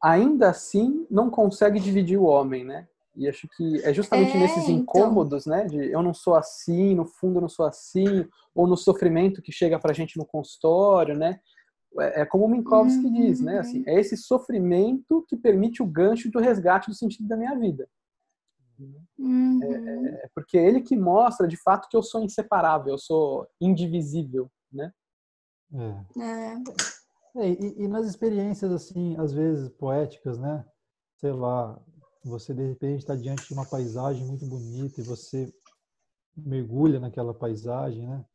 ainda 0.01 0.49
assim 0.49 1.05
não 1.09 1.29
consegue 1.29 1.79
dividir 1.79 2.17
o 2.17 2.25
homem, 2.25 2.63
né? 2.63 2.87
E 3.15 3.27
acho 3.27 3.47
que 3.55 3.83
é 3.83 3.91
justamente 3.91 4.37
é, 4.37 4.39
nesses 4.39 4.69
então. 4.69 4.75
incômodos, 4.75 5.47
então... 5.47 5.57
né? 5.57 5.65
De 5.65 5.91
eu 5.91 6.03
não 6.03 6.13
sou 6.13 6.35
assim, 6.35 6.93
no 6.93 7.05
fundo 7.05 7.37
eu 7.37 7.41
não 7.41 7.49
sou 7.49 7.65
assim, 7.65 8.27
ou 8.53 8.67
no 8.67 8.77
sofrimento 8.77 9.41
que 9.41 9.51
chega 9.51 9.79
pra 9.79 9.93
gente 9.93 10.17
no 10.17 10.25
consultório, 10.25 11.17
né? 11.17 11.39
É, 11.99 12.21
é 12.21 12.25
como 12.25 12.45
o 12.45 12.49
Minkowski 12.49 13.05
uhum. 13.05 13.13
diz, 13.13 13.41
né? 13.41 13.59
Assim, 13.59 13.83
é 13.87 13.99
esse 13.99 14.15
sofrimento 14.15 15.25
que 15.27 15.35
permite 15.35 15.81
o 15.81 15.87
gancho 15.87 16.29
do 16.29 16.39
resgate 16.39 16.89
do 16.89 16.95
sentido 16.95 17.27
da 17.27 17.35
minha 17.35 17.57
vida. 17.57 17.89
Uhum. 19.17 19.59
É, 19.63 20.25
é, 20.25 20.29
porque 20.35 20.57
é 20.57 20.67
ele 20.67 20.81
que 20.81 20.95
mostra 20.95 21.47
de 21.47 21.57
fato 21.57 21.89
que 21.89 21.97
eu 21.97 22.03
sou 22.03 22.21
inseparável, 22.21 22.93
eu 22.93 22.97
sou 22.99 23.47
indivisível, 23.59 24.47
né? 24.71 24.91
É. 25.73 26.55
é. 27.39 27.49
E, 27.49 27.83
e, 27.83 27.87
nas 27.87 28.05
experiências, 28.05 28.71
assim, 28.71 29.15
às 29.17 29.33
vezes 29.33 29.69
poéticas, 29.69 30.37
né? 30.37 30.65
Sei 31.17 31.31
lá, 31.31 31.79
você 32.23 32.53
de 32.53 32.67
repente 32.67 32.99
está 32.99 33.15
diante 33.15 33.47
de 33.47 33.53
uma 33.53 33.65
paisagem 33.65 34.25
muito 34.25 34.45
bonita 34.45 35.01
e 35.01 35.03
você 35.03 35.51
mergulha 36.35 36.99
naquela 36.99 37.33
paisagem, 37.33 38.07
né? 38.07 38.25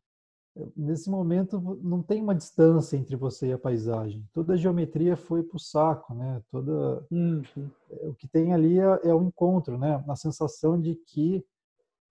Nesse 0.77 1.09
momento 1.09 1.59
não 1.83 2.03
tem 2.03 2.21
uma 2.21 2.35
distância 2.35 2.97
entre 2.97 3.17
você 3.17 3.49
e 3.49 3.53
a 3.53 3.59
paisagem. 3.59 4.29
Toda 4.35 4.53
a 4.53 4.57
geometria 4.57 5.17
foi 5.17 5.43
para 5.43 5.57
o 5.57 5.61
saco, 5.61 6.15
né? 6.15 6.43
Toda 6.51 7.07
uhum. 7.11 7.43
É, 7.91 8.09
o 8.09 8.15
que 8.15 8.29
tem 8.29 8.53
ali 8.53 8.79
é, 8.79 9.01
é 9.05 9.15
o 9.15 9.23
encontro, 9.23 9.79
né? 9.79 10.05
A 10.07 10.17
sensação 10.17 10.79
de 10.79 10.95
que 10.95 11.43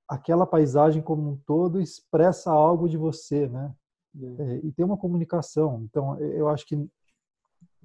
aquela 0.07 0.47
paisagem 0.47 1.03
como 1.03 1.29
um 1.29 1.37
todo 1.45 1.79
expressa 1.79 2.51
algo 2.51 2.89
de 2.89 2.97
você, 2.97 3.47
né? 3.47 3.75
É, 4.19 4.59
e 4.63 4.71
ter 4.71 4.83
uma 4.83 4.97
comunicação. 4.97 5.81
Então, 5.83 6.19
eu 6.19 6.49
acho 6.49 6.65
que 6.65 6.87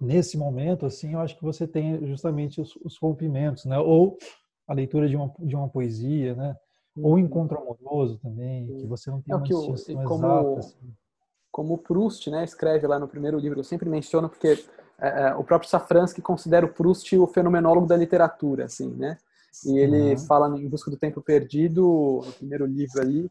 nesse 0.00 0.36
momento, 0.36 0.86
assim, 0.86 1.14
eu 1.14 1.20
acho 1.20 1.36
que 1.36 1.42
você 1.42 1.66
tem 1.66 2.06
justamente 2.06 2.60
os, 2.60 2.76
os 2.84 2.98
rompimentos, 2.98 3.64
né? 3.64 3.78
Ou 3.78 4.18
a 4.66 4.74
leitura 4.74 5.08
de 5.08 5.16
uma, 5.16 5.32
de 5.38 5.54
uma 5.54 5.68
poesia, 5.68 6.34
né? 6.34 6.56
Ou 6.96 7.14
um 7.14 7.18
encontro 7.18 7.58
amoroso 7.58 8.18
também, 8.18 8.66
que 8.66 8.86
você 8.86 9.10
não 9.10 9.20
tem 9.20 9.32
é 9.32 9.36
uma 9.36 9.46
distinção 9.46 10.04
como, 10.04 10.26
exata. 10.26 10.58
Assim. 10.60 10.94
Como 11.50 11.74
o 11.74 11.78
Proust, 11.78 12.30
né, 12.30 12.44
escreve 12.44 12.86
lá 12.86 12.98
no 12.98 13.08
primeiro 13.08 13.38
livro, 13.38 13.60
eu 13.60 13.64
sempre 13.64 13.88
menciono 13.88 14.28
porque 14.28 14.64
é, 14.98 15.28
é, 15.28 15.34
o 15.34 15.44
próprio 15.44 15.70
Safransky 15.70 16.22
considera 16.22 16.66
o 16.66 16.72
Proust 16.72 17.16
o 17.18 17.26
fenomenólogo 17.26 17.86
da 17.86 17.96
literatura, 17.96 18.64
assim, 18.64 18.90
né? 18.94 19.18
E 19.64 19.78
ele 19.78 20.12
uhum. 20.12 20.18
fala 20.18 20.58
em 20.58 20.68
Busca 20.68 20.90
do 20.90 20.98
Tempo 20.98 21.22
Perdido, 21.22 22.22
no 22.24 22.32
primeiro 22.32 22.66
livro 22.66 23.00
ali, 23.00 23.30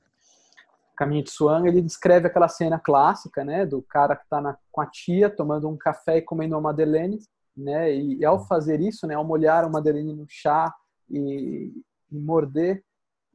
Caminho 0.95 1.23
de 1.23 1.31
Swan, 1.31 1.67
ele 1.67 1.81
descreve 1.81 2.27
aquela 2.27 2.47
cena 2.47 2.79
clássica, 2.79 3.43
né, 3.43 3.65
do 3.65 3.81
cara 3.81 4.15
que 4.15 4.23
está 4.23 4.57
com 4.71 4.81
a 4.81 4.85
tia 4.85 5.29
tomando 5.29 5.69
um 5.69 5.77
café 5.77 6.17
e 6.17 6.21
comendo 6.21 6.55
uma 6.55 6.61
madeleine, 6.61 7.19
né, 7.55 7.93
e, 7.93 8.19
e, 8.19 8.25
ao 8.25 8.45
fazer 8.47 8.79
isso, 8.81 9.05
né, 9.07 9.15
ao 9.15 9.23
molhar 9.23 9.63
a 9.63 9.69
madeleine 9.69 10.13
no 10.13 10.25
chá 10.27 10.73
e, 11.09 11.71
e 12.11 12.19
morder, 12.19 12.83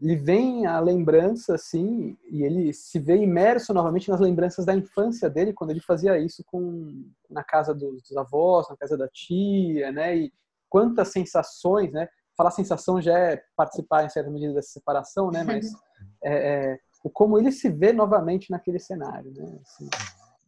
lhe 0.00 0.16
vem 0.16 0.66
a 0.66 0.80
lembrança, 0.80 1.54
assim, 1.54 2.16
e 2.30 2.42
ele 2.42 2.72
se 2.72 2.98
vê 2.98 3.16
imerso 3.16 3.74
novamente 3.74 4.08
nas 4.08 4.20
lembranças 4.20 4.64
da 4.64 4.74
infância 4.74 5.28
dele, 5.28 5.52
quando 5.52 5.70
ele 5.70 5.80
fazia 5.80 6.18
isso 6.18 6.42
com 6.46 7.04
na 7.28 7.44
casa 7.44 7.74
dos, 7.74 8.02
dos 8.02 8.16
avós, 8.16 8.68
na 8.70 8.76
casa 8.76 8.96
da 8.96 9.08
tia, 9.08 9.92
né, 9.92 10.16
e 10.16 10.32
quantas 10.68 11.08
sensações, 11.08 11.92
né, 11.92 12.08
falar 12.36 12.50
sensação 12.50 13.00
já 13.02 13.18
é 13.18 13.42
participar 13.54 14.04
em 14.04 14.08
certa 14.08 14.30
medida 14.30 14.54
dessa 14.54 14.70
separação, 14.70 15.30
né, 15.30 15.44
mas 15.44 15.66
é, 16.24 16.72
é 16.72 16.78
o 17.02 17.10
como 17.10 17.38
ele 17.38 17.50
se 17.50 17.68
vê 17.70 17.92
novamente 17.92 18.50
naquele 18.50 18.78
cenário. 18.78 19.32
Né? 19.32 19.58
Assim, 19.62 19.88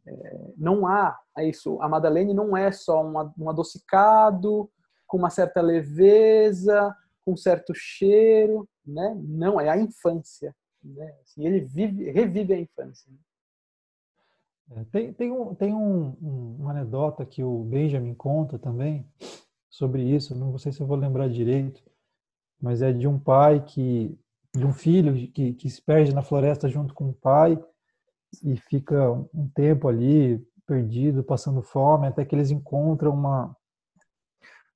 é, 0.06 0.40
não 0.56 0.86
há 0.86 1.18
é 1.36 1.48
isso. 1.48 1.80
A 1.80 1.88
Madeleine 1.88 2.34
não 2.34 2.56
é 2.56 2.70
só 2.70 3.04
um, 3.04 3.32
um 3.38 3.50
adocicado 3.50 4.70
com 5.06 5.18
uma 5.18 5.30
certa 5.30 5.60
leveza, 5.60 6.94
com 7.24 7.32
um 7.32 7.36
certo 7.36 7.72
cheiro, 7.74 8.68
né? 8.84 9.14
Não 9.22 9.60
é 9.60 9.68
a 9.68 9.76
infância. 9.76 10.54
Né? 10.82 11.14
Assim, 11.22 11.46
ele 11.46 11.60
vive, 11.60 12.10
revive 12.10 12.54
a 12.54 12.60
infância. 12.60 13.10
É, 14.70 14.84
tem, 14.84 15.12
tem, 15.12 15.30
um, 15.30 15.54
tem 15.54 15.74
um, 15.74 16.16
um, 16.22 16.56
uma 16.60 16.70
anedota 16.70 17.26
que 17.26 17.42
o 17.42 17.62
Benjamin 17.64 18.14
conta 18.14 18.58
também 18.58 19.06
sobre 19.68 20.02
isso, 20.02 20.34
não 20.34 20.56
sei 20.58 20.72
se 20.72 20.80
eu 20.80 20.86
vou 20.86 20.96
lembrar 20.96 21.28
direito, 21.28 21.82
mas 22.60 22.82
é 22.82 22.92
de 22.92 23.06
um 23.06 23.18
pai 23.18 23.64
que 23.64 24.18
de 24.54 24.66
um 24.66 24.72
filho 24.72 25.14
que, 25.32 25.54
que 25.54 25.70
se 25.70 25.80
perde 25.80 26.14
na 26.14 26.22
floresta 26.22 26.68
junto 26.68 26.94
com 26.94 27.10
o 27.10 27.14
pai 27.14 27.58
e 28.42 28.56
fica 28.56 29.10
um 29.10 29.48
tempo 29.54 29.88
ali 29.88 30.38
perdido, 30.66 31.24
passando 31.24 31.62
fome, 31.62 32.06
até 32.06 32.24
que 32.24 32.34
eles 32.34 32.50
encontram 32.50 33.12
uma 33.12 33.56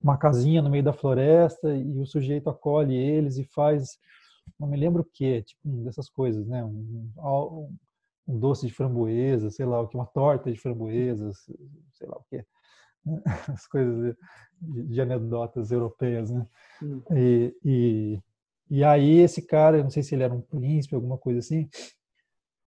uma 0.00 0.16
casinha 0.16 0.62
no 0.62 0.70
meio 0.70 0.84
da 0.84 0.92
floresta 0.92 1.74
e 1.74 1.98
o 1.98 2.06
sujeito 2.06 2.48
acolhe 2.48 2.94
eles 2.94 3.38
e 3.38 3.44
faz 3.44 3.98
não 4.58 4.68
me 4.68 4.76
lembro 4.76 5.02
o 5.02 5.04
que, 5.04 5.42
tipo 5.42 5.60
dessas 5.82 6.08
coisas, 6.08 6.46
né? 6.46 6.64
Um, 6.64 7.10
um, 7.16 7.76
um, 8.28 8.38
doce 8.38 8.66
de 8.66 8.72
framboesa, 8.72 9.50
sei 9.50 9.66
lá 9.66 9.80
o 9.80 9.88
que, 9.88 9.96
uma 9.96 10.06
torta 10.06 10.50
de 10.52 10.58
framboesas, 10.58 11.38
sei 11.92 12.08
lá 12.08 12.16
o 12.16 12.24
que. 12.30 12.44
As 13.52 13.66
coisas 13.66 14.16
de, 14.60 14.82
de 14.84 15.00
anedotas 15.00 15.70
europeias, 15.70 16.30
né? 16.30 16.46
E, 17.12 17.56
e, 17.64 18.22
e 18.70 18.82
aí 18.84 19.18
esse 19.20 19.42
cara, 19.42 19.82
não 19.82 19.90
sei 19.90 20.02
se 20.02 20.14
ele 20.14 20.24
era 20.24 20.34
um 20.34 20.40
príncipe, 20.40 20.94
alguma 20.94 21.18
coisa 21.18 21.38
assim, 21.38 21.68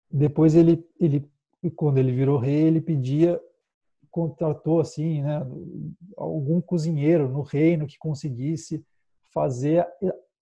depois 0.09 0.55
ele, 0.55 0.85
ele 0.99 1.29
quando 1.75 1.97
ele 1.97 2.11
virou 2.11 2.39
rei, 2.39 2.63
ele 2.63 2.81
pedia 2.81 3.39
contratou 4.11 4.81
assim, 4.81 5.23
né, 5.23 5.39
algum 6.17 6.59
cozinheiro 6.59 7.29
no 7.29 7.41
reino 7.41 7.87
que 7.87 7.97
conseguisse 7.97 8.85
fazer 9.33 9.87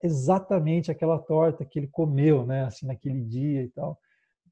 exatamente 0.01 0.91
aquela 0.91 1.19
torta 1.19 1.65
que 1.65 1.79
ele 1.79 1.89
comeu, 1.89 2.47
né, 2.47 2.65
assim 2.65 2.87
naquele 2.87 3.21
dia 3.21 3.63
e 3.65 3.69
tal. 3.69 3.99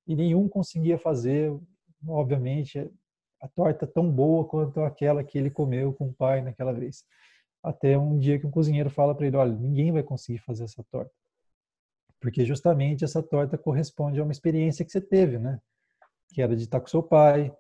E 0.07 0.17
nenhum 0.17 0.49
conseguia 0.49 0.99
fazer, 0.99 1.57
obviamente, 2.07 2.91
a 3.41 3.49
torta 3.49 3.87
tão 3.87 4.11
boa 4.11 4.45
quanto 4.45 4.81
aquela 4.81 5.23
que 5.23 5.39
ele 5.39 5.51
comeu 5.51 5.93
com 5.93 6.09
o 6.09 6.13
pai 6.13 6.43
naquela 6.43 6.73
vez. 6.73 7.05
Até 7.65 7.97
um 7.99 8.19
dia 8.19 8.39
que 8.39 8.47
um 8.47 8.51
cozinheiro 8.51 8.91
fala 8.91 9.15
para 9.15 9.27
ele, 9.27 9.37
olha, 9.37 9.53
ninguém 9.53 9.91
vai 9.91 10.03
conseguir 10.03 10.39
fazer 10.39 10.65
essa 10.65 10.85
torta. 10.85 11.11
Porque 12.21 12.45
justamente 12.45 13.05
essa 13.05 13.23
torta 13.23 13.57
corresponde 13.57 14.21
a 14.21 14.23
uma 14.23 14.33
experiência 14.33 14.85
que 14.85 14.93
você 14.93 15.01
teve, 15.01 15.39
né? 15.39 15.59
Que 16.29 16.43
era 16.43 16.55
de 16.55 16.65
estar 16.65 16.81
com 16.81 16.87
seu 16.87 17.03
pai, 17.03 17.51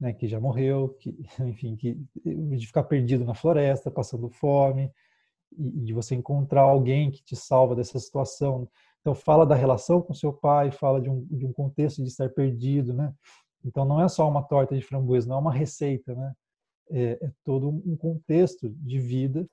né, 0.00 0.12
que 0.12 0.28
já 0.28 0.38
morreu, 0.38 0.90
que, 1.00 1.16
enfim, 1.40 1.76
que, 1.76 1.98
de 2.24 2.66
ficar 2.66 2.84
perdido 2.84 3.24
na 3.24 3.34
floresta, 3.34 3.90
passando 3.90 4.28
fome, 4.28 4.92
e, 5.56 5.70
de 5.80 5.92
você 5.92 6.14
encontrar 6.14 6.62
alguém 6.62 7.10
que 7.10 7.22
te 7.22 7.34
salva 7.34 7.74
dessa 7.74 7.98
situação. 7.98 8.68
Então, 9.00 9.14
fala 9.14 9.44
da 9.44 9.54
relação 9.54 10.00
com 10.00 10.14
seu 10.14 10.32
pai, 10.32 10.70
fala 10.70 11.00
de 11.00 11.10
um, 11.10 11.24
de 11.26 11.46
um 11.46 11.52
contexto 11.52 12.02
de 12.02 12.08
estar 12.08 12.28
perdido, 12.28 12.92
né? 12.92 13.12
Então, 13.64 13.84
não 13.84 14.00
é 14.00 14.08
só 14.08 14.28
uma 14.28 14.42
torta 14.42 14.76
de 14.76 14.82
framboesa, 14.82 15.28
não 15.28 15.36
é 15.36 15.40
uma 15.40 15.52
receita, 15.52 16.14
né? 16.14 16.32
É, 16.90 17.18
é 17.20 17.32
todo 17.44 17.68
um 17.68 17.96
contexto 17.96 18.68
de 18.68 18.98
vida 18.98 19.48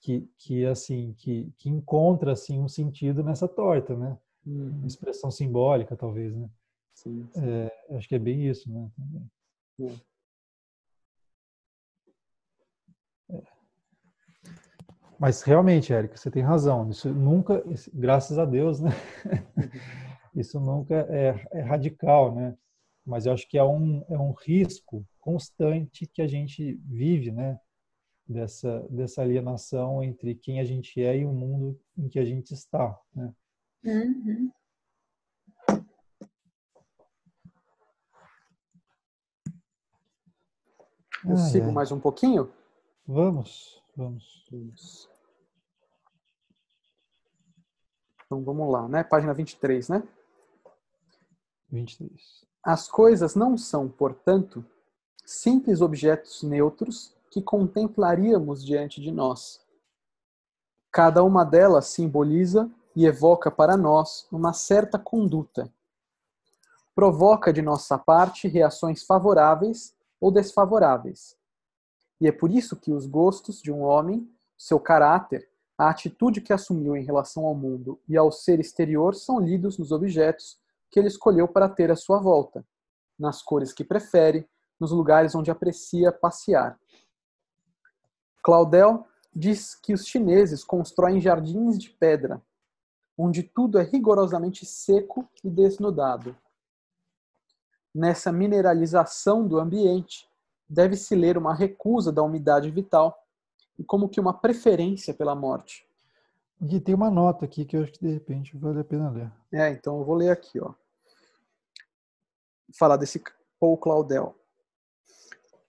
que, 0.00 0.28
que 0.36 0.66
assim, 0.66 1.14
que, 1.16 1.52
que 1.56 1.68
encontra, 1.68 2.32
assim, 2.32 2.58
um 2.58 2.68
sentido 2.68 3.22
nessa 3.22 3.46
torta, 3.46 3.96
né? 3.96 4.18
Uma 4.44 4.86
expressão 4.86 5.30
simbólica, 5.30 5.96
talvez, 5.96 6.34
né? 6.34 6.50
Sim, 6.94 7.28
sim. 7.32 7.40
É, 7.40 7.96
acho 7.96 8.08
que 8.08 8.16
é 8.16 8.18
bem 8.18 8.48
isso, 8.48 8.70
né? 8.70 8.90
Também. 8.96 9.30
É. 13.30 13.42
Mas 15.18 15.42
realmente, 15.42 15.92
Érica, 15.92 16.16
você 16.16 16.32
tem 16.32 16.42
razão. 16.42 16.90
Isso 16.90 17.08
nunca, 17.08 17.62
graças 17.94 18.40
a 18.40 18.44
Deus, 18.44 18.80
né? 18.80 18.90
Isso 20.34 20.58
nunca 20.58 21.06
é, 21.08 21.46
é, 21.52 21.60
radical, 21.60 22.34
né? 22.34 22.56
Mas 23.04 23.26
eu 23.26 23.32
acho 23.32 23.48
que 23.48 23.58
é 23.58 23.64
um, 23.64 24.04
é 24.08 24.18
um 24.18 24.32
risco 24.32 25.04
constante 25.20 26.06
que 26.06 26.22
a 26.22 26.26
gente 26.26 26.74
vive, 26.84 27.30
né? 27.30 27.58
Dessa, 28.24 28.86
dessa 28.88 29.20
alienação 29.20 30.02
entre 30.02 30.34
quem 30.34 30.60
a 30.60 30.64
gente 30.64 31.02
é 31.02 31.18
e 31.18 31.26
o 31.26 31.32
mundo 31.32 31.78
em 31.98 32.08
que 32.08 32.18
a 32.18 32.24
gente 32.24 32.54
está, 32.54 32.98
né? 33.14 33.34
Uhum. 33.84 34.50
Eu 41.24 41.36
sigo 41.36 41.72
mais 41.72 41.92
um 41.92 42.00
pouquinho? 42.00 42.52
Vamos, 43.06 43.82
vamos. 43.96 44.46
Isso. 44.52 45.08
Então 48.26 48.42
vamos 48.42 48.70
lá, 48.70 48.88
né? 48.88 49.04
Página 49.04 49.34
23, 49.34 49.88
né? 49.88 50.02
23. 51.70 52.51
As 52.64 52.88
coisas 52.88 53.34
não 53.34 53.58
são, 53.58 53.88
portanto, 53.88 54.64
simples 55.24 55.80
objetos 55.80 56.44
neutros 56.44 57.12
que 57.28 57.42
contemplaríamos 57.42 58.64
diante 58.64 59.00
de 59.00 59.10
nós. 59.10 59.60
Cada 60.92 61.24
uma 61.24 61.44
delas 61.44 61.86
simboliza 61.86 62.70
e 62.94 63.04
evoca 63.04 63.50
para 63.50 63.76
nós 63.76 64.28
uma 64.30 64.52
certa 64.52 64.96
conduta. 64.96 65.72
Provoca 66.94 67.52
de 67.52 67.62
nossa 67.62 67.98
parte 67.98 68.46
reações 68.46 69.02
favoráveis 69.02 69.92
ou 70.20 70.30
desfavoráveis. 70.30 71.36
E 72.20 72.28
é 72.28 72.32
por 72.32 72.52
isso 72.52 72.76
que 72.76 72.92
os 72.92 73.06
gostos 73.06 73.60
de 73.60 73.72
um 73.72 73.80
homem, 73.80 74.30
seu 74.56 74.78
caráter, 74.78 75.48
a 75.76 75.90
atitude 75.90 76.40
que 76.40 76.52
assumiu 76.52 76.94
em 76.94 77.02
relação 77.02 77.44
ao 77.44 77.56
mundo 77.56 77.98
e 78.08 78.16
ao 78.16 78.30
ser 78.30 78.60
exterior 78.60 79.16
são 79.16 79.40
lidos 79.40 79.78
nos 79.78 79.90
objetos 79.90 80.61
que 80.92 81.00
ele 81.00 81.08
escolheu 81.08 81.48
para 81.48 81.68
ter 81.68 81.90
à 81.90 81.96
sua 81.96 82.20
volta, 82.20 82.64
nas 83.18 83.42
cores 83.42 83.72
que 83.72 83.82
prefere, 83.82 84.48
nos 84.78 84.92
lugares 84.92 85.34
onde 85.34 85.50
aprecia 85.50 86.12
passear. 86.12 86.78
Claudel 88.44 89.04
diz 89.34 89.74
que 89.74 89.92
os 89.92 90.06
chineses 90.06 90.62
constroem 90.62 91.20
jardins 91.20 91.76
de 91.76 91.90
pedra, 91.90 92.40
onde 93.18 93.42
tudo 93.42 93.78
é 93.78 93.82
rigorosamente 93.82 94.64
seco 94.64 95.28
e 95.42 95.50
desnudado 95.50 96.36
nessa 97.94 98.32
mineralização 98.32 99.46
do 99.46 99.58
ambiente, 99.58 100.28
deve-se 100.68 101.14
ler 101.14 101.36
uma 101.36 101.54
recusa 101.54 102.10
da 102.10 102.22
umidade 102.22 102.70
vital 102.70 103.16
e 103.78 103.84
como 103.84 104.08
que 104.08 104.20
uma 104.20 104.32
preferência 104.32 105.12
pela 105.12 105.34
morte. 105.34 105.86
E 106.60 106.80
tem 106.80 106.94
uma 106.94 107.10
nota 107.10 107.44
aqui 107.44 107.64
que 107.64 107.76
eu 107.76 107.82
acho 107.82 107.92
que 107.92 108.06
de 108.06 108.12
repente 108.12 108.56
vale 108.56 108.80
a 108.80 108.84
pena 108.84 109.10
ler. 109.10 109.32
É, 109.52 109.70
então 109.70 109.98
eu 109.98 110.04
vou 110.04 110.14
ler 110.14 110.30
aqui, 110.30 110.60
ó. 110.60 110.72
Falar 112.78 112.96
desse 112.96 113.22
Paul 113.60 113.76
Claudel. 113.76 114.34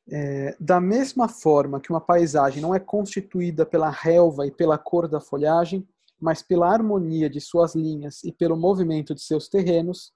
É, 0.10 0.56
da 0.60 0.82
mesma 0.82 1.30
forma 1.30 1.80
que 1.80 1.89
uma 1.89 2.01
paisagem 2.01 2.62
não 2.62 2.76
é 2.76 2.80
constituída 2.80 3.66
pela 3.66 3.89
relva 3.89 4.45
e 4.45 4.51
pela 4.51 4.78
cor 4.78 5.08
da 5.08 5.22
folhagem, 5.22 5.88
mas 6.20 6.41
pela 6.41 6.70
harmonia 6.70 7.30
de 7.30 7.39
suas 7.39 7.76
linhas 7.76 8.24
e 8.24 8.32
pelo 8.32 8.58
movimento 8.58 9.14
de 9.14 9.22
seus 9.22 9.47
terrenos, 9.47 10.14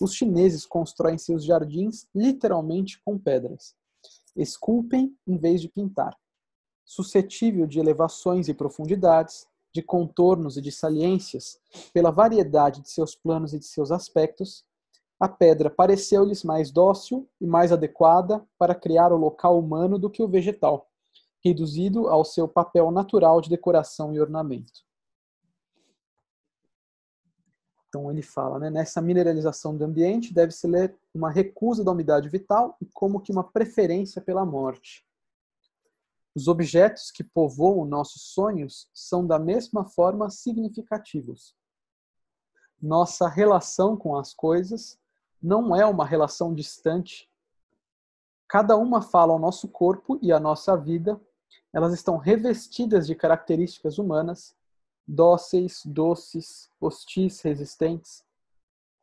os 0.00 0.14
chineses 0.14 0.66
constroem 0.66 1.18
seus 1.18 1.44
jardins 1.44 2.06
literalmente 2.14 3.00
com 3.04 3.18
pedras. 3.18 3.74
Esculpem 4.36 5.16
em 5.26 5.36
vez 5.36 5.60
de 5.60 5.68
pintar. 5.68 6.16
Suscetível 6.84 7.66
de 7.66 7.78
elevações 7.78 8.48
e 8.48 8.54
profundidades, 8.54 9.46
de 9.72 9.82
contornos 9.82 10.56
e 10.56 10.62
de 10.62 10.72
saliências, 10.72 11.58
pela 11.92 12.10
variedade 12.10 12.80
de 12.80 12.90
seus 12.90 13.14
planos 13.14 13.52
e 13.52 13.58
de 13.58 13.66
seus 13.66 13.90
aspectos, 13.90 14.64
a 15.20 15.28
pedra 15.28 15.68
pareceu-lhes 15.68 16.44
mais 16.44 16.70
dócil 16.70 17.28
e 17.40 17.46
mais 17.46 17.72
adequada 17.72 18.46
para 18.56 18.74
criar 18.74 19.12
o 19.12 19.16
local 19.16 19.58
humano 19.58 19.98
do 19.98 20.08
que 20.08 20.22
o 20.22 20.28
vegetal, 20.28 20.88
reduzido 21.44 22.08
ao 22.08 22.24
seu 22.24 22.46
papel 22.46 22.90
natural 22.90 23.40
de 23.40 23.50
decoração 23.50 24.14
e 24.14 24.20
ornamento. 24.20 24.86
Então 27.88 28.10
ele 28.10 28.22
fala, 28.22 28.58
né, 28.58 28.70
nessa 28.70 29.00
mineralização 29.00 29.76
do 29.76 29.84
ambiente 29.84 30.32
deve-se 30.32 30.66
ler 30.66 30.94
uma 31.12 31.30
recusa 31.30 31.82
da 31.82 31.90
umidade 31.90 32.28
vital 32.28 32.76
e 32.80 32.86
como 32.86 33.20
que 33.20 33.32
uma 33.32 33.42
preferência 33.42 34.20
pela 34.20 34.44
morte. 34.44 35.04
Os 36.34 36.46
objetos 36.46 37.10
que 37.10 37.24
povoam 37.24 37.84
nossos 37.84 38.22
sonhos 38.22 38.88
são 38.94 39.26
da 39.26 39.38
mesma 39.38 39.84
forma 39.84 40.30
significativos. 40.30 41.56
Nossa 42.80 43.26
relação 43.26 43.96
com 43.96 44.14
as 44.16 44.32
coisas 44.32 44.98
não 45.42 45.74
é 45.74 45.84
uma 45.86 46.04
relação 46.04 46.54
distante. 46.54 47.28
Cada 48.46 48.76
uma 48.76 49.02
fala 49.02 49.32
ao 49.32 49.38
nosso 49.38 49.68
corpo 49.68 50.18
e 50.22 50.32
à 50.32 50.40
nossa 50.40 50.76
vida. 50.76 51.20
Elas 51.72 51.92
estão 51.92 52.16
revestidas 52.16 53.06
de 53.06 53.14
características 53.14 53.98
humanas 53.98 54.56
dóceis, 55.08 55.82
doces, 55.86 56.70
hostis, 56.78 57.40
resistentes, 57.40 58.22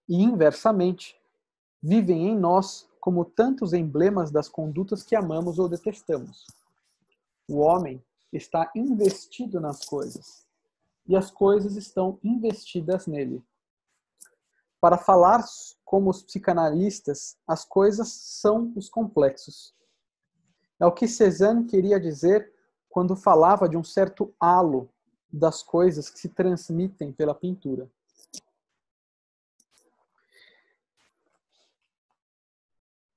e 0.07 0.21
inversamente, 0.21 1.19
vivem 1.81 2.27
em 2.27 2.37
nós 2.37 2.87
como 2.99 3.25
tantos 3.25 3.73
emblemas 3.73 4.29
das 4.29 4.47
condutas 4.47 5.01
que 5.01 5.15
amamos 5.15 5.57
ou 5.57 5.67
detestamos. 5.67 6.45
O 7.47 7.57
homem 7.57 8.03
está 8.31 8.71
investido 8.75 9.59
nas 9.59 9.83
coisas, 9.83 10.45
e 11.07 11.15
as 11.15 11.31
coisas 11.31 11.75
estão 11.75 12.19
investidas 12.23 13.07
nele. 13.07 13.43
Para 14.85 14.99
falar 14.99 15.43
como 15.83 16.11
os 16.11 16.21
psicanalistas, 16.21 17.39
as 17.47 17.65
coisas 17.65 18.07
são 18.07 18.71
os 18.75 18.87
complexos. 18.87 19.73
É 20.79 20.85
o 20.85 20.91
que 20.91 21.07
Cézanne 21.07 21.65
queria 21.65 21.99
dizer 21.99 22.53
quando 22.87 23.15
falava 23.15 23.67
de 23.67 23.75
um 23.75 23.83
certo 23.83 24.31
halo 24.39 24.87
das 25.33 25.63
coisas 25.63 26.07
que 26.07 26.19
se 26.19 26.29
transmitem 26.29 27.11
pela 27.11 27.33
pintura. 27.33 27.89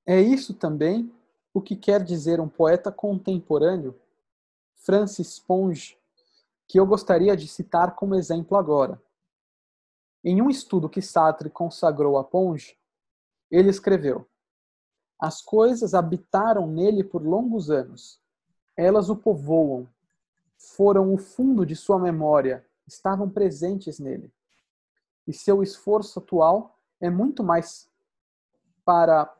É 0.07 0.19
isso 0.19 0.55
também 0.55 1.13
o 1.53 1.61
que 1.61 1.75
quer 1.75 2.03
dizer 2.03 2.39
um 2.39 2.49
poeta 2.49 2.91
contemporâneo, 2.91 3.93
Francis 4.73 5.37
Ponge, 5.37 5.99
que 6.67 6.79
eu 6.79 6.87
gostaria 6.87 7.37
de 7.37 7.47
citar 7.47 7.93
como 7.93 8.15
exemplo 8.15 8.57
agora. 8.57 8.99
Em 10.23 10.41
um 10.41 10.49
estudo 10.49 10.89
que 10.89 11.01
Sartre 11.01 11.49
consagrou 11.49 12.17
a 12.17 12.23
Ponge, 12.23 12.77
ele 13.49 13.69
escreveu: 13.69 14.27
As 15.19 15.41
coisas 15.41 15.93
habitaram 15.93 16.67
nele 16.67 17.03
por 17.03 17.25
longos 17.25 17.69
anos. 17.69 18.19
Elas 18.75 19.09
o 19.09 19.15
povoam, 19.15 19.87
foram 20.57 21.13
o 21.13 21.17
fundo 21.17 21.65
de 21.65 21.75
sua 21.75 21.99
memória, 21.99 22.65
estavam 22.87 23.29
presentes 23.29 23.99
nele. 23.99 24.31
E 25.27 25.33
seu 25.33 25.61
esforço 25.61 26.19
atual 26.19 26.77
é 26.99 27.09
muito 27.09 27.43
mais 27.43 27.89
para 28.83 29.33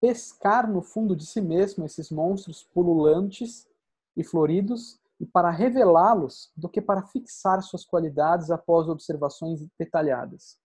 pescar 0.00 0.70
no 0.70 0.82
fundo 0.82 1.16
de 1.16 1.24
si 1.26 1.40
mesmo 1.40 1.84
esses 1.84 2.10
monstros 2.10 2.62
pululantes 2.62 3.68
e 4.16 4.22
floridos 4.22 4.98
e 5.18 5.26
para 5.26 5.50
revelá-los 5.50 6.50
do 6.56 6.68
que 6.68 6.80
para 6.80 7.02
fixar 7.02 7.62
suas 7.62 7.84
qualidades 7.84 8.50
após 8.50 8.88
observações 8.88 9.66
detalhadas. 9.78 10.58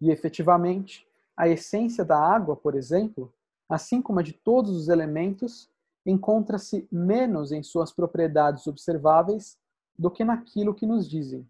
E 0.00 0.10
efetivamente, 0.10 1.06
a 1.36 1.48
essência 1.48 2.04
da 2.04 2.18
água, 2.18 2.56
por 2.56 2.74
exemplo, 2.74 3.32
assim 3.68 4.00
como 4.00 4.20
a 4.20 4.22
de 4.22 4.32
todos 4.32 4.70
os 4.70 4.88
elementos, 4.88 5.70
encontra-se 6.06 6.88
menos 6.90 7.52
em 7.52 7.62
suas 7.62 7.92
propriedades 7.92 8.66
observáveis 8.66 9.58
do 9.98 10.10
que 10.10 10.24
naquilo 10.24 10.74
que 10.74 10.86
nos 10.86 11.08
dizem. 11.08 11.46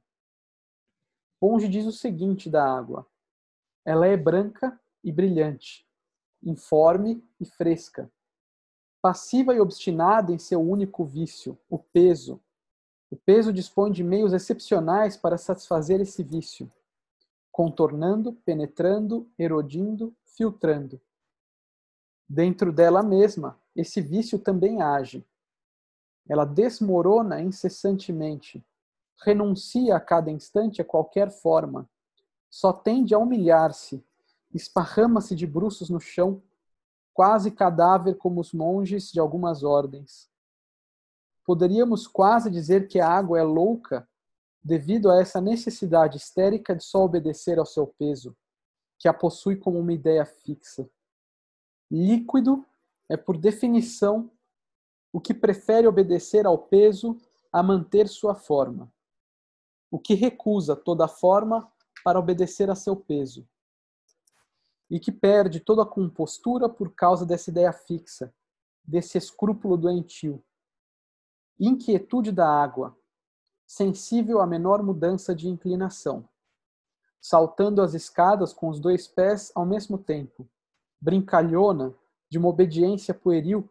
Ponge 1.39 1.69
diz 1.69 1.87
o 1.87 1.93
seguinte 1.93 2.51
da 2.51 2.65
água: 2.65 3.07
ela 3.85 4.07
é 4.07 4.17
branca 4.17 4.79
e 5.05 5.13
brilhante, 5.13 5.87
informe 6.43 7.25
e 7.39 7.47
fresca, 7.47 8.11
passiva 9.01 9.55
e 9.55 9.61
obstinada 9.61 10.33
em 10.33 10.39
seu 10.39 10.61
único 10.61 11.05
vício, 11.05 11.59
o 11.69 11.79
peso. 11.79 12.41
O 13.11 13.17
peso 13.17 13.53
dispõe 13.53 13.91
de 13.91 14.05
meios 14.05 14.33
excepcionais 14.33 15.17
para 15.17 15.39
satisfazer 15.39 16.01
esse 16.01 16.23
vício, 16.23 16.71
contornando, 17.51 18.35
penetrando, 18.45 19.29
erodindo, 19.39 20.15
filtrando. 20.25 21.01
Dentro 22.29 22.73
dela 22.73 23.03
mesma, 23.03 23.59
esse 23.75 24.01
vício 24.01 24.39
também 24.39 24.83
age. 24.83 25.25
Ela 26.29 26.45
desmorona 26.45 27.41
incessantemente, 27.41 28.63
renuncia 29.25 29.97
a 29.97 30.01
cada 30.01 30.31
instante 30.31 30.83
a 30.83 30.85
qualquer 30.85 31.31
forma, 31.31 31.89
só 32.51 32.73
tende 32.73 33.15
a 33.15 33.19
humilhar-se, 33.19 34.05
esparrama-se 34.53 35.35
de 35.35 35.47
bruços 35.47 35.89
no 35.89 36.01
chão, 36.01 36.43
quase 37.19 37.51
cadáver 37.51 38.15
como 38.17 38.41
os 38.41 38.53
monges 38.53 39.11
de 39.11 39.19
algumas 39.19 39.65
ordens. 39.65 40.31
Poderíamos 41.45 42.07
quase 42.07 42.49
dizer 42.49 42.87
que 42.87 43.01
a 43.01 43.09
água 43.09 43.41
é 43.41 43.43
louca 43.43 44.09
devido 44.63 45.11
a 45.11 45.21
essa 45.21 45.41
necessidade 45.41 46.17
histérica 46.17 46.77
de 46.77 46.85
só 46.85 47.03
obedecer 47.03 47.59
ao 47.59 47.67
seu 47.67 47.89
peso, 47.89 48.37
que 48.97 49.09
a 49.09 49.13
possui 49.13 49.57
como 49.57 49.81
uma 49.81 49.93
ideia 49.93 50.25
fixa. 50.25 50.89
Líquido 51.91 52.65
é, 53.09 53.17
por 53.17 53.37
definição, 53.37 54.31
o 55.13 55.21
que 55.21 55.35
prefere 55.35 55.89
obedecer 55.89 56.47
ao 56.47 56.57
peso 56.57 57.19
a 57.53 57.65
manter 57.65 58.07
sua 58.07 58.37
forma, 58.37 58.93
o 59.91 59.99
que 59.99 60.15
recusa 60.15 60.77
toda 60.77 61.09
forma 61.09 61.69
para 62.05 62.17
obedecer 62.17 62.71
a 62.71 62.77
seu 62.77 62.95
peso, 62.95 63.45
e 64.91 64.99
que 64.99 65.13
perde 65.13 65.61
toda 65.61 65.83
a 65.83 65.87
compostura 65.87 66.69
por 66.69 66.95
causa 66.95 67.27
dessa 67.27 67.51
ideia 67.51 67.73
fixa, 67.73 68.33
desse 68.85 69.19
escrúpulo 69.19 69.77
doentio. 69.77 70.43
Inquietude 71.61 72.33
da 72.33 72.49
água, 72.49 72.97
sensível 73.67 74.41
à 74.41 74.47
menor 74.47 74.83
mudança 74.83 75.35
de 75.35 75.49
inclinação, 75.49 76.27
saltando 77.21 77.83
as 77.83 77.93
escadas 77.93 78.53
com 78.53 78.69
os 78.69 78.81
dois 78.81 79.07
pés 79.07 79.53
ao 79.55 79.67
mesmo 79.67 79.99
tempo, 79.99 80.49
brincalhona 81.01 81.95
de 82.31 82.39
uma 82.39 82.49
obediência 82.49 83.13
pueril, 83.13 83.69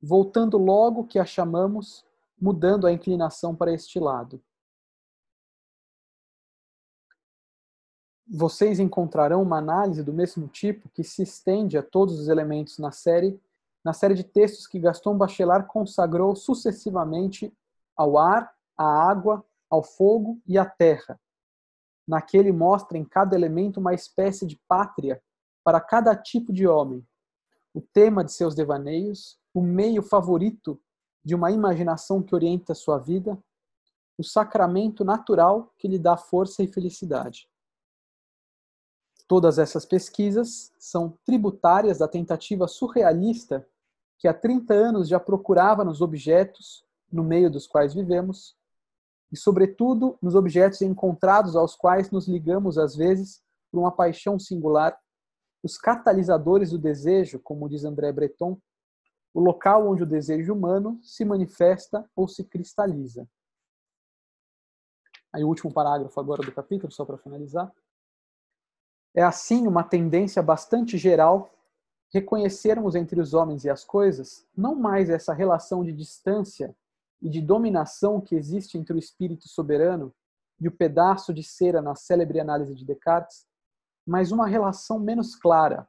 voltando 0.00 0.58
logo 0.58 1.06
que 1.06 1.18
a 1.18 1.24
chamamos, 1.24 2.04
mudando 2.40 2.86
a 2.86 2.92
inclinação 2.92 3.54
para 3.54 3.72
este 3.72 3.98
lado. 3.98 4.40
Vocês 8.28 8.80
encontrarão 8.80 9.40
uma 9.40 9.58
análise 9.58 10.02
do 10.02 10.12
mesmo 10.12 10.48
tipo 10.48 10.88
que 10.88 11.04
se 11.04 11.22
estende 11.22 11.78
a 11.78 11.82
todos 11.82 12.18
os 12.18 12.26
elementos 12.26 12.76
na 12.78 12.90
série, 12.90 13.40
na 13.84 13.92
série 13.92 14.14
de 14.14 14.24
textos 14.24 14.66
que 14.66 14.80
Gaston 14.80 15.16
Bachelard 15.16 15.68
consagrou 15.68 16.34
sucessivamente 16.34 17.56
ao 17.96 18.18
ar, 18.18 18.52
à 18.76 18.84
água, 18.84 19.44
ao 19.70 19.80
fogo 19.80 20.40
e 20.44 20.58
à 20.58 20.64
terra. 20.64 21.20
Naquele 22.06 22.50
mostra 22.50 22.98
em 22.98 23.04
cada 23.04 23.36
elemento 23.36 23.78
uma 23.78 23.94
espécie 23.94 24.44
de 24.44 24.60
pátria 24.66 25.22
para 25.62 25.80
cada 25.80 26.14
tipo 26.16 26.52
de 26.52 26.66
homem, 26.66 27.06
o 27.72 27.80
tema 27.80 28.24
de 28.24 28.32
seus 28.32 28.56
devaneios, 28.56 29.38
o 29.54 29.60
meio 29.60 30.02
favorito 30.02 30.80
de 31.24 31.34
uma 31.34 31.52
imaginação 31.52 32.22
que 32.22 32.34
orienta 32.34 32.74
sua 32.74 32.98
vida, 32.98 33.38
o 34.18 34.24
sacramento 34.24 35.04
natural 35.04 35.72
que 35.78 35.86
lhe 35.86 35.98
dá 35.98 36.16
força 36.16 36.62
e 36.62 36.66
felicidade. 36.66 37.48
Todas 39.28 39.58
essas 39.58 39.84
pesquisas 39.84 40.72
são 40.78 41.18
tributárias 41.24 41.98
da 41.98 42.06
tentativa 42.06 42.68
surrealista 42.68 43.66
que 44.18 44.28
há 44.28 44.34
30 44.34 44.72
anos 44.72 45.08
já 45.08 45.20
procurava 45.20 45.84
nos 45.84 46.00
objetos 46.00 46.84
no 47.10 47.22
meio 47.22 47.50
dos 47.50 47.66
quais 47.66 47.94
vivemos, 47.94 48.56
e, 49.30 49.36
sobretudo, 49.36 50.16
nos 50.22 50.34
objetos 50.34 50.80
encontrados 50.82 51.56
aos 51.56 51.74
quais 51.74 52.10
nos 52.10 52.28
ligamos 52.28 52.78
às 52.78 52.94
vezes 52.94 53.42
por 53.70 53.80
uma 53.80 53.90
paixão 53.90 54.38
singular 54.38 54.96
os 55.62 55.76
catalisadores 55.76 56.70
do 56.70 56.78
desejo, 56.78 57.40
como 57.40 57.68
diz 57.68 57.84
André 57.84 58.12
Breton, 58.12 58.56
o 59.34 59.40
local 59.40 59.88
onde 59.88 60.04
o 60.04 60.06
desejo 60.06 60.54
humano 60.54 60.98
se 61.02 61.24
manifesta 61.24 62.08
ou 62.14 62.28
se 62.28 62.44
cristaliza. 62.44 63.28
Aí 65.32 65.42
o 65.42 65.48
último 65.48 65.72
parágrafo 65.72 66.18
agora 66.20 66.42
do 66.42 66.52
capítulo, 66.52 66.92
só 66.92 67.04
para 67.04 67.18
finalizar. 67.18 67.70
É 69.16 69.22
assim 69.22 69.66
uma 69.66 69.82
tendência 69.82 70.42
bastante 70.42 70.98
geral 70.98 71.50
reconhecermos 72.12 72.94
entre 72.94 73.18
os 73.18 73.32
homens 73.32 73.64
e 73.64 73.70
as 73.70 73.82
coisas 73.82 74.46
não 74.54 74.74
mais 74.74 75.08
essa 75.08 75.32
relação 75.32 75.82
de 75.82 75.90
distância 75.90 76.76
e 77.22 77.30
de 77.30 77.40
dominação 77.40 78.20
que 78.20 78.34
existe 78.34 78.76
entre 78.76 78.92
o 78.92 78.98
espírito 78.98 79.48
soberano 79.48 80.12
e 80.60 80.68
o 80.68 80.72
pedaço 80.72 81.32
de 81.32 81.42
cera 81.42 81.80
na 81.80 81.94
célebre 81.94 82.38
análise 82.38 82.74
de 82.74 82.84
Descartes, 82.84 83.46
mas 84.06 84.32
uma 84.32 84.46
relação 84.46 84.98
menos 84.98 85.34
clara, 85.34 85.88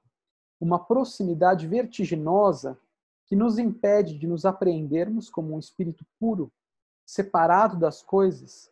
uma 0.57 0.79
proximidade 0.79 1.67
vertiginosa 1.67 2.79
que 3.25 3.35
nos 3.35 3.59
impede 3.59 4.17
de 4.17 4.25
nos 4.25 4.45
apreendermos 4.45 5.29
como 5.29 5.53
um 5.53 5.59
espírito 5.59 6.05
puro, 6.17 6.49
separado 7.05 7.77
das 7.77 8.01
coisas, 8.01 8.71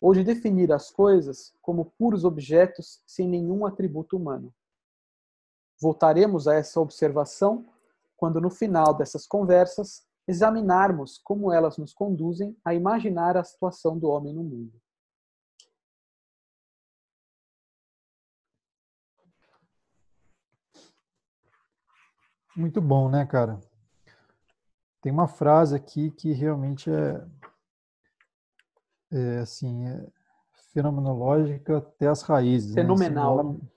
ou 0.00 0.14
de 0.14 0.22
definir 0.22 0.72
as 0.72 0.90
coisas 0.90 1.54
como 1.60 1.92
puros 1.98 2.24
objetos 2.24 3.02
sem 3.06 3.28
nenhum 3.28 3.66
atributo 3.66 4.16
humano. 4.16 4.54
Voltaremos 5.80 6.48
a 6.48 6.54
essa 6.54 6.80
observação 6.80 7.66
quando, 8.16 8.40
no 8.40 8.50
final 8.50 8.94
dessas 8.94 9.26
conversas, 9.26 10.06
examinarmos 10.26 11.18
como 11.18 11.52
elas 11.52 11.78
nos 11.78 11.92
conduzem 11.92 12.56
a 12.64 12.74
imaginar 12.74 13.36
a 13.36 13.44
situação 13.44 13.98
do 13.98 14.08
homem 14.08 14.34
no 14.34 14.42
mundo. 14.42 14.80
Muito 22.56 22.80
bom, 22.80 23.08
né, 23.08 23.24
cara? 23.24 23.60
Tem 25.00 25.12
uma 25.12 25.28
frase 25.28 25.76
aqui 25.76 26.10
que 26.10 26.32
realmente 26.32 26.90
é, 26.90 27.24
é 29.10 29.38
assim, 29.38 29.86
é 29.86 30.06
fenomenológica 30.72 31.78
até 31.78 32.08
as 32.08 32.22
raízes. 32.22 32.74
Fenomenal. 32.74 33.36
Né? 33.36 33.50
Assim, 33.50 33.68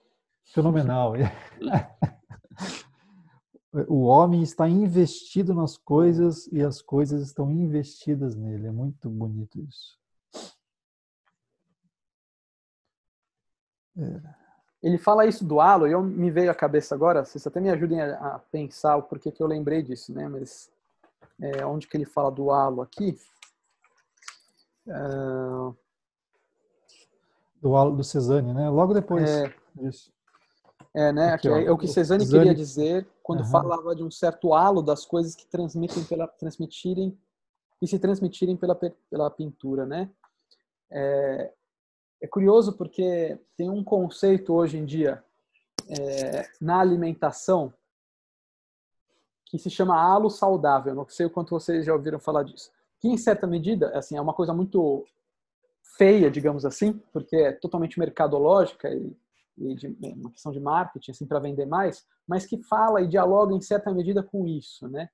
fenomenal. 0.53 1.13
o 3.87 4.03
homem 4.03 4.41
está 4.41 4.67
investido 4.67 5.53
nas 5.53 5.77
coisas 5.77 6.47
e 6.47 6.61
as 6.61 6.81
coisas 6.81 7.23
estão 7.23 7.51
investidas 7.51 8.35
nele. 8.35 8.67
É 8.67 8.71
muito 8.71 9.09
bonito 9.09 9.59
isso. 9.59 9.99
É 13.97 14.41
ele 14.81 14.97
fala 14.97 15.27
isso 15.27 15.45
do 15.45 15.61
halo, 15.61 15.87
e 15.87 15.91
eu 15.91 16.01
me 16.01 16.31
veio 16.31 16.49
à 16.49 16.55
cabeça 16.55 16.95
agora, 16.95 17.23
vocês 17.23 17.45
até 17.45 17.59
me 17.59 17.69
ajudem 17.69 18.01
a, 18.01 18.41
pensar 18.51 18.97
o 18.97 19.03
porquê 19.03 19.31
que 19.31 19.41
eu 19.41 19.47
lembrei 19.47 19.83
disso, 19.83 20.11
né? 20.11 20.27
Mas 20.27 20.71
é, 21.39 21.65
onde 21.65 21.87
que 21.87 21.95
ele 21.95 22.05
fala 22.05 22.31
do 22.31 22.49
halo 22.49 22.81
aqui? 22.81 23.15
Do 27.61 27.91
do 27.91 28.03
Cezanne, 28.03 28.53
né? 28.53 28.69
Logo 28.69 28.93
depois 28.93 29.29
é, 29.29 29.53
disso. 29.75 30.11
É, 30.93 31.11
né? 31.11 31.33
Aqui, 31.33 31.47
é, 31.47 31.65
é, 31.65 31.71
o 31.71 31.77
que 31.77 31.87
Cezanne, 31.87 32.23
Cezanne, 32.23 32.43
queria 32.43 32.55
dizer 32.55 33.07
quando 33.21 33.41
uhum. 33.41 33.51
falava 33.51 33.95
de 33.95 34.03
um 34.03 34.11
certo 34.11 34.53
halo 34.53 34.81
das 34.81 35.05
coisas 35.05 35.35
que 35.35 35.45
transmitem 35.45 36.03
pela 36.03 36.27
transmitirem 36.27 37.17
e 37.81 37.87
se 37.87 37.99
transmitirem 37.99 38.57
pela 38.57 38.75
pela 39.09 39.29
pintura, 39.29 39.85
né? 39.85 40.09
É, 40.89 41.53
é 42.21 42.27
curioso 42.27 42.73
porque 42.73 43.39
tem 43.55 43.69
um 43.69 43.83
conceito 43.83 44.53
hoje 44.53 44.77
em 44.77 44.85
dia 44.85 45.23
é, 45.87 46.49
na 46.59 46.79
alimentação 46.79 47.73
que 49.45 49.57
se 49.57 49.69
chama 49.69 49.99
halo 49.99 50.29
saudável. 50.29 50.95
Não 50.95 51.07
sei 51.09 51.25
o 51.25 51.29
quanto 51.29 51.51
vocês 51.51 51.85
já 51.85 51.93
ouviram 51.93 52.19
falar 52.19 52.43
disso. 52.43 52.71
Que, 53.01 53.07
em 53.07 53.17
certa 53.17 53.47
medida, 53.47 53.89
assim, 53.97 54.15
é 54.15 54.21
uma 54.21 54.33
coisa 54.33 54.53
muito 54.53 55.05
feia, 55.97 56.31
digamos 56.31 56.65
assim, 56.65 56.93
porque 57.11 57.35
é 57.35 57.51
totalmente 57.51 57.99
mercadológica 57.99 58.89
e, 58.89 59.17
e 59.57 59.75
de, 59.75 59.87
uma 59.99 60.31
questão 60.31 60.51
de 60.51 60.59
marketing, 60.59 61.11
assim, 61.11 61.25
para 61.25 61.39
vender 61.39 61.65
mais, 61.65 62.05
mas 62.27 62.45
que 62.45 62.61
fala 62.63 63.01
e 63.01 63.07
dialoga 63.07 63.53
em 63.53 63.61
certa 63.61 63.91
medida 63.91 64.23
com 64.23 64.47
isso, 64.47 64.87
né? 64.87 65.09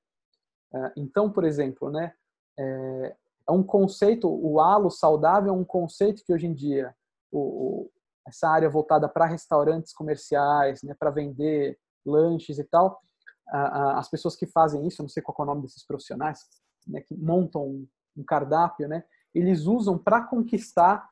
É, 0.73 0.93
então, 0.97 1.31
por 1.31 1.45
exemplo, 1.45 1.89
né, 1.89 2.13
é, 2.59 3.15
é 3.47 3.51
um 3.51 3.63
conceito, 3.63 4.27
o 4.27 4.59
halo 4.59 4.89
saudável 4.89 5.49
é 5.53 5.57
um 5.57 5.63
conceito 5.63 6.23
que 6.25 6.33
hoje 6.33 6.45
em 6.45 6.53
dia 6.53 6.93
o, 7.31 7.89
essa 8.27 8.49
área 8.49 8.69
voltada 8.69 9.07
para 9.07 9.25
restaurantes 9.25 9.93
comerciais, 9.93 10.83
né, 10.83 10.93
para 10.99 11.09
vender 11.09 11.79
lanches 12.05 12.59
e 12.59 12.63
tal, 12.63 13.01
as 13.49 14.09
pessoas 14.09 14.35
que 14.35 14.45
fazem 14.45 14.85
isso, 14.85 15.01
eu 15.01 15.05
não 15.05 15.09
sei 15.09 15.23
qual 15.23 15.35
é 15.39 15.41
o 15.41 15.45
nome 15.45 15.61
desses 15.61 15.85
profissionais, 15.85 16.39
né, 16.87 17.01
que 17.01 17.15
montam 17.15 17.87
um 18.15 18.23
cardápio, 18.23 18.87
né, 18.87 19.03
eles 19.33 19.65
usam 19.65 19.97
para 19.97 20.21
conquistar 20.21 21.09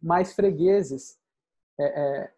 mais 0.00 0.34
fregueses, 0.34 1.18
é, 1.78 1.84
é, 1.84 2.32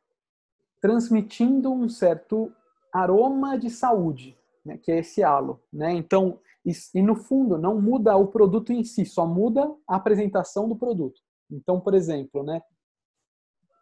transmitindo 0.80 1.72
um 1.72 1.88
certo 1.88 2.52
aroma 2.92 3.58
de 3.58 3.68
saúde, 3.68 4.38
né, 4.64 4.78
que 4.78 4.90
é 4.90 4.98
esse 4.98 5.22
halo. 5.22 5.62
Né? 5.72 5.92
Então, 5.92 6.40
e, 6.64 6.72
e, 6.94 7.02
no 7.02 7.14
fundo 7.14 7.58
não 7.58 7.80
muda 7.80 8.16
o 8.16 8.28
produto 8.28 8.72
em 8.72 8.84
si, 8.84 9.04
só 9.04 9.26
muda 9.26 9.74
a 9.86 9.96
apresentação 9.96 10.68
do 10.68 10.76
produto. 10.76 11.20
Então, 11.50 11.80
por 11.80 11.94
exemplo, 11.94 12.42
né, 12.42 12.62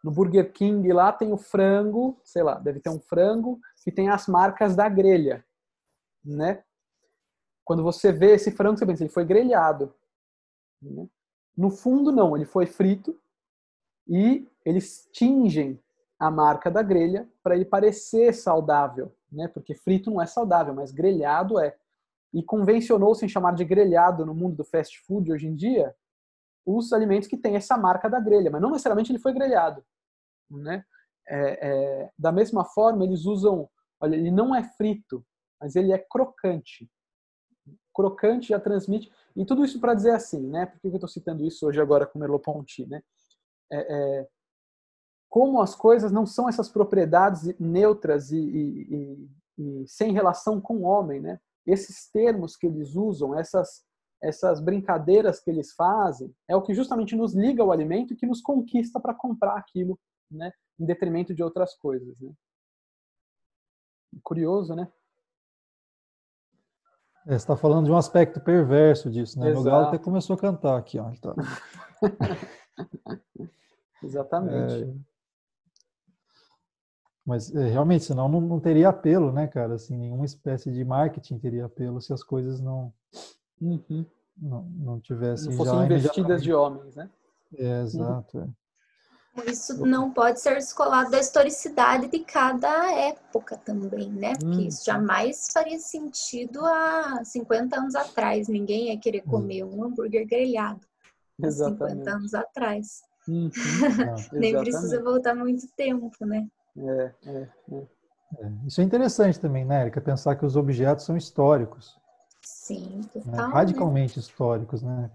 no 0.03 0.11
Burger 0.11 0.51
King 0.53 0.91
lá 0.93 1.11
tem 1.11 1.33
o 1.33 1.37
frango, 1.37 2.19
sei 2.23 2.43
lá, 2.43 2.55
deve 2.55 2.79
ter 2.79 2.89
um 2.89 2.99
frango 2.99 3.59
que 3.83 3.91
tem 3.91 4.09
as 4.09 4.27
marcas 4.27 4.75
da 4.75 4.87
grelha, 4.87 5.45
né? 6.23 6.63
Quando 7.67 7.83
você 7.83 8.13
vê 8.13 8.35
esse 8.35 8.49
frango, 8.49 8.77
você 8.77 8.85
pensa, 8.85 9.03
ele 9.03 9.11
foi 9.11 9.25
grelhado. 9.25 9.93
Né? 10.81 11.05
No 11.55 11.69
fundo, 11.69 12.13
não, 12.13 12.33
ele 12.33 12.45
foi 12.45 12.65
frito 12.65 13.19
e 14.07 14.47
eles 14.63 15.09
tingem 15.11 15.77
a 16.17 16.31
marca 16.31 16.71
da 16.71 16.81
grelha 16.81 17.27
para 17.43 17.57
ele 17.57 17.65
parecer 17.65 18.33
saudável, 18.33 19.13
né? 19.29 19.49
Porque 19.49 19.75
frito 19.75 20.09
não 20.09 20.21
é 20.21 20.25
saudável, 20.25 20.73
mas 20.73 20.93
grelhado 20.93 21.59
é. 21.59 21.75
E 22.33 22.41
convencionou-se 22.41 23.25
em 23.25 23.27
chamar 23.27 23.53
de 23.53 23.65
grelhado 23.65 24.25
no 24.25 24.33
mundo 24.33 24.55
do 24.55 24.63
fast 24.63 24.97
food 25.01 25.29
hoje 25.29 25.45
em 25.45 25.53
dia 25.53 25.93
os 26.65 26.93
alimentos 26.93 27.27
que 27.27 27.35
têm 27.35 27.57
essa 27.57 27.75
marca 27.77 28.09
da 28.09 28.19
grelha, 28.21 28.49
mas 28.49 28.61
não 28.61 28.71
necessariamente 28.71 29.11
ele 29.11 29.19
foi 29.19 29.33
grelhado, 29.33 29.83
né? 30.49 30.85
É, 31.27 31.67
é, 31.69 32.11
da 32.17 32.31
mesma 32.31 32.63
forma, 32.63 33.03
eles 33.03 33.25
usam, 33.25 33.69
olha, 33.99 34.15
ele 34.15 34.31
não 34.31 34.55
é 34.55 34.63
frito, 34.63 35.25
mas 35.59 35.75
ele 35.75 35.91
é 35.91 35.97
crocante. 35.97 36.89
Crocante 37.97 38.49
já 38.49 38.59
transmite 38.59 39.11
e 39.35 39.43
tudo 39.43 39.65
isso 39.65 39.79
para 39.79 39.95
dizer 39.95 40.11
assim, 40.11 40.39
né? 40.39 40.67
Por 40.67 40.79
que 40.79 40.87
eu 40.87 40.93
estou 40.93 41.09
citando 41.09 41.43
isso 41.43 41.65
hoje 41.65 41.81
agora 41.81 42.05
com 42.05 42.19
Merleau-Ponty, 42.19 42.85
né? 42.85 43.01
É, 43.71 44.19
é, 44.19 44.27
como 45.27 45.59
as 45.59 45.73
coisas 45.73 46.11
não 46.11 46.23
são 46.23 46.47
essas 46.47 46.69
propriedades 46.69 47.43
neutras 47.59 48.31
e, 48.31 48.37
e, 48.37 48.95
e, 49.57 49.81
e, 49.81 49.87
sem 49.87 50.13
relação 50.13 50.61
com 50.61 50.77
o 50.77 50.83
homem, 50.83 51.19
né? 51.19 51.39
Esses 51.65 52.07
termos 52.11 52.55
que 52.55 52.67
eles 52.67 52.95
usam, 52.95 53.37
essas 53.37 53.83
essas 54.19 54.59
brincadeiras 54.59 55.39
que 55.39 55.47
eles 55.47 55.73
fazem, 55.73 56.33
é 56.47 56.55
o 56.55 56.61
que 56.63 56.73
justamente 56.73 57.15
nos 57.15 57.35
liga 57.35 57.61
ao 57.61 57.71
alimento 57.71 58.13
e 58.13 58.17
que 58.17 58.25
nos 58.25 58.41
conquista 58.41 58.99
para 58.99 59.13
comprar 59.13 59.55
aquilo, 59.55 59.99
né? 60.29 60.51
Em 60.79 60.85
detrimento 60.85 61.33
de 61.33 61.43
outras 61.43 61.75
coisas, 61.75 62.19
né? 62.19 62.31
Curioso, 64.23 64.75
né? 64.75 64.91
É, 67.27 67.31
você 67.31 67.35
está 67.35 67.57
falando 67.57 67.85
de 67.85 67.91
um 67.91 67.97
aspecto 67.97 68.39
perverso 68.39 69.11
disso, 69.11 69.37
né? 69.37 69.49
Exato. 69.49 69.61
O 69.61 69.63
Galo 69.63 69.87
até 69.87 69.97
começou 69.97 70.35
a 70.35 70.39
cantar 70.39 70.77
aqui, 70.77 70.97
ó. 70.97 71.11
Tá... 71.21 71.35
Exatamente. 74.01 74.83
É... 74.83 74.93
Mas 77.25 77.53
é, 77.53 77.67
realmente, 77.67 78.05
senão 78.05 78.29
não, 78.29 78.39
não, 78.39 78.59
teria 78.61 78.87
apelo, 78.87 79.33
né, 79.33 79.45
cara? 79.45 79.73
Assim, 79.73 79.97
nenhuma 79.97 80.23
espécie 80.23 80.71
de 80.71 80.85
marketing 80.85 81.37
teria 81.37 81.65
apelo 81.65 81.99
se 81.99 82.13
as 82.13 82.23
coisas 82.23 82.61
não 82.61 82.93
uhum. 83.61 84.05
não, 84.37 84.63
não 84.63 84.99
tivessem 85.01 85.49
não 85.49 85.57
fossem 85.57 85.83
investidas 85.83 86.41
de 86.41 86.53
homens, 86.53 86.95
né? 86.95 87.09
É, 87.57 87.81
exato. 87.81 88.37
Uhum. 88.37 88.53
Isso 89.45 89.85
não 89.85 90.11
pode 90.11 90.39
ser 90.39 90.55
descolado 90.55 91.11
da 91.11 91.19
historicidade 91.19 92.07
de 92.07 92.19
cada 92.19 92.91
época 92.93 93.57
também, 93.57 94.09
né? 94.09 94.33
Porque 94.39 94.63
isso 94.63 94.79
uhum. 94.79 94.85
jamais 94.85 95.47
faria 95.53 95.79
sentido 95.79 96.65
há 96.65 97.21
50 97.23 97.77
anos 97.77 97.95
atrás. 97.95 98.47
Ninguém 98.47 98.89
ia 98.89 98.99
querer 98.99 99.21
comer 99.21 99.63
um 99.63 99.83
hambúrguer 99.83 100.27
grelhado 100.27 100.81
há 101.43 101.51
50 101.51 102.09
anos 102.09 102.33
atrás. 102.33 103.01
Uhum. 103.27 103.49
Nem 104.33 104.57
precisa 104.57 105.01
voltar 105.03 105.35
muito 105.35 105.67
tempo, 105.75 106.11
né? 106.21 106.47
É, 106.77 107.11
é, 107.25 107.49
é. 107.71 107.97
É, 108.39 108.51
isso 108.65 108.81
é 108.81 108.83
interessante 108.83 109.39
também, 109.39 109.63
né, 109.63 109.81
Erika? 109.81 110.01
Pensar 110.01 110.35
que 110.35 110.45
os 110.45 110.55
objetos 110.55 111.05
são 111.05 111.15
históricos. 111.15 111.97
Sim, 112.41 112.97
né? 112.97 113.09
total, 113.13 113.47
né? 113.47 113.53
Radicalmente 113.53 114.19
históricos, 114.19 114.81
né, 114.83 115.09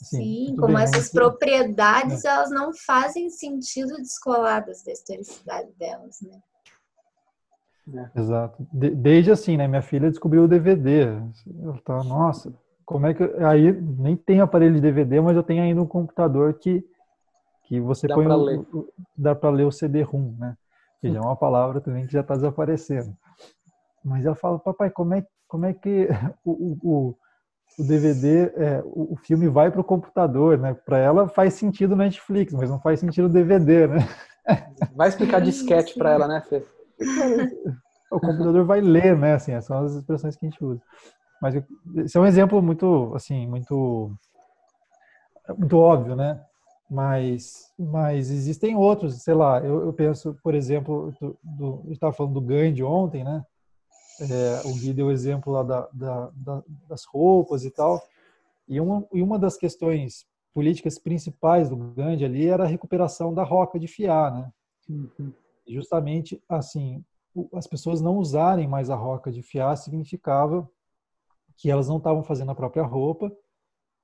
Assim, 0.00 0.46
Sim, 0.46 0.56
como 0.56 0.74
bem, 0.74 0.84
essas 0.84 1.10
propriedades, 1.10 2.24
é. 2.24 2.28
elas 2.28 2.50
não 2.50 2.72
fazem 2.86 3.28
sentido 3.28 3.96
descoladas 3.96 4.82
da 4.82 4.92
historicidade 4.92 5.70
delas, 5.78 6.20
né? 6.22 6.40
É. 8.14 8.20
Exato. 8.20 8.66
De, 8.72 8.90
desde 8.90 9.30
assim, 9.30 9.56
né? 9.56 9.68
Minha 9.68 9.82
filha 9.82 10.10
descobriu 10.10 10.44
o 10.44 10.48
DVD. 10.48 11.20
Eu 11.62 11.78
tava, 11.84 12.04
nossa, 12.04 12.54
como 12.84 13.06
é 13.06 13.14
que. 13.14 13.22
Aí 13.44 13.72
nem 13.72 14.16
tem 14.16 14.40
aparelho 14.40 14.74
de 14.74 14.80
DVD, 14.80 15.20
mas 15.20 15.36
eu 15.36 15.42
tenho 15.42 15.62
ainda 15.62 15.82
um 15.82 15.86
computador 15.86 16.54
que 16.54 16.84
que 17.70 17.80
você 17.80 18.08
dá 18.08 18.16
põe 18.16 18.24
para 18.24 18.34
ler. 18.34 18.66
dá 19.16 19.32
para 19.32 19.50
ler 19.50 19.64
o 19.64 19.70
CD-ROM, 19.70 20.34
né? 20.36 20.56
Que 21.00 21.08
já 21.08 21.18
é 21.18 21.22
uma 21.22 21.36
palavra 21.36 21.80
também 21.80 22.04
que 22.04 22.12
já 22.12 22.20
está 22.20 22.34
desaparecendo. 22.34 23.16
Mas 24.04 24.26
ela 24.26 24.34
fala, 24.34 24.58
papai, 24.58 24.90
como 24.90 25.14
é, 25.14 25.24
como 25.46 25.66
é 25.66 25.72
que 25.72 26.08
o, 26.44 26.76
o, 26.82 27.16
o 27.80 27.84
DVD, 27.84 28.52
é, 28.56 28.82
o, 28.84 29.16
filme 29.16 29.48
vai 29.48 29.70
para 29.70 29.80
o 29.80 29.84
computador, 29.84 30.58
né? 30.58 30.74
Para 30.74 30.98
ela 30.98 31.26
faz 31.28 31.54
sentido 31.54 31.96
Netflix, 31.96 32.52
mas 32.52 32.68
não 32.68 32.78
faz 32.78 33.00
sentido 33.00 33.24
o 33.24 33.32
DVD, 33.32 33.86
né? 33.86 34.08
Vai 34.96 35.08
explicar 35.08 35.40
disquete 35.40 35.96
para 35.96 36.10
ela, 36.10 36.26
né, 36.26 36.40
Fê? 36.40 36.64
O 38.10 38.18
computador 38.18 38.64
vai 38.64 38.80
ler, 38.80 39.16
né? 39.16 39.34
Assim, 39.34 39.58
são 39.60 39.84
as 39.84 39.94
expressões 39.94 40.34
que 40.34 40.44
a 40.44 40.48
gente 40.48 40.64
usa. 40.64 40.82
Mas 41.40 41.54
esse 41.96 42.16
é 42.16 42.20
um 42.20 42.26
exemplo 42.26 42.60
muito, 42.60 43.12
assim, 43.14 43.46
muito, 43.46 44.12
muito 45.56 45.78
óbvio, 45.78 46.16
né? 46.16 46.42
Mas, 46.90 47.72
mas 47.78 48.30
existem 48.30 48.74
outros, 48.74 49.22
sei 49.22 49.34
lá, 49.34 49.60
eu, 49.60 49.86
eu 49.86 49.92
penso, 49.92 50.36
por 50.42 50.54
exemplo, 50.54 51.14
do, 51.20 51.38
do, 51.42 51.82
eu 51.86 51.92
estava 51.92 52.12
falando 52.12 52.34
do 52.34 52.40
Gandhi 52.40 52.82
ontem, 52.82 53.22
né? 53.22 53.44
É, 54.20 54.66
o 54.66 54.74
Gui 54.74 54.92
deu 54.92 55.06
o 55.06 55.10
exemplo 55.10 55.52
lá 55.52 55.62
da, 55.62 55.88
da, 55.92 56.30
da, 56.34 56.62
das 56.88 57.04
roupas 57.04 57.64
e 57.64 57.70
tal. 57.70 58.02
E 58.68 58.80
uma, 58.80 59.06
e 59.12 59.22
uma 59.22 59.38
das 59.38 59.56
questões 59.56 60.26
políticas 60.52 60.98
principais 60.98 61.68
do 61.68 61.76
Gandhi 61.76 62.24
ali 62.24 62.46
era 62.46 62.64
a 62.64 62.66
recuperação 62.66 63.32
da 63.32 63.42
roca 63.42 63.78
de 63.78 63.88
fiar, 63.88 64.32
né? 64.32 64.52
Uhum. 64.88 65.32
Justamente, 65.66 66.42
assim, 66.48 67.04
as 67.54 67.66
pessoas 67.66 68.00
não 68.00 68.16
usarem 68.16 68.68
mais 68.68 68.90
a 68.90 68.96
roca 68.96 69.30
de 69.30 69.42
fiar 69.42 69.76
significava 69.76 70.68
que 71.56 71.70
elas 71.70 71.88
não 71.88 71.98
estavam 71.98 72.22
fazendo 72.22 72.50
a 72.50 72.54
própria 72.54 72.82
roupa 72.82 73.30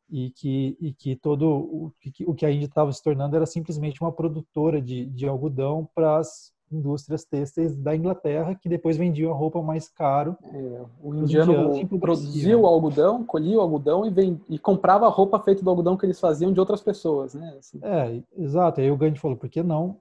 e 0.09 0.31
que, 0.31 0.77
e 0.81 0.93
que 0.93 1.17
todo 1.17 1.49
o 1.49 1.93
que, 2.01 2.25
o 2.25 2.35
que 2.35 2.47
a 2.47 2.51
Índia 2.51 2.67
estava 2.67 2.93
se 2.93 3.03
tornando 3.03 3.35
era 3.35 3.47
simplesmente 3.47 4.01
uma 4.01 4.13
produtora 4.13 4.81
de, 4.81 5.07
de 5.07 5.27
algodão 5.27 5.89
para 5.95 6.19
as 6.19 6.53
indústrias 6.71 7.25
têxteis 7.25 7.77
da 7.77 7.95
Inglaterra 7.95 8.55
que 8.55 8.69
depois 8.69 8.97
vendiam 8.97 9.33
a 9.33 9.37
roupa 9.37 9.63
mais 9.63 9.89
caro. 9.89 10.37
É, 10.53 10.85
o 11.01 11.15
indiano 11.15 11.87
produzia 11.99 12.59
o 12.59 12.67
algodão, 12.67 13.25
colhia 13.25 13.59
o 13.59 13.61
algodão 13.61 14.05
e, 14.05 14.11
vend... 14.11 14.41
e 14.49 14.59
comprava 14.59 15.07
a 15.07 15.11
roupa 15.11 15.39
feita 15.41 15.63
do 15.63 15.71
algodão 15.71 15.97
que 15.97 16.05
eles 16.05 16.19
faziam 16.19 16.53
de 16.53 16.59
outras 16.59 16.83
pessoas, 16.83 17.35
né? 17.35 17.57
Assim. 17.59 17.79
É, 17.83 18.23
exato. 18.37 18.81
Aí 18.81 18.91
o 18.91 18.97
Gandhi 18.97 19.21
falou, 19.21 19.37
por 19.37 19.49
que 19.49 19.63
não 19.63 20.01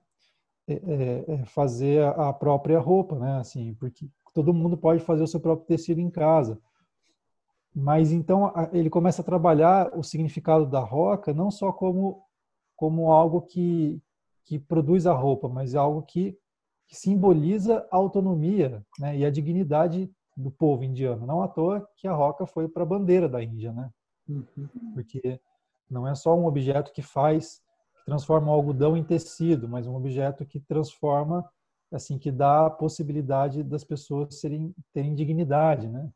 é, 0.68 0.74
é, 0.74 1.26
é 1.34 1.46
fazer 1.46 2.04
a 2.04 2.34
própria 2.34 2.80
roupa, 2.80 3.18
né? 3.18 3.38
Assim, 3.38 3.76
porque 3.80 4.08
todo 4.34 4.54
mundo 4.54 4.76
pode 4.76 5.04
fazer 5.04 5.24
o 5.24 5.28
seu 5.28 5.40
próprio 5.40 5.68
tecido 5.68 6.00
em 6.02 6.10
casa. 6.10 6.60
Mas 7.74 8.12
então 8.12 8.54
ele 8.72 8.90
começa 8.90 9.22
a 9.22 9.26
trabalhar 9.26 9.92
o 9.98 10.02
significado 10.02 10.66
da 10.66 10.80
roca 10.80 11.34
não 11.34 11.52
só 11.52 11.72
como 11.74 12.24
como 12.78 13.12
algo 13.12 13.42
que 13.42 14.02
que 14.46 14.60
produz 14.60 15.08
a 15.08 15.14
roupa, 15.14 15.50
mas 15.50 15.76
algo 15.76 16.04
que, 16.04 16.38
que 16.88 16.96
simboliza 16.96 17.86
a 17.92 17.96
autonomia 17.96 18.86
né, 19.00 19.18
e 19.18 19.26
a 19.26 19.32
dignidade 19.32 20.12
do 20.36 20.52
povo 20.52 20.84
indiano. 20.84 21.26
Não 21.26 21.42
à 21.42 21.48
toa 21.48 21.88
que 21.96 22.08
a 22.08 22.14
roca 22.14 22.46
foi 22.46 22.68
para 22.68 22.84
a 22.84 22.86
bandeira 22.86 23.28
da 23.30 23.44
Índia, 23.44 23.72
né? 23.72 23.90
Uhum. 24.28 24.68
Porque 24.94 25.40
não 25.90 26.08
é 26.08 26.14
só 26.16 26.36
um 26.36 26.46
objeto 26.46 26.92
que 26.92 27.02
faz, 27.02 27.62
transforma 28.06 28.52
o 28.52 28.54
algodão 28.54 28.98
em 28.98 29.04
tecido, 29.04 29.68
mas 29.68 29.88
um 29.88 29.96
objeto 29.96 30.46
que 30.46 30.60
transforma, 30.60 31.48
assim, 31.92 32.18
que 32.18 32.32
dá 32.32 32.66
a 32.66 32.70
possibilidade 32.70 33.64
das 33.64 33.84
pessoas 33.84 34.40
serem, 34.40 34.74
terem 34.94 35.16
dignidade, 35.16 35.88
né? 35.88 36.10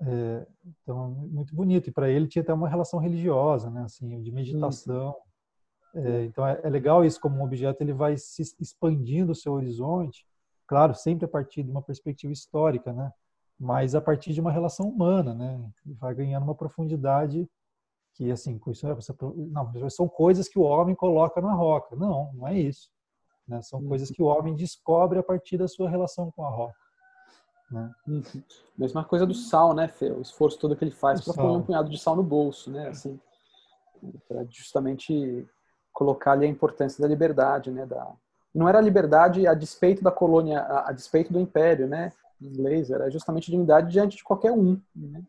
É, 0.00 0.46
então, 0.82 1.10
muito 1.30 1.54
bonito. 1.54 1.88
E 1.88 1.92
para 1.92 2.10
ele 2.10 2.26
tinha 2.26 2.42
até 2.42 2.52
uma 2.52 2.68
relação 2.68 2.98
religiosa, 2.98 3.70
né? 3.70 3.84
Assim, 3.84 4.20
de 4.20 4.32
meditação. 4.32 5.14
É, 5.94 6.24
então, 6.24 6.46
é, 6.46 6.60
é, 6.62 6.70
legal 6.70 7.04
isso 7.04 7.20
como 7.20 7.36
um 7.36 7.44
objeto, 7.44 7.82
ele 7.82 7.92
vai 7.92 8.16
se 8.16 8.42
expandindo 8.60 9.32
o 9.32 9.34
seu 9.34 9.52
horizonte, 9.52 10.26
claro, 10.66 10.94
sempre 10.94 11.26
a 11.26 11.28
partir 11.28 11.62
de 11.62 11.70
uma 11.70 11.82
perspectiva 11.82 12.32
histórica, 12.32 12.92
né? 12.92 13.12
Mas 13.58 13.94
a 13.94 14.00
partir 14.00 14.32
de 14.32 14.40
uma 14.40 14.50
relação 14.50 14.88
humana, 14.88 15.34
né? 15.34 15.70
Ele 15.84 15.94
vai 15.94 16.14
ganhando 16.14 16.44
uma 16.44 16.54
profundidade 16.54 17.48
que, 18.14 18.30
assim, 18.30 18.60
isso 18.66 18.86
é, 18.86 18.96
não, 19.50 19.90
são 19.90 20.08
coisas 20.08 20.48
que 20.48 20.58
o 20.58 20.62
homem 20.62 20.94
coloca 20.94 21.40
na 21.40 21.54
roca. 21.54 21.96
Não, 21.96 22.32
não 22.34 22.48
é 22.48 22.58
isso. 22.58 22.90
Né? 23.46 23.60
São 23.62 23.80
uhum. 23.80 23.88
coisas 23.88 24.10
que 24.10 24.22
o 24.22 24.26
homem 24.26 24.54
descobre 24.54 25.18
a 25.18 25.22
partir 25.22 25.56
da 25.56 25.68
sua 25.68 25.88
relação 25.88 26.30
com 26.30 26.44
a 26.44 26.50
roca. 26.50 26.76
Né? 27.70 27.90
Uhum. 28.06 28.22
Mesma 28.76 29.04
coisa 29.04 29.26
do 29.26 29.34
sal, 29.34 29.74
né, 29.74 29.88
Fê? 29.88 30.10
O 30.10 30.20
esforço 30.20 30.58
todo 30.58 30.76
que 30.76 30.84
ele 30.84 30.90
faz 30.90 31.22
para 31.22 31.34
pôr 31.34 31.50
um 31.56 31.62
punhado 31.62 31.88
de 31.88 31.98
sal 31.98 32.14
no 32.14 32.22
bolso, 32.22 32.70
né? 32.70 32.88
Assim, 32.88 33.18
para 34.28 34.44
justamente 34.50 35.48
colocar 35.92 36.32
ali 36.32 36.46
a 36.46 36.48
importância 36.48 37.00
da 37.00 37.08
liberdade, 37.08 37.70
né? 37.70 37.86
Da... 37.86 38.12
Não 38.54 38.68
era 38.68 38.78
a 38.78 38.82
liberdade 38.82 39.46
a 39.46 39.54
despeito 39.54 40.02
da 40.02 40.10
colônia, 40.10 40.60
a, 40.86 40.92
despeito 40.92 41.32
do 41.32 41.40
império, 41.40 41.86
né? 41.86 42.12
Inglês, 42.40 42.90
era 42.90 43.10
justamente 43.10 43.50
dignidade 43.50 43.90
diante 43.90 44.16
de 44.16 44.24
qualquer 44.24 44.52
um, 44.52 44.80
né? 44.94 45.22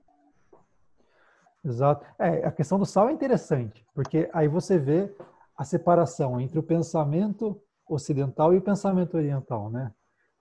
Exato. 1.64 2.05
É, 2.20 2.45
a 2.45 2.51
questão 2.51 2.78
do 2.78 2.86
sal 2.86 3.09
é 3.09 3.14
interessante, 3.14 3.86
porque 3.93 4.30
aí 4.34 4.47
você 4.47 4.78
vê 4.78 5.14
a 5.55 5.64
separação 5.64 6.41
entre 6.41 6.59
o 6.59 6.64
pensamento 6.64 7.61
ocidental 7.88 8.53
e 8.53 8.57
o 8.57 8.61
pensamento 8.61 9.16
oriental, 9.16 9.70
né? 9.70 9.91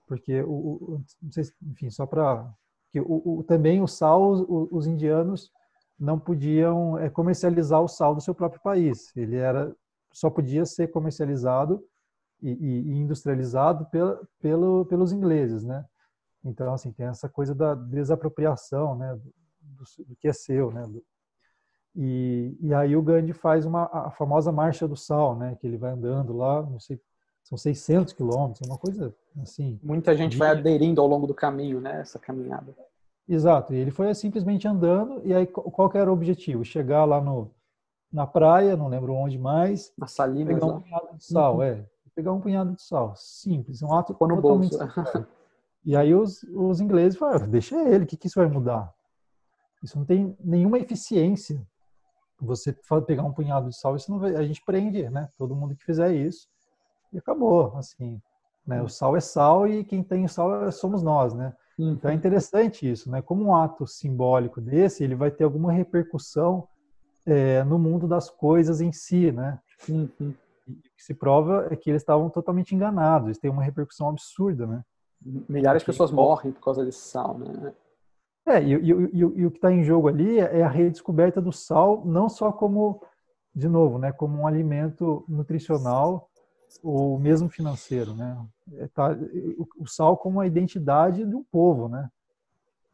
Porque 0.07 0.41
o, 0.41 0.51
o 0.51 1.01
não 1.21 1.31
sei, 1.31 1.45
enfim, 1.61 1.89
só 1.89 2.05
para 2.05 2.51
que 2.91 2.99
o, 2.99 3.21
o, 3.39 3.43
também 3.43 3.81
o 3.81 3.87
sal, 3.87 4.31
os 4.71 4.85
indianos 4.85 5.51
não 5.97 6.19
podiam 6.19 6.97
é, 6.97 7.09
comercializar 7.09 7.81
o 7.81 7.87
sal 7.87 8.13
do 8.13 8.21
seu 8.21 8.35
próprio 8.35 8.61
país. 8.61 9.15
Ele 9.15 9.37
era 9.37 9.73
só 10.13 10.29
podia 10.29 10.65
ser 10.65 10.89
comercializado 10.89 11.83
e, 12.41 12.51
e, 12.51 12.91
e 12.91 12.97
industrializado 12.97 13.85
pela, 13.87 14.21
pelo, 14.39 14.85
pelos 14.85 15.11
ingleses, 15.11 15.63
né? 15.63 15.83
Então 16.45 16.71
assim 16.73 16.91
tem 16.91 17.07
essa 17.07 17.27
coisa 17.27 17.55
da 17.55 17.73
desapropriação, 17.73 18.95
né? 18.95 19.19
Do, 19.61 19.83
do 20.05 20.15
que 20.15 20.27
é 20.27 20.33
seu, 20.33 20.71
né? 20.71 20.87
E, 21.95 22.57
e 22.61 22.73
aí 22.73 22.95
o 22.95 23.01
Gandhi 23.01 23.33
faz 23.33 23.65
uma, 23.65 23.85
a 23.85 24.11
famosa 24.11 24.51
Marcha 24.51 24.87
do 24.87 24.95
Sal, 24.95 25.35
né? 25.35 25.55
Que 25.59 25.65
ele 25.65 25.77
vai 25.77 25.91
andando 25.91 26.35
lá, 26.35 26.61
não 26.61 26.79
sei, 26.79 26.99
são 27.43 27.57
600 27.57 28.13
quilômetros, 28.13 28.67
uma 28.67 28.77
coisa 28.77 29.15
assim. 29.41 29.79
Muita 29.83 30.15
gente 30.15 30.37
vai 30.37 30.49
aderindo 30.49 31.01
ao 31.01 31.07
longo 31.07 31.25
do 31.25 31.33
caminho, 31.33 31.81
né? 31.81 32.01
Essa 32.01 32.19
caminhada. 32.19 32.75
Exato, 33.27 33.73
e 33.73 33.77
ele 33.77 33.91
foi 33.91 34.13
simplesmente 34.13 34.67
andando, 34.67 35.21
e 35.25 35.33
aí 35.33 35.47
qual 35.47 35.89
era 35.93 36.09
o 36.09 36.13
objetivo? 36.13 36.65
Chegar 36.65 37.05
lá 37.05 37.21
no, 37.21 37.49
na 38.13 38.27
praia, 38.27 38.77
não 38.77 38.87
lembro 38.87 39.13
onde 39.13 39.39
mais. 39.39 39.91
Na 39.97 40.05
Salinas, 40.05 40.53
pegar 40.53 40.67
um 40.67 40.81
punhado 40.81 41.17
de 41.17 41.25
sal, 41.25 41.55
uhum. 41.55 41.63
é. 41.63 41.85
Pegar 42.15 42.31
um 42.31 42.39
punhado 42.39 42.75
de 42.75 42.81
sal. 42.83 43.15
Simples, 43.15 43.81
um 43.81 43.91
ato 43.91 44.13
Pô 44.13 44.27
no 44.27 44.35
totalmente 44.35 44.77
bolso. 44.77 45.27
E 45.83 45.97
aí 45.97 46.15
os, 46.15 46.43
os 46.43 46.79
ingleses 46.79 47.19
falaram, 47.19 47.49
deixa 47.49 47.75
ele, 47.75 48.05
o 48.05 48.07
que, 48.07 48.15
que 48.15 48.27
isso 48.27 48.39
vai 48.39 48.47
mudar? 48.47 48.93
Isso 49.83 49.97
não 49.97 50.05
tem 50.05 50.37
nenhuma 50.39 50.77
eficiência 50.77 51.61
você 52.39 52.75
pegar 53.05 53.23
um 53.23 53.33
punhado 53.33 53.69
de 53.69 53.77
sal, 53.77 53.95
isso 53.95 54.11
não 54.11 54.19
vai, 54.19 54.35
a 54.35 54.43
gente 54.43 54.63
prende, 54.63 55.09
né? 55.09 55.29
Todo 55.37 55.55
mundo 55.55 55.75
que 55.75 55.83
fizer 55.83 56.13
isso 56.13 56.47
e 57.11 57.17
acabou, 57.17 57.75
assim, 57.77 58.21
né? 58.65 58.81
O 58.81 58.87
sal 58.87 59.15
é 59.15 59.19
sal 59.19 59.67
e 59.67 59.83
quem 59.83 60.03
tem 60.03 60.27
sal 60.27 60.65
é, 60.65 60.71
somos 60.71 61.01
nós, 61.01 61.33
né? 61.33 61.53
Então 61.77 62.09
é 62.09 62.13
uhum. 62.13 62.19
interessante 62.19 62.89
isso, 62.89 63.09
né? 63.09 63.21
Como 63.21 63.43
um 63.43 63.55
ato 63.55 63.87
simbólico 63.87 64.61
desse, 64.61 65.03
ele 65.03 65.15
vai 65.15 65.31
ter 65.31 65.43
alguma 65.43 65.71
repercussão 65.71 66.67
é, 67.25 67.63
no 67.63 67.79
mundo 67.79 68.07
das 68.07 68.29
coisas 68.29 68.81
em 68.81 68.91
si, 68.91 69.31
né? 69.31 69.59
Uhum. 69.87 70.09
O 70.67 70.73
que 70.73 71.03
se 71.03 71.13
prova 71.13 71.67
é 71.69 71.75
que 71.75 71.89
eles 71.89 72.01
estavam 72.01 72.29
totalmente 72.29 72.73
enganados, 72.73 73.27
eles 73.27 73.37
têm 73.37 73.51
uma 73.51 73.63
repercussão 73.63 74.09
absurda, 74.09 74.65
né? 74.65 74.83
Milhares 75.47 75.81
de 75.81 75.85
pessoas 75.85 76.11
morrem 76.11 76.51
por 76.51 76.61
causa 76.61 76.83
desse 76.83 76.99
sal, 76.99 77.37
né? 77.37 77.73
É, 78.45 78.61
e, 78.61 78.73
e, 78.73 78.91
e, 78.91 79.19
e 79.19 79.45
o 79.45 79.51
que 79.51 79.57
está 79.57 79.71
em 79.71 79.83
jogo 79.83 80.09
ali 80.09 80.37
é 80.39 80.63
a 80.63 80.69
redescoberta 80.69 81.41
do 81.41 81.51
sal, 81.51 82.03
não 82.05 82.27
só 82.27 82.51
como, 82.51 83.01
de 83.55 83.69
novo, 83.69 83.97
né, 83.97 84.11
como 84.11 84.37
um 84.37 84.47
alimento 84.47 85.23
nutricional 85.29 86.29
ou 86.81 87.17
mesmo 87.19 87.47
financeiro, 87.49 88.13
né? 88.13 88.37
É, 88.73 88.87
tá, 88.87 89.15
o, 89.57 89.83
o 89.83 89.87
sal 89.87 90.17
como 90.17 90.41
a 90.41 90.47
identidade 90.47 91.25
de 91.25 91.35
um 91.35 91.43
povo, 91.43 91.87
né? 91.87 92.09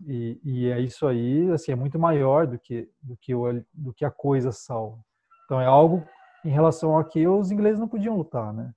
E, 0.07 0.39
e, 0.43 0.69
é 0.69 0.79
isso 0.79 1.05
aí, 1.05 1.51
assim, 1.51 1.71
é 1.71 1.75
muito 1.75 1.99
maior 1.99 2.47
do 2.47 2.57
que 2.57 2.89
do 3.01 3.17
que 3.17 3.35
o, 3.35 3.63
do 3.73 3.93
que 3.93 4.05
a 4.05 4.11
coisa 4.11 4.51
sal. 4.51 4.99
Então 5.45 5.59
é 5.59 5.65
algo 5.65 6.05
em 6.45 6.49
relação 6.49 6.97
a 6.97 7.03
que 7.03 7.27
os 7.27 7.51
ingleses 7.51 7.79
não 7.79 7.87
podiam 7.87 8.15
lutar, 8.15 8.53
né? 8.53 8.73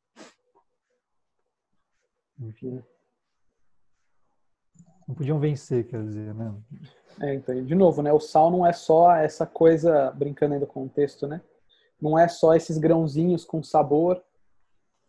Enfim 2.41 2.83
não 5.13 5.15
podiam 5.15 5.39
vencer, 5.39 5.87
quer 5.87 6.03
dizer, 6.03 6.35
né? 6.35 6.55
É, 7.21 7.35
então, 7.35 7.63
de 7.65 7.75
novo, 7.75 8.03
né? 8.03 8.13
O 8.13 8.21
sal 8.21 8.51
não 8.51 8.67
é 8.67 8.73
só 8.73 9.15
essa 9.15 9.47
coisa, 9.47 10.11
brincando 10.13 10.55
ainda 10.55 10.67
com 10.67 10.85
o 10.85 10.89
texto, 10.89 11.27
né? 11.27 11.41
Não 12.01 12.19
é 12.19 12.27
só 12.27 12.55
esses 12.55 12.79
grãozinhos 12.79 13.45
com 13.45 13.63
sabor 13.63 14.23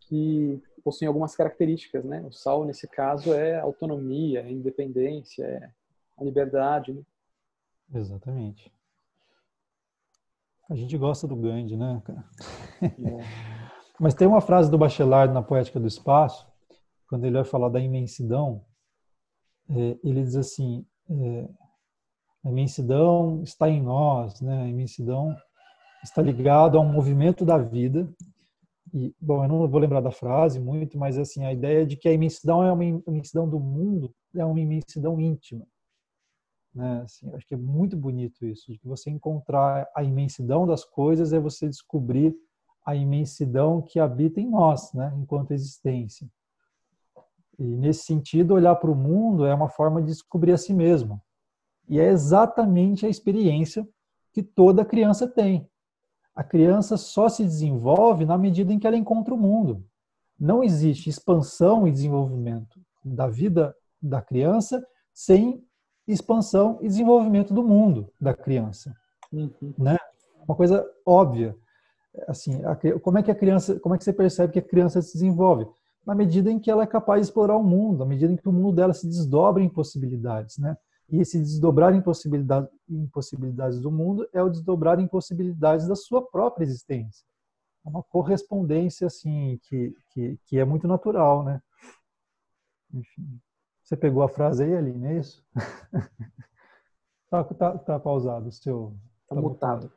que 0.02 0.62
possuem 0.84 1.08
algumas 1.08 1.36
características, 1.36 2.04
né? 2.04 2.22
O 2.28 2.32
sal, 2.32 2.66
nesse 2.66 2.88
caso, 2.88 3.34
é 3.34 3.60
autonomia, 3.60 4.42
é 4.42 4.52
independência, 4.52 5.44
é 5.46 5.70
a 6.24 6.26
liberdade, 6.26 6.94
né? 6.94 7.02
Exatamente. 7.94 8.72
A 10.70 10.76
gente 10.76 10.98
gosta 10.98 11.28
do 11.28 11.36
Gandhi, 11.36 11.76
né, 11.76 12.02
cara? 12.06 12.26
É. 12.82 12.90
Mas 14.00 14.16
tem 14.16 14.28
uma 14.28 14.42
frase 14.42 14.72
do 14.72 14.78
Bachelard 14.78 15.34
na 15.34 15.44
Poética 15.44 15.80
do 15.80 15.88
Espaço, 15.88 16.48
quando 17.08 17.26
ele 17.26 17.36
vai 17.36 17.44
falar 17.44 17.70
da 17.70 17.80
imensidão, 17.80 18.66
é, 19.70 19.98
ele 20.04 20.24
diz 20.24 20.36
assim: 20.36 20.86
é, 21.10 21.50
a 22.44 22.50
imensidão 22.50 23.44
está 23.44 23.70
em 23.70 23.82
nós, 23.82 24.42
né? 24.42 24.64
A 24.64 24.68
imensidão 24.68 25.36
está 26.04 26.22
ligada 26.22 26.78
a 26.78 26.82
um 26.82 26.92
movimento 26.92 27.46
da 27.46 27.58
vida. 27.58 28.12
E, 28.94 29.14
bom, 29.20 29.44
eu 29.44 29.48
não 29.48 29.68
vou 29.68 29.80
lembrar 29.80 30.02
da 30.02 30.12
frase 30.12 30.60
muito, 30.60 30.98
mas 30.98 31.18
assim, 31.18 31.46
a 31.46 31.54
ideia 31.54 31.86
de 31.86 31.98
que 31.98 32.08
a 32.08 32.14
imensidão 32.14 32.64
é 32.64 32.72
uma 32.72 32.84
imensidão 32.84 33.50
do 33.50 33.60
mundo, 33.60 34.14
é 34.36 34.46
uma 34.46 34.60
imensidão 34.60 35.20
íntima. 35.20 35.66
Né? 36.74 37.02
Assim, 37.04 37.32
acho 37.34 37.48
que 37.48 37.54
é 37.54 37.58
muito 37.58 37.96
bonito 37.96 38.46
isso, 38.46 38.72
de 38.72 38.80
você 38.84 39.10
encontrar 39.10 39.88
a 39.96 40.04
imensidão 40.04 40.66
das 40.66 40.84
coisas 40.84 41.34
é 41.34 41.40
você 41.40 41.68
descobrir 41.68 42.36
a 42.86 42.96
imensidão 42.96 43.82
que 43.82 44.00
habita 44.00 44.42
em 44.42 44.50
nós, 44.50 44.92
né, 44.94 45.14
enquanto 45.18 45.52
existência. 45.52 46.28
E 47.58 47.64
nesse 47.64 48.04
sentido, 48.04 48.56
olhar 48.56 48.76
para 48.76 48.92
o 48.92 48.96
mundo 48.96 49.46
é 49.46 49.54
uma 49.54 49.70
forma 49.70 50.02
de 50.02 50.08
descobrir 50.08 50.52
a 50.52 50.58
si 50.58 50.74
mesmo. 50.74 51.22
E 51.88 52.00
é 52.00 52.10
exatamente 52.10 53.06
a 53.06 53.10
experiência 53.10 53.88
que 54.34 54.42
toda 54.42 54.84
criança 54.84 55.28
tem. 55.28 55.70
A 56.36 56.44
criança 56.44 56.98
só 56.98 57.30
se 57.30 57.44
desenvolve 57.44 58.26
na 58.26 58.38
medida 58.38 58.74
em 58.74 58.80
que 58.80 58.88
ela 58.88 58.98
encontra 58.98 59.34
o 59.34 59.38
mundo. 59.38 59.86
Não 60.40 60.64
existe 60.64 61.10
expansão 61.10 61.88
e 61.88 61.92
desenvolvimento 61.92 62.82
da 63.06 63.28
vida 63.28 63.76
da 64.02 64.22
criança 64.22 64.86
sem 65.14 65.64
expansão 66.08 66.78
e 66.82 66.88
desenvolvimento 66.88 67.54
do 67.54 67.64
mundo 67.64 68.10
da 68.20 68.34
criança, 68.34 68.96
uhum. 69.32 69.74
né? 69.78 69.98
Uma 70.48 70.56
coisa 70.56 70.86
óbvia. 71.06 71.56
Assim, 72.28 72.64
a, 72.66 72.76
como 73.00 73.18
é 73.18 73.24
que 73.24 73.32
a 73.32 73.36
criança, 73.36 73.80
como 73.80 73.96
é 73.96 73.98
que 73.98 74.04
você 74.04 74.14
percebe 74.14 74.54
que 74.54 74.60
a 74.60 74.64
criança 74.64 75.02
se 75.02 75.14
desenvolve? 75.14 75.66
na 76.06 76.14
medida 76.14 76.52
em 76.52 76.60
que 76.60 76.70
ela 76.70 76.84
é 76.84 76.88
capaz 76.88 77.22
de 77.22 77.28
explorar 77.28 77.56
o 77.56 77.64
mundo, 77.64 78.00
na 78.00 78.06
medida 78.06 78.32
em 78.32 78.36
que 78.36 78.48
o 78.48 78.52
mundo 78.52 78.76
dela 78.76 78.94
se 78.94 79.08
desdobra 79.08 79.64
em 79.64 79.70
possibilidades, 79.70 80.58
né? 80.58 80.78
E 81.10 81.20
esse 81.20 81.40
desdobrar 81.40 81.94
em, 81.94 82.02
possibilidade, 82.02 82.68
em 82.90 83.06
possibilidades 83.08 83.80
do 83.80 83.92
mundo 83.92 84.28
é 84.34 84.42
o 84.42 84.50
desdobrar 84.50 85.00
em 85.00 85.08
possibilidades 85.08 85.88
da 85.88 85.96
sua 85.96 86.26
própria 86.26 86.64
existência. 86.64 87.26
É 87.86 87.90
uma 87.90 88.04
correspondência, 88.04 89.08
assim, 89.08 89.60
que, 89.64 89.94
que, 90.12 90.40
que 90.46 90.58
é 90.58 90.66
muito 90.66 90.88
natural, 90.88 91.44
né? 91.44 91.62
Enfim. 92.94 93.40
Você 93.84 93.98
pegou 93.98 94.24
a 94.24 94.30
frase 94.30 94.64
aí, 94.64 94.76
Aline, 94.76 95.08
é 95.08 95.20
isso? 95.20 95.44
tá, 97.30 97.44
tá, 97.44 97.78
tá 97.78 98.00
pausado 98.00 98.48
o 98.48 98.52
seu... 98.52 98.96
Tá, 99.28 99.36
tá 99.36 99.42
mutado. 99.42 99.92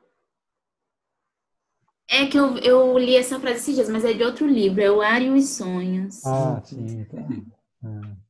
É 2.08 2.26
que 2.26 2.38
eu, 2.38 2.56
eu 2.58 2.98
li 2.98 3.16
essa 3.16 3.38
frase 3.40 3.58
esses 3.58 3.74
dias, 3.74 3.88
mas 3.88 4.04
é 4.04 4.12
de 4.12 4.22
outro 4.22 4.46
livro, 4.46 4.80
é 4.80 4.90
O 4.90 5.00
Ar 5.00 5.20
e 5.22 5.30
os 5.30 5.48
Sonhos. 5.50 6.24
Ah, 6.24 6.60
sim. 6.64 7.04
Tá. 7.04 7.18
É. 7.18 8.26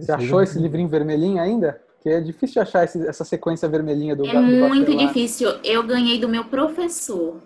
Você 0.00 0.12
achou 0.12 0.42
esse 0.42 0.58
livrinho 0.58 0.88
vermelhinho 0.88 1.40
ainda? 1.40 1.80
Porque 1.94 2.10
é 2.10 2.20
difícil 2.20 2.62
achar 2.62 2.84
esse, 2.84 3.06
essa 3.06 3.24
sequência 3.24 3.68
vermelhinha 3.68 4.14
do 4.14 4.26
É 4.26 4.32
do 4.32 4.42
muito 4.42 4.96
difícil. 4.96 5.48
Eu 5.64 5.82
ganhei 5.84 6.20
do 6.20 6.28
meu 6.28 6.44
professor. 6.44 7.40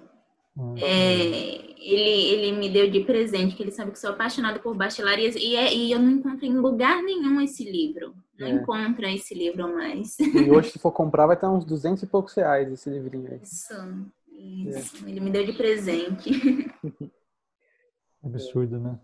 Hum. 0.57 0.75
É, 0.79 1.70
ele, 1.81 2.47
ele 2.47 2.53
me 2.59 2.68
deu 2.68 2.91
de 2.91 3.01
presente, 3.01 3.57
que 3.57 3.62
ele 3.62 3.72
sabe 3.72 3.91
que 3.91 3.99
sou 3.99 4.11
apaixonada 4.11 4.59
por 4.59 4.76
bastilarias, 4.76 5.35
e, 5.35 5.57
é, 5.57 5.74
e 5.74 5.91
eu 5.91 5.99
não 5.99 6.11
encontro 6.11 6.45
em 6.45 6.55
lugar 6.55 7.03
nenhum 7.03 7.41
esse 7.41 7.64
livro. 7.64 8.14
Não 8.39 8.47
é. 8.47 8.51
encontro 8.51 9.07
esse 9.07 9.35
livro 9.35 9.72
mais. 9.74 10.18
E 10.18 10.51
hoje, 10.51 10.70
se 10.70 10.78
for 10.78 10.93
comprar, 10.93 11.26
vai 11.26 11.37
estar 11.37 11.51
uns 11.51 11.64
200 11.64 12.03
e 12.03 12.07
poucos 12.07 12.35
reais 12.35 12.70
esse 12.70 12.89
livrinho 12.89 13.31
aí. 13.31 13.41
Isso, 13.43 13.74
isso. 14.28 15.07
É. 15.07 15.11
Ele 15.11 15.20
me 15.20 15.31
deu 15.31 15.45
de 15.45 15.53
presente. 15.53 16.31
Absurdo, 18.22 18.78
né? 18.78 18.99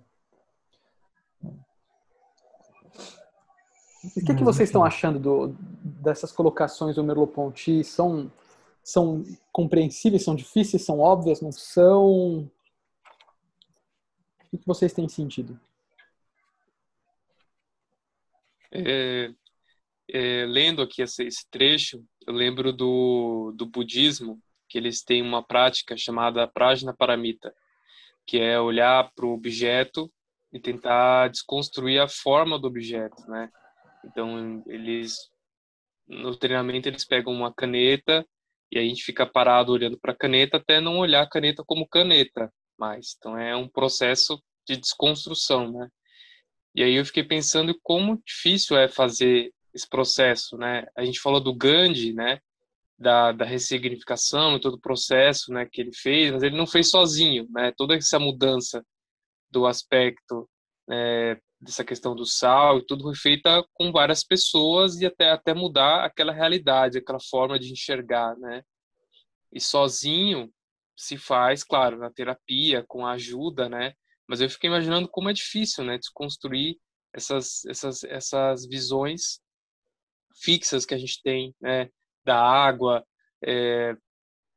O 4.15 4.25
que, 4.25 4.35
que 4.35 4.45
vocês 4.45 4.69
estão 4.69 4.85
achando 4.85 5.19
do, 5.19 5.57
dessas 5.83 6.31
colocações 6.31 6.95
do 6.95 7.03
Merleau-Ponty? 7.03 7.83
São, 7.83 8.31
são 8.83 9.25
compreensíveis, 9.51 10.23
são 10.23 10.35
difíceis, 10.35 10.85
são 10.85 11.01
óbvias, 11.01 11.41
não 11.41 11.51
são? 11.51 12.49
O 14.53 14.59
que, 14.59 14.67
vocês 14.67 14.93
têm 14.93 15.09
sentido? 15.09 15.59
É, 18.71 19.33
é, 20.09 20.47
lendo 20.47 20.83
aqui 20.83 21.03
esse, 21.03 21.25
esse, 21.25 21.49
trecho, 21.51 22.05
eu 22.27 22.33
lembro 22.33 22.73
do, 22.73 23.53
do 23.57 23.67
budismo, 23.67 24.41
que 24.69 24.79
eles 24.79 25.03
têm 25.03 25.23
uma 25.23 25.43
prática 25.43 25.97
chamada 25.97 26.47
prajna 26.47 26.95
paramita, 26.95 27.55
que 28.27 28.39
é 28.39 28.61
olhar 28.61 29.11
para 29.15 29.27
o 29.27 29.33
objeto 29.33 30.13
e 30.53 30.61
tentar 30.61 31.29
desconstruir 31.29 32.01
a 32.01 32.09
forma 32.09 32.59
do 32.59 32.67
objeto, 32.67 33.23
né? 33.29 33.51
Então, 34.05 34.63
eles 34.67 35.31
no 36.07 36.37
treinamento 36.37 36.89
eles 36.89 37.05
pegam 37.05 37.33
uma 37.33 37.53
caneta 37.53 38.25
e 38.71 38.79
a 38.79 38.83
gente 38.83 39.03
fica 39.03 39.27
parado 39.27 39.73
olhando 39.73 39.99
para 39.99 40.13
a 40.13 40.17
caneta 40.17 40.57
até 40.57 40.81
não 40.81 40.99
olhar 40.99 41.23
a 41.23 41.29
caneta 41.29 41.65
como 41.67 41.89
caneta 41.89 42.53
mais. 42.79 43.15
Então 43.19 43.39
é 43.39 43.55
um 43.57 43.69
processo 43.69 44.43
de 44.67 44.77
desconstrução, 44.77 45.71
né? 45.73 45.89
E 46.75 46.83
aí 46.83 46.95
eu 46.95 47.05
fiquei 47.07 47.25
pensando 47.25 47.79
como 47.83 48.23
difícil 48.27 48.77
é 48.77 48.89
fazer 48.89 49.53
esse 49.73 49.89
processo, 49.89 50.57
né? 50.57 50.87
A 50.97 51.05
gente 51.05 51.21
falou 51.21 51.41
do 51.41 51.55
Gandhi, 51.55 52.13
né? 52.13 52.41
Da, 52.99 53.33
da 53.33 53.45
ressignificação, 53.45 54.59
todo 54.59 54.75
o 54.75 54.81
processo, 54.81 55.53
né? 55.53 55.67
Que 55.67 55.81
ele 55.81 55.93
fez, 55.95 56.33
mas 56.33 56.43
ele 56.43 56.57
não 56.57 56.67
fez 56.67 56.91
sozinho, 56.91 57.47
né? 57.51 57.73
Toda 57.77 57.95
essa 57.95 58.19
mudança 58.19 58.85
do 59.51 59.67
aspecto 59.67 60.49
é, 60.91 61.39
dessa 61.61 61.85
questão 61.85 62.15
do 62.15 62.27
sal 62.27 62.79
e 62.79 62.87
tudo 62.87 63.05
foi 63.05 63.15
feita 63.15 63.65
com 63.73 63.91
várias 63.91 64.23
pessoas 64.23 65.01
e 65.01 65.07
até 65.07 65.31
até 65.31 65.55
mudar 65.55 66.05
aquela 66.05 66.33
realidade, 66.33 66.99
aquela 66.99 67.21
forma 67.21 67.59
de 67.59 67.73
enxergar, 67.73 68.37
né? 68.37 68.63
E 69.53 69.61
sozinho 69.61 70.53
se 70.97 71.17
faz, 71.17 71.63
claro, 71.63 71.99
na 71.99 72.11
terapia, 72.11 72.85
com 72.89 73.07
a 73.07 73.13
ajuda, 73.13 73.69
né? 73.69 73.93
Mas 74.27 74.41
eu 74.41 74.51
fiquei 74.51 74.69
imaginando 74.69 75.09
como 75.09 75.29
é 75.29 75.33
difícil, 75.33 75.85
né, 75.85 75.99
desconstruir 75.99 76.79
essas 77.13 77.65
essas 77.67 78.05
essas 78.05 78.67
visões 78.67 79.41
fixas 80.43 80.85
que 80.85 80.95
a 80.95 80.99
gente 80.99 81.23
tem, 81.23 81.55
né, 81.61 81.89
da 82.25 82.41
água, 82.41 83.05
é, 83.45 83.95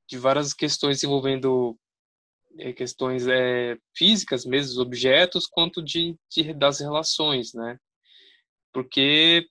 de 0.08 0.18
várias 0.18 0.54
questões 0.54 1.04
envolvendo 1.04 1.78
é, 2.58 2.74
questões 2.74 3.28
é, 3.28 3.78
físicas 3.96 4.46
mesmo, 4.46 4.82
objetos, 4.82 5.46
quanto 5.46 5.84
de, 5.84 6.18
de, 6.30 6.54
das 6.54 6.80
relações, 6.80 7.54
né? 7.54 7.78
Porque 8.74 9.48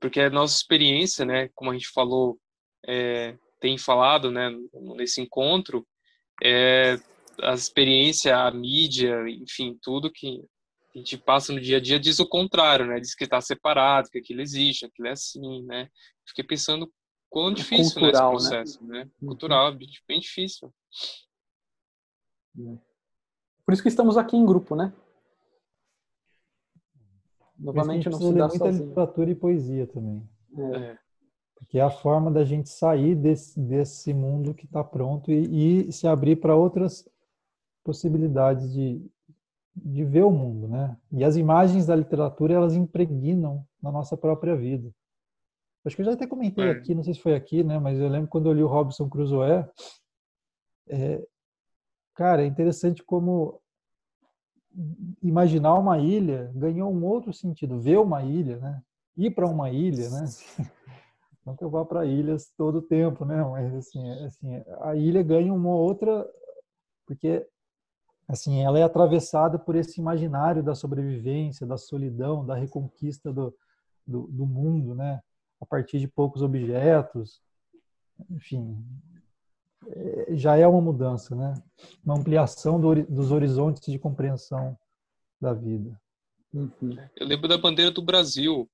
porque 0.00 0.20
a 0.20 0.30
nossa 0.30 0.56
experiência, 0.56 1.24
né, 1.24 1.48
como 1.54 1.70
a 1.70 1.74
gente 1.74 1.88
falou, 1.88 2.36
é, 2.84 3.38
tem 3.62 3.78
falado, 3.78 4.28
né, 4.28 4.50
nesse 4.96 5.20
encontro, 5.22 5.86
é, 6.42 6.98
a 7.40 7.54
experiência, 7.54 8.36
a 8.36 8.50
mídia, 8.50 9.16
enfim, 9.30 9.78
tudo 9.80 10.10
que 10.10 10.44
a 10.94 10.98
gente 10.98 11.16
passa 11.16 11.52
no 11.52 11.60
dia 11.60 11.76
a 11.76 11.80
dia 11.80 11.98
diz 11.98 12.18
o 12.18 12.28
contrário, 12.28 12.86
né? 12.86 13.00
Diz 13.00 13.14
que 13.14 13.24
está 13.24 13.40
separado, 13.40 14.10
que 14.10 14.18
aquilo 14.18 14.42
existe, 14.42 14.84
aquilo 14.84 15.08
é 15.08 15.12
assim, 15.12 15.62
né? 15.62 15.88
Fiquei 16.26 16.44
pensando 16.44 16.92
quão 17.30 17.54
difícil 17.54 18.00
Cultural, 18.00 18.32
né, 18.32 18.36
esse 18.36 18.48
processo, 18.48 18.84
né? 18.84 19.04
né? 19.04 19.10
Cultural, 19.20 19.74
bem 19.74 20.20
difícil. 20.20 20.74
Por 23.64 23.72
isso 23.72 23.82
que 23.82 23.88
estamos 23.88 24.18
aqui 24.18 24.36
em 24.36 24.44
grupo, 24.44 24.74
né? 24.74 24.92
Novamente 27.56 28.10
não 28.10 28.18
se 28.18 28.34
dá 28.34 28.48
muita 28.48 28.58
sozinho. 28.58 28.88
literatura 28.88 29.30
e 29.30 29.34
poesia 29.34 29.86
também. 29.86 30.28
É. 30.74 30.98
Porque 31.62 31.78
é 31.78 31.82
a 31.82 31.90
forma 31.90 32.30
da 32.30 32.44
gente 32.44 32.68
sair 32.68 33.14
desse, 33.14 33.58
desse 33.58 34.12
mundo 34.12 34.52
que 34.52 34.66
está 34.66 34.82
pronto 34.82 35.30
e, 35.30 35.88
e, 35.88 35.92
se 35.92 36.06
abrir 36.06 36.36
para 36.36 36.56
outras 36.56 37.08
possibilidades 37.84 38.72
de, 38.72 39.04
de 39.74 40.04
ver 40.04 40.22
o 40.22 40.30
mundo, 40.30 40.68
né? 40.68 40.96
E 41.10 41.24
as 41.24 41.36
imagens 41.36 41.86
da 41.86 41.96
literatura, 41.96 42.54
elas 42.54 42.74
impregnam 42.74 43.64
na 43.80 43.90
nossa 43.90 44.16
própria 44.16 44.56
vida. 44.56 44.90
Acho 45.84 45.96
que 45.96 46.02
eu 46.02 46.06
já 46.06 46.12
até 46.12 46.26
comentei 46.26 46.66
é. 46.66 46.70
aqui, 46.70 46.94
não 46.94 47.02
sei 47.02 47.14
se 47.14 47.20
foi 47.20 47.34
aqui, 47.34 47.64
né? 47.64 47.78
Mas 47.78 47.98
eu 47.98 48.08
lembro 48.08 48.28
quando 48.28 48.48
eu 48.48 48.52
li 48.52 48.62
o 48.62 48.68
Robson 48.68 49.08
Crusoe, 49.08 49.64
é, 50.88 51.22
Cara, 52.14 52.42
é 52.42 52.46
interessante 52.46 53.02
como 53.02 53.60
imaginar 55.22 55.74
uma 55.74 55.98
ilha 55.98 56.50
ganhou 56.54 56.92
um 56.92 57.04
outro 57.04 57.32
sentido. 57.32 57.80
Ver 57.80 57.98
uma 57.98 58.22
ilha, 58.22 58.58
né? 58.58 58.82
Ir 59.16 59.30
para 59.30 59.46
uma 59.46 59.70
ilha, 59.70 60.08
né? 60.10 60.24
Não 61.44 61.56
que 61.56 61.64
eu 61.64 61.70
vá 61.70 61.84
para 61.84 62.06
ilhas 62.06 62.52
todo 62.56 62.78
o 62.78 62.82
tempo, 62.82 63.24
né? 63.24 63.42
Mas 63.42 63.74
assim, 63.74 64.10
assim, 64.24 64.62
a 64.80 64.94
ilha 64.94 65.22
ganha 65.22 65.52
uma 65.52 65.74
outra 65.74 66.28
porque 67.06 67.46
assim, 68.28 68.62
ela 68.62 68.78
é 68.78 68.82
atravessada 68.82 69.58
por 69.58 69.76
esse 69.76 70.00
imaginário 70.00 70.62
da 70.62 70.74
sobrevivência, 70.74 71.66
da 71.66 71.76
solidão, 71.76 72.46
da 72.46 72.54
reconquista 72.54 73.32
do, 73.32 73.54
do, 74.06 74.26
do 74.28 74.46
mundo, 74.46 74.94
né? 74.94 75.20
A 75.60 75.66
partir 75.66 75.98
de 76.00 76.08
poucos 76.08 76.42
objetos, 76.42 77.40
enfim, 78.30 78.82
é, 79.88 80.36
já 80.36 80.56
é 80.56 80.66
uma 80.66 80.80
mudança, 80.80 81.34
né? 81.34 81.54
Uma 82.04 82.16
ampliação 82.16 82.80
do, 82.80 83.02
dos 83.04 83.30
horizontes 83.30 83.92
de 83.92 83.98
compreensão 83.98 84.76
da 85.40 85.52
vida. 85.52 86.00
Uhum. 86.54 86.96
Eu 87.16 87.26
lembro 87.26 87.48
da 87.48 87.58
bandeira 87.58 87.90
do 87.90 88.02
Brasil, 88.02 88.68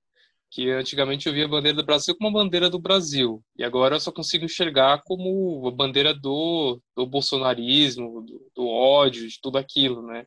que 0.51 0.69
antigamente 0.71 1.27
eu 1.27 1.33
via 1.33 1.45
a 1.45 1.47
bandeira 1.47 1.77
do 1.77 1.85
Brasil 1.85 2.15
como 2.15 2.29
uma 2.29 2.43
bandeira 2.43 2.69
do 2.69 2.79
Brasil, 2.79 3.43
e 3.57 3.63
agora 3.63 3.95
eu 3.95 3.99
só 3.99 4.11
consigo 4.11 4.45
enxergar 4.45 5.01
como 5.05 5.67
a 5.67 5.71
bandeira 5.71 6.13
do, 6.13 6.81
do 6.95 7.05
bolsonarismo, 7.05 8.21
do, 8.21 8.51
do 8.55 8.67
ódio, 8.67 9.27
de 9.27 9.39
tudo 9.41 9.57
aquilo, 9.57 10.01
né? 10.01 10.25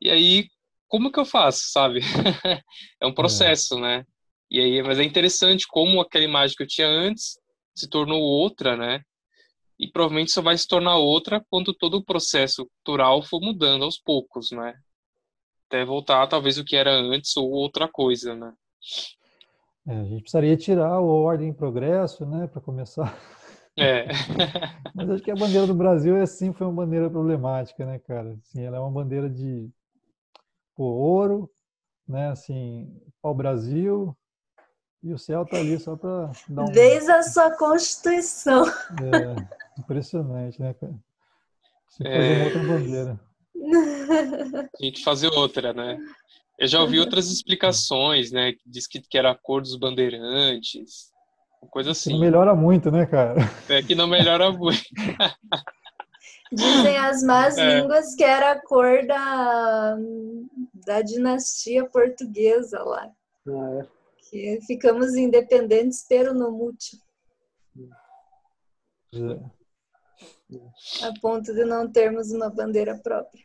E 0.00 0.10
aí, 0.10 0.48
como 0.88 1.10
que 1.12 1.20
eu 1.20 1.24
faço, 1.24 1.70
sabe? 1.70 2.00
é 3.00 3.06
um 3.06 3.14
processo, 3.14 3.76
é. 3.78 3.80
né? 3.80 4.06
E 4.50 4.60
aí, 4.60 4.82
mas 4.82 4.98
é 4.98 5.04
interessante 5.04 5.66
como 5.68 6.00
aquela 6.00 6.24
imagem 6.24 6.56
que 6.56 6.62
eu 6.62 6.68
tinha 6.68 6.88
antes 6.88 7.38
se 7.74 7.88
tornou 7.88 8.20
outra, 8.20 8.76
né? 8.76 9.02
e 9.80 9.90
provavelmente 9.90 10.30
só 10.30 10.42
vai 10.42 10.56
se 10.58 10.68
tornar 10.68 10.98
outra 10.98 11.42
quando 11.48 11.72
todo 11.72 11.94
o 11.94 12.04
processo 12.04 12.66
cultural 12.66 13.22
for 13.22 13.40
mudando 13.40 13.82
aos 13.82 13.98
poucos, 13.98 14.50
né? 14.50 14.74
Até 15.66 15.86
voltar 15.86 16.26
talvez 16.26 16.58
o 16.58 16.64
que 16.64 16.76
era 16.76 16.92
antes 16.92 17.34
ou 17.34 17.50
outra 17.50 17.88
coisa, 17.88 18.36
né? 18.36 18.52
É, 19.90 19.92
a 19.92 20.04
gente 20.04 20.22
precisaria 20.22 20.56
tirar 20.56 21.00
o 21.00 21.08
ordem 21.08 21.48
em 21.48 21.52
progresso, 21.52 22.24
né, 22.24 22.46
para 22.46 22.60
começar. 22.60 23.18
É. 23.76 24.06
Mas 24.94 25.10
acho 25.10 25.22
que 25.24 25.32
a 25.32 25.34
bandeira 25.34 25.66
do 25.66 25.74
Brasil 25.74 26.16
é 26.16 26.24
sim 26.26 26.52
foi 26.52 26.64
uma 26.68 26.84
bandeira 26.84 27.10
problemática, 27.10 27.84
né, 27.84 27.98
cara? 27.98 28.38
Assim, 28.40 28.62
ela 28.62 28.76
é 28.76 28.80
uma 28.80 28.90
bandeira 28.90 29.28
de 29.28 29.68
pô, 30.76 30.84
ouro, 30.84 31.50
né, 32.06 32.28
assim, 32.28 32.88
ao 33.20 33.34
Brasil, 33.34 34.16
e 35.02 35.12
o 35.12 35.18
céu 35.18 35.44
tá 35.44 35.56
ali 35.56 35.76
só 35.80 35.96
para 35.96 36.30
dar 36.48 36.62
um... 36.62 36.66
Desde 36.66 37.10
a 37.10 37.24
sua 37.24 37.50
Constituição. 37.56 38.64
É. 38.68 39.80
Impressionante, 39.80 40.60
né, 40.60 40.72
cara? 40.74 40.94
É... 42.04 42.14
fazer 42.14 42.36
uma 42.36 42.44
outra 42.44 42.78
bandeira. 42.78 43.20
Tinha 44.76 44.92
que 44.92 45.02
fazer 45.02 45.28
outra, 45.28 45.72
né? 45.72 45.98
Eu 46.60 46.68
já 46.68 46.78
ouvi 46.78 47.00
outras 47.00 47.30
explicações, 47.30 48.30
né? 48.30 48.52
Diz 48.66 48.86
que, 48.86 49.00
que 49.00 49.16
era 49.16 49.30
a 49.30 49.34
cor 49.34 49.62
dos 49.62 49.76
bandeirantes, 49.76 51.10
coisa 51.70 51.92
assim. 51.92 52.10
Que 52.10 52.16
não 52.16 52.20
melhora 52.20 52.54
muito, 52.54 52.90
né, 52.90 53.06
cara? 53.06 53.36
É 53.66 53.82
que 53.82 53.94
não 53.94 54.06
melhora 54.06 54.52
muito. 54.52 54.84
Dizem 56.52 56.98
as 56.98 57.22
más 57.22 57.56
é. 57.56 57.80
línguas 57.80 58.14
que 58.14 58.24
era 58.24 58.52
a 58.52 58.60
cor 58.60 59.06
da, 59.06 59.96
da 60.86 61.00
dinastia 61.00 61.88
portuguesa 61.88 62.82
lá. 62.82 63.10
Ah, 63.48 63.80
é. 63.80 63.86
Que 64.28 64.60
ficamos 64.66 65.14
independentes, 65.14 66.04
pero 66.06 66.34
no 66.34 66.50
mútil. 66.50 66.98
É 69.14 71.06
a 71.06 71.20
ponto 71.20 71.54
de 71.54 71.64
não 71.64 71.90
termos 71.90 72.30
uma 72.32 72.50
bandeira 72.50 72.98
própria. 72.98 73.44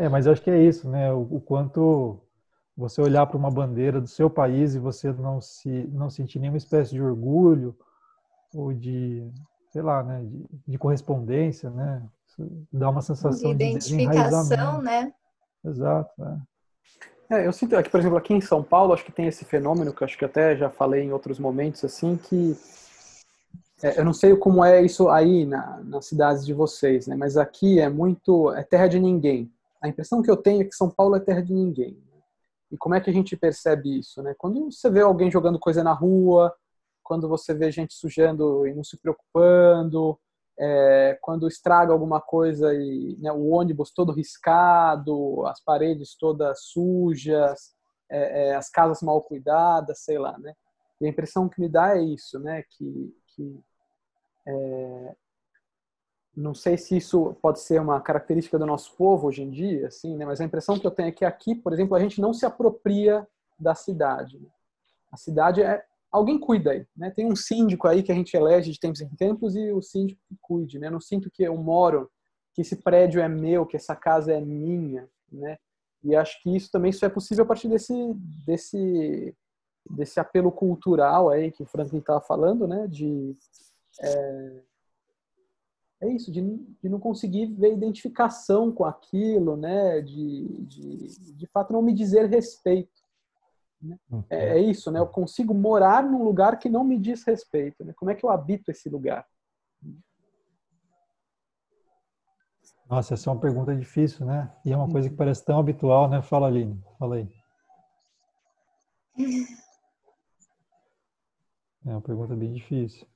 É, 0.00 0.08
mas 0.08 0.24
eu 0.24 0.32
acho 0.32 0.40
que 0.40 0.50
é 0.50 0.58
isso, 0.58 0.88
né? 0.88 1.12
O, 1.12 1.20
o 1.30 1.40
quanto 1.42 2.18
você 2.74 3.02
olhar 3.02 3.26
para 3.26 3.36
uma 3.36 3.50
bandeira 3.50 4.00
do 4.00 4.08
seu 4.08 4.30
país 4.30 4.74
e 4.74 4.78
você 4.78 5.12
não 5.12 5.42
se 5.42 5.68
não 5.92 6.08
sentir 6.08 6.38
nenhuma 6.38 6.56
espécie 6.56 6.92
de 6.92 7.02
orgulho 7.02 7.76
ou 8.54 8.72
de 8.72 9.30
sei 9.70 9.82
lá, 9.82 10.02
né, 10.02 10.24
de, 10.24 10.46
de 10.66 10.78
correspondência, 10.78 11.68
né? 11.68 12.02
Isso 12.26 12.66
dá 12.72 12.88
uma 12.88 13.02
sensação 13.02 13.54
de 13.54 13.62
identificação, 13.62 14.80
né? 14.80 15.12
Exato. 15.62 16.10
É. 17.30 17.42
é. 17.42 17.46
eu 17.46 17.52
sinto 17.52 17.76
aqui, 17.76 17.90
por 17.90 18.00
exemplo, 18.00 18.16
aqui 18.16 18.32
em 18.32 18.40
São 18.40 18.62
Paulo, 18.62 18.94
acho 18.94 19.04
que 19.04 19.12
tem 19.12 19.26
esse 19.26 19.44
fenômeno 19.44 19.92
que 19.92 20.02
eu 20.02 20.06
acho 20.06 20.16
que 20.16 20.24
até 20.24 20.56
já 20.56 20.70
falei 20.70 21.02
em 21.04 21.12
outros 21.12 21.38
momentos, 21.38 21.84
assim, 21.84 22.16
que 22.16 22.56
é, 23.82 24.00
eu 24.00 24.04
não 24.04 24.14
sei 24.14 24.34
como 24.34 24.64
é 24.64 24.82
isso 24.82 25.10
aí 25.10 25.44
na, 25.44 25.78
nas 25.84 26.06
cidades 26.06 26.46
de 26.46 26.54
vocês, 26.54 27.06
né? 27.06 27.14
Mas 27.14 27.36
aqui 27.36 27.78
é 27.78 27.90
muito 27.90 28.50
é 28.54 28.62
terra 28.62 28.88
de 28.88 28.98
ninguém. 28.98 29.52
A 29.80 29.88
impressão 29.88 30.22
que 30.22 30.30
eu 30.30 30.36
tenho 30.36 30.62
é 30.62 30.64
que 30.64 30.74
São 30.74 30.90
Paulo 30.90 31.16
é 31.16 31.20
terra 31.20 31.42
de 31.42 31.54
ninguém. 31.54 32.02
E 32.70 32.76
como 32.76 32.94
é 32.94 33.00
que 33.00 33.10
a 33.10 33.12
gente 33.12 33.36
percebe 33.36 33.98
isso, 33.98 34.22
né? 34.22 34.34
Quando 34.38 34.70
você 34.70 34.88
vê 34.90 35.00
alguém 35.00 35.30
jogando 35.30 35.58
coisa 35.58 35.82
na 35.82 35.92
rua, 35.92 36.54
quando 37.02 37.28
você 37.28 37.52
vê 37.52 37.70
gente 37.72 37.94
sujando 37.94 38.66
e 38.66 38.74
não 38.74 38.84
se 38.84 38.96
preocupando, 38.96 40.18
é, 40.58 41.18
quando 41.22 41.48
estraga 41.48 41.92
alguma 41.92 42.20
coisa 42.20 42.72
e 42.74 43.16
né, 43.18 43.32
o 43.32 43.48
ônibus 43.48 43.90
todo 43.90 44.12
riscado, 44.12 45.44
as 45.46 45.60
paredes 45.60 46.14
todas 46.14 46.64
sujas, 46.64 47.74
é, 48.10 48.50
é, 48.50 48.54
as 48.54 48.68
casas 48.70 49.02
mal 49.02 49.22
cuidadas, 49.22 50.00
sei 50.00 50.18
lá, 50.18 50.38
né? 50.38 50.54
E 51.00 51.06
a 51.06 51.08
impressão 51.08 51.48
que 51.48 51.60
me 51.60 51.68
dá 51.68 51.96
é 51.96 52.02
isso, 52.02 52.38
né? 52.38 52.62
Que, 52.70 53.16
que 53.28 53.58
é, 54.46 55.16
não 56.36 56.54
sei 56.54 56.76
se 56.76 56.96
isso 56.96 57.36
pode 57.42 57.60
ser 57.60 57.80
uma 57.80 58.00
característica 58.00 58.58
do 58.58 58.66
nosso 58.66 58.94
povo 58.96 59.26
hoje 59.26 59.42
em 59.42 59.50
dia, 59.50 59.88
assim, 59.88 60.16
né? 60.16 60.24
Mas 60.24 60.40
a 60.40 60.44
impressão 60.44 60.78
que 60.78 60.86
eu 60.86 60.90
tenho 60.90 61.08
é 61.08 61.12
que 61.12 61.24
aqui, 61.24 61.54
por 61.54 61.72
exemplo, 61.72 61.96
a 61.96 62.00
gente 62.00 62.20
não 62.20 62.32
se 62.32 62.46
apropria 62.46 63.26
da 63.58 63.74
cidade. 63.74 64.38
Né? 64.38 64.48
A 65.12 65.16
cidade 65.16 65.62
é 65.62 65.84
alguém 66.10 66.38
cuida 66.38 66.72
aí, 66.72 66.86
né? 66.96 67.10
Tem 67.10 67.26
um 67.26 67.36
síndico 67.36 67.86
aí 67.86 68.02
que 68.02 68.12
a 68.12 68.14
gente 68.14 68.34
elege 68.36 68.70
de 68.70 68.78
tempos 68.78 69.00
em 69.00 69.08
tempos 69.10 69.54
e 69.56 69.72
o 69.72 69.82
síndico 69.82 70.20
que 70.28 70.36
cuide, 70.40 70.78
né? 70.78 70.86
Eu 70.86 70.92
não 70.92 71.00
sinto 71.00 71.30
que 71.30 71.42
eu 71.42 71.56
moro, 71.56 72.10
que 72.54 72.62
esse 72.62 72.76
prédio 72.76 73.20
é 73.20 73.28
meu, 73.28 73.66
que 73.66 73.76
essa 73.76 73.94
casa 73.94 74.32
é 74.32 74.40
minha, 74.40 75.08
né? 75.30 75.58
E 76.02 76.16
acho 76.16 76.42
que 76.42 76.54
isso 76.56 76.70
também 76.70 76.92
só 76.92 77.06
é 77.06 77.10
possível 77.10 77.44
a 77.44 77.46
partir 77.46 77.68
desse 77.68 77.94
desse 78.46 79.34
desse 79.88 80.20
apelo 80.20 80.52
cultural 80.52 81.30
aí 81.30 81.50
que 81.50 81.62
o 81.62 81.66
Franklin 81.66 81.98
estava 81.98 82.20
falando, 82.20 82.66
né? 82.66 82.86
De 82.86 83.36
é, 84.00 84.62
é 86.00 86.08
isso, 86.08 86.32
de, 86.32 86.40
de 86.82 86.88
não 86.88 86.98
conseguir 86.98 87.46
ver 87.46 87.74
identificação 87.74 88.72
com 88.72 88.84
aquilo, 88.84 89.56
né? 89.56 90.00
De, 90.00 90.48
de, 90.64 91.34
de 91.34 91.46
fato 91.48 91.72
não 91.72 91.82
me 91.82 91.92
dizer 91.92 92.26
respeito. 92.26 93.00
Né? 93.82 93.98
É, 94.30 94.58
é, 94.58 94.58
isso, 94.58 94.90
né? 94.90 94.98
Eu 94.98 95.06
consigo 95.06 95.52
morar 95.52 96.02
num 96.02 96.24
lugar 96.24 96.58
que 96.58 96.70
não 96.70 96.84
me 96.84 96.98
diz 96.98 97.22
respeito. 97.24 97.84
Né? 97.84 97.92
Como 97.94 98.10
é 98.10 98.14
que 98.14 98.24
eu 98.24 98.30
habito 98.30 98.70
esse 98.70 98.88
lugar? 98.88 99.26
Nossa, 102.88 103.14
essa 103.14 103.30
é 103.30 103.32
uma 103.32 103.40
pergunta 103.40 103.76
difícil, 103.76 104.26
né? 104.26 104.52
E 104.64 104.72
é 104.72 104.76
uma 104.76 104.90
coisa 104.90 105.08
que 105.08 105.14
parece 105.14 105.44
tão 105.44 105.60
habitual, 105.60 106.08
né? 106.08 106.22
Fala, 106.22 106.48
Aline. 106.48 106.82
Fala 106.98 107.16
aí. 107.16 107.28
É 111.86 111.88
uma 111.88 112.02
pergunta 112.02 112.36
bem 112.36 112.52
difícil. 112.52 113.06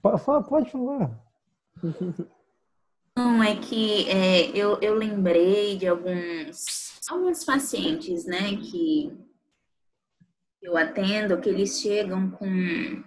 Pode 0.00 0.70
falar. 0.70 1.25
Não, 3.16 3.42
é 3.42 3.56
que 3.56 4.08
é, 4.10 4.50
eu, 4.54 4.78
eu 4.82 4.94
lembrei 4.94 5.76
de 5.78 5.86
alguns, 5.86 7.00
alguns 7.08 7.44
pacientes, 7.44 8.26
né, 8.26 8.56
que 8.56 9.10
eu 10.62 10.76
atendo, 10.76 11.40
que 11.40 11.48
eles 11.48 11.80
chegam 11.80 12.30
com 12.30 13.02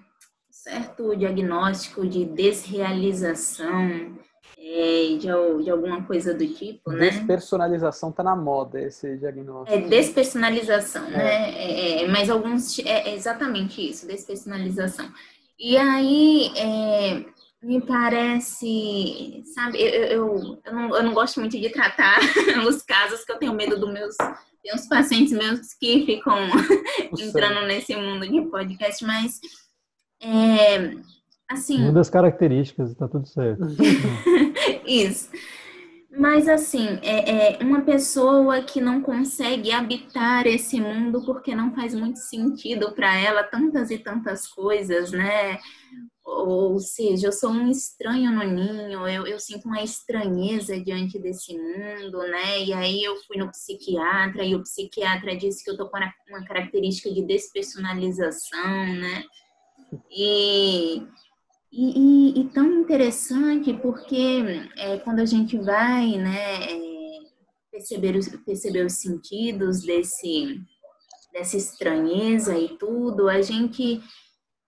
certo 0.50 1.16
diagnóstico 1.16 2.08
de 2.08 2.26
desrealização, 2.26 4.18
é, 4.58 5.18
de, 5.18 5.64
de, 5.64 5.70
alguma 5.70 6.04
coisa 6.04 6.34
do 6.34 6.46
tipo, 6.48 6.92
né? 6.92 7.10
Despersonalização 7.12 8.12
tá 8.12 8.24
na 8.24 8.36
moda 8.36 8.82
esse 8.82 9.18
diagnóstico. 9.18 9.78
É 9.78 9.82
despersonalização, 9.82 11.06
é. 11.08 11.12
né? 11.12 11.52
É, 11.52 12.04
é 12.04 12.08
mas 12.08 12.30
alguns 12.30 12.80
é, 12.80 13.10
é 13.10 13.16
exatamente 13.16 13.90
isso, 13.90 14.08
despersonalização. 14.08 15.10
E 15.58 15.78
aí 15.78 16.52
é, 16.56 17.26
me 17.62 17.82
parece, 17.82 19.44
sabe, 19.54 19.82
eu, 19.82 19.90
eu, 19.90 20.62
eu, 20.64 20.74
não, 20.74 20.96
eu 20.96 21.04
não 21.04 21.14
gosto 21.14 21.40
muito 21.40 21.60
de 21.60 21.70
tratar 21.70 22.20
os 22.68 22.82
casos 22.82 23.26
que 23.26 23.32
eu 23.32 23.38
tenho 23.38 23.54
medo 23.54 23.78
dos 23.78 23.92
meus 23.92 24.16
tem 24.64 24.74
uns 24.74 24.88
pacientes 24.88 25.34
meus 25.34 25.74
que 25.74 26.06
ficam 26.06 26.38
entrando 27.18 27.66
nesse 27.68 27.96
mundo 27.96 28.28
de 28.28 28.42
podcast, 28.50 29.06
mas 29.06 29.40
é, 30.22 30.96
assim. 31.50 31.82
Uma 31.82 31.94
das 31.94 32.10
características, 32.10 32.94
tá 32.96 33.08
tudo 33.08 33.28
certo. 33.28 33.66
Isso. 34.86 35.30
Mas 36.12 36.48
assim, 36.48 37.00
é, 37.04 37.60
é, 37.60 37.64
uma 37.64 37.82
pessoa 37.82 38.64
que 38.64 38.82
não 38.82 39.00
consegue 39.00 39.72
habitar 39.72 40.48
esse 40.48 40.82
mundo 40.82 41.24
porque 41.24 41.54
não 41.54 41.74
faz 41.74 41.94
muito 41.94 42.18
sentido 42.18 42.92
para 42.94 43.16
ela 43.16 43.44
tantas 43.44 43.92
e 43.92 43.98
tantas 43.98 44.48
coisas, 44.48 45.12
né? 45.12 45.60
Ou 46.30 46.80
seja, 46.80 47.28
eu 47.28 47.32
sou 47.32 47.50
um 47.50 47.70
estranho 47.70 48.32
no 48.32 48.44
ninho, 48.44 49.08
eu, 49.08 49.26
eu 49.26 49.40
sinto 49.40 49.68
uma 49.68 49.82
estranheza 49.82 50.80
diante 50.80 51.18
desse 51.18 51.58
mundo, 51.58 52.20
né? 52.20 52.64
E 52.64 52.74
aí 52.74 53.04
eu 53.04 53.16
fui 53.24 53.38
no 53.38 53.50
psiquiatra 53.52 54.44
e 54.44 54.56
o 54.56 54.62
psiquiatra 54.62 55.36
disse 55.36 55.64
que 55.64 55.72
eu 55.72 55.78
tô 55.78 55.90
com 55.90 55.98
uma 56.30 56.46
característica 56.46 57.12
de 57.12 57.24
despersonalização, 57.24 58.86
né? 58.96 59.24
E, 60.12 61.02
e, 61.72 62.00
e, 62.00 62.42
e 62.42 62.50
tão 62.50 62.82
interessante 62.82 63.74
porque 63.74 64.44
é, 64.78 64.98
quando 65.00 65.20
a 65.20 65.26
gente 65.26 65.58
vai, 65.58 66.18
né, 66.18 66.72
é, 66.72 66.80
perceber, 67.72 68.16
os, 68.16 68.28
perceber 68.46 68.86
os 68.86 68.94
sentidos 68.94 69.82
desse, 69.82 70.62
dessa 71.34 71.58
estranheza 71.58 72.58
e 72.58 72.78
tudo, 72.78 73.28
a 73.28 73.42
gente 73.42 74.02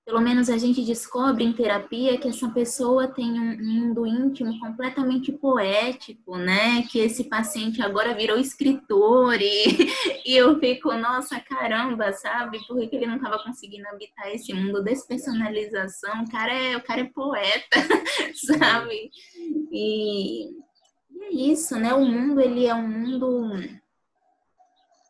pelo 0.06 0.20
menos 0.20 0.50
a 0.50 0.58
gente 0.58 0.84
descobre 0.84 1.44
em 1.44 1.54
terapia 1.54 2.18
que 2.18 2.28
essa 2.28 2.50
pessoa 2.50 3.08
tem 3.08 3.40
um 3.40 3.58
mundo 3.58 4.06
íntimo 4.06 4.60
completamente 4.60 5.32
poético, 5.32 6.38
né? 6.38 6.82
Que 6.84 7.00
esse 7.00 7.26
paciente 7.26 7.82
agora 7.82 8.16
virou 8.16 8.40
escritor 8.40 9.40
e, 9.40 9.46
e 10.26 10.36
eu 10.36 10.60
fico, 10.60 10.92
nossa, 10.94 11.40
caramba, 11.40 12.12
sabe? 12.14 12.60
Por 12.68 12.80
que 12.90 12.96
ele 12.96 13.06
não 13.06 13.18
estava 13.18 13.42
conseguindo 13.44 13.88
habitar 13.88 14.28
esse 14.30 14.54
mundo 14.54 14.84
despersonalização? 14.84 16.24
O 16.24 16.32
cara 16.32 16.54
é, 16.54 16.76
o 16.76 16.84
cara 16.84 17.02
é 17.02 17.06
poeta, 17.06 17.78
sabe? 18.58 19.12
E, 19.72 20.50
e 21.12 21.24
é 21.24 21.30
isso, 21.52 21.80
né? 21.80 21.94
O 21.94 22.04
mundo, 22.04 22.42
ele 22.42 22.66
é 22.66 22.74
um 22.74 22.88
mundo 22.88 23.54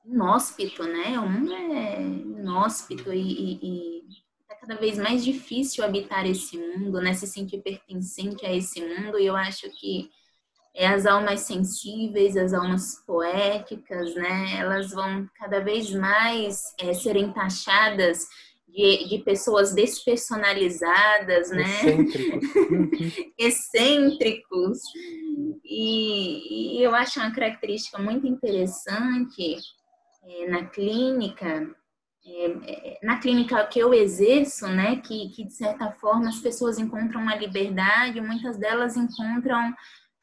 inóspito, 0.05 0.84
né? 0.84 1.18
O 1.18 1.30
mundo 1.30 1.53
é 1.53 2.01
inóspito 2.01 3.13
e, 3.13 3.19
e, 3.19 3.59
e 3.63 4.01
cada 4.61 4.75
vez 4.75 4.97
mais 4.99 5.25
difícil 5.25 5.83
habitar 5.83 6.23
esse 6.29 6.55
mundo, 6.55 7.01
né? 7.01 7.13
Se 7.15 7.25
sentir 7.25 7.63
pertencente 7.63 8.45
a 8.45 8.55
esse 8.55 8.79
mundo. 8.79 9.17
E 9.17 9.25
eu 9.25 9.35
acho 9.35 9.67
que 9.71 10.07
é, 10.75 10.88
as 10.88 11.07
almas 11.07 11.41
sensíveis, 11.41 12.38
as 12.38 12.53
almas 12.53 13.03
poéticas, 13.07 14.13
né? 14.13 14.57
Elas 14.59 14.91
vão 14.91 15.27
cada 15.35 15.59
vez 15.61 15.91
mais 15.91 16.61
é, 16.79 16.93
serem 16.93 17.33
taxadas 17.33 18.27
de, 18.67 19.09
de, 19.09 19.17
pessoas 19.23 19.73
despersonalizadas, 19.73 21.49
né? 21.49 21.65
Excêntricos. 21.83 23.17
Excêntricos. 23.38 24.79
E, 25.65 26.77
e, 26.77 26.83
eu 26.83 26.93
acho 26.93 27.19
uma 27.19 27.33
característica 27.33 27.97
muito 27.97 28.27
interessante 28.27 29.57
é, 30.23 30.47
na 30.47 30.65
clínica 30.67 31.75
é, 32.23 32.45
é, 32.45 32.99
na 33.02 33.18
clínica 33.18 33.65
que 33.65 33.80
eu 33.80 33.93
exerço, 33.93 34.68
né, 34.68 34.98
que, 34.98 35.30
que 35.30 35.43
de 35.43 35.53
certa 35.53 35.91
forma 35.93 36.30
as 36.30 36.39
pessoas 36.39 36.77
encontram 36.77 37.22
uma 37.22 37.35
liberdade, 37.35 38.22
muitas 38.22 38.57
delas 38.57 38.95
encontram, 38.95 39.73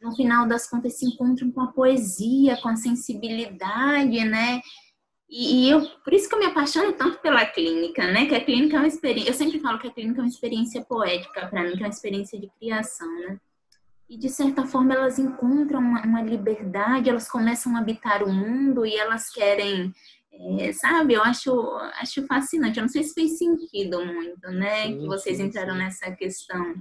no 0.00 0.14
final 0.14 0.46
das 0.46 0.68
contas, 0.68 0.96
se 0.96 1.06
encontram 1.06 1.50
com 1.50 1.60
a 1.60 1.72
poesia, 1.72 2.56
com 2.58 2.68
a 2.68 2.76
sensibilidade, 2.76 4.24
né, 4.24 4.60
e 5.28 5.68
eu, 5.68 5.82
por 6.04 6.14
isso 6.14 6.28
que 6.28 6.34
eu 6.36 6.38
me 6.38 6.46
apaixono 6.46 6.92
tanto 6.92 7.18
pela 7.18 7.44
clínica, 7.44 8.06
né, 8.06 8.26
que 8.26 8.34
a 8.34 8.44
clínica 8.44 8.76
é 8.76 8.78
uma 8.78 8.86
experiência, 8.86 9.30
eu 9.30 9.34
sempre 9.34 9.58
falo 9.58 9.80
que 9.80 9.88
a 9.88 9.92
clínica 9.92 10.20
é 10.20 10.22
uma 10.22 10.28
experiência 10.28 10.84
poética 10.84 11.48
para 11.48 11.64
mim, 11.64 11.76
que 11.76 11.82
é 11.82 11.86
uma 11.86 11.92
experiência 11.92 12.38
de 12.38 12.48
criação, 12.60 13.12
né, 13.22 13.40
e 14.08 14.16
de 14.16 14.28
certa 14.28 14.64
forma 14.64 14.94
elas 14.94 15.18
encontram 15.18 15.80
uma, 15.80 16.02
uma 16.02 16.22
liberdade, 16.22 17.10
elas 17.10 17.28
começam 17.28 17.76
a 17.76 17.80
habitar 17.80 18.22
o 18.22 18.32
mundo 18.32 18.86
e 18.86 18.94
elas 18.94 19.28
querem 19.28 19.92
é, 20.38 20.72
sabe, 20.72 21.14
eu 21.14 21.22
acho, 21.22 21.50
acho 22.00 22.24
fascinante. 22.26 22.78
Eu 22.78 22.82
não 22.82 22.88
sei 22.88 23.02
se 23.02 23.14
fez 23.14 23.38
sentido 23.38 24.04
muito, 24.04 24.48
né? 24.50 24.86
Sim, 24.86 24.98
que 24.98 25.06
vocês 25.06 25.36
sim, 25.36 25.44
entraram 25.44 25.72
sim. 25.72 25.78
nessa 25.78 26.12
questão 26.12 26.74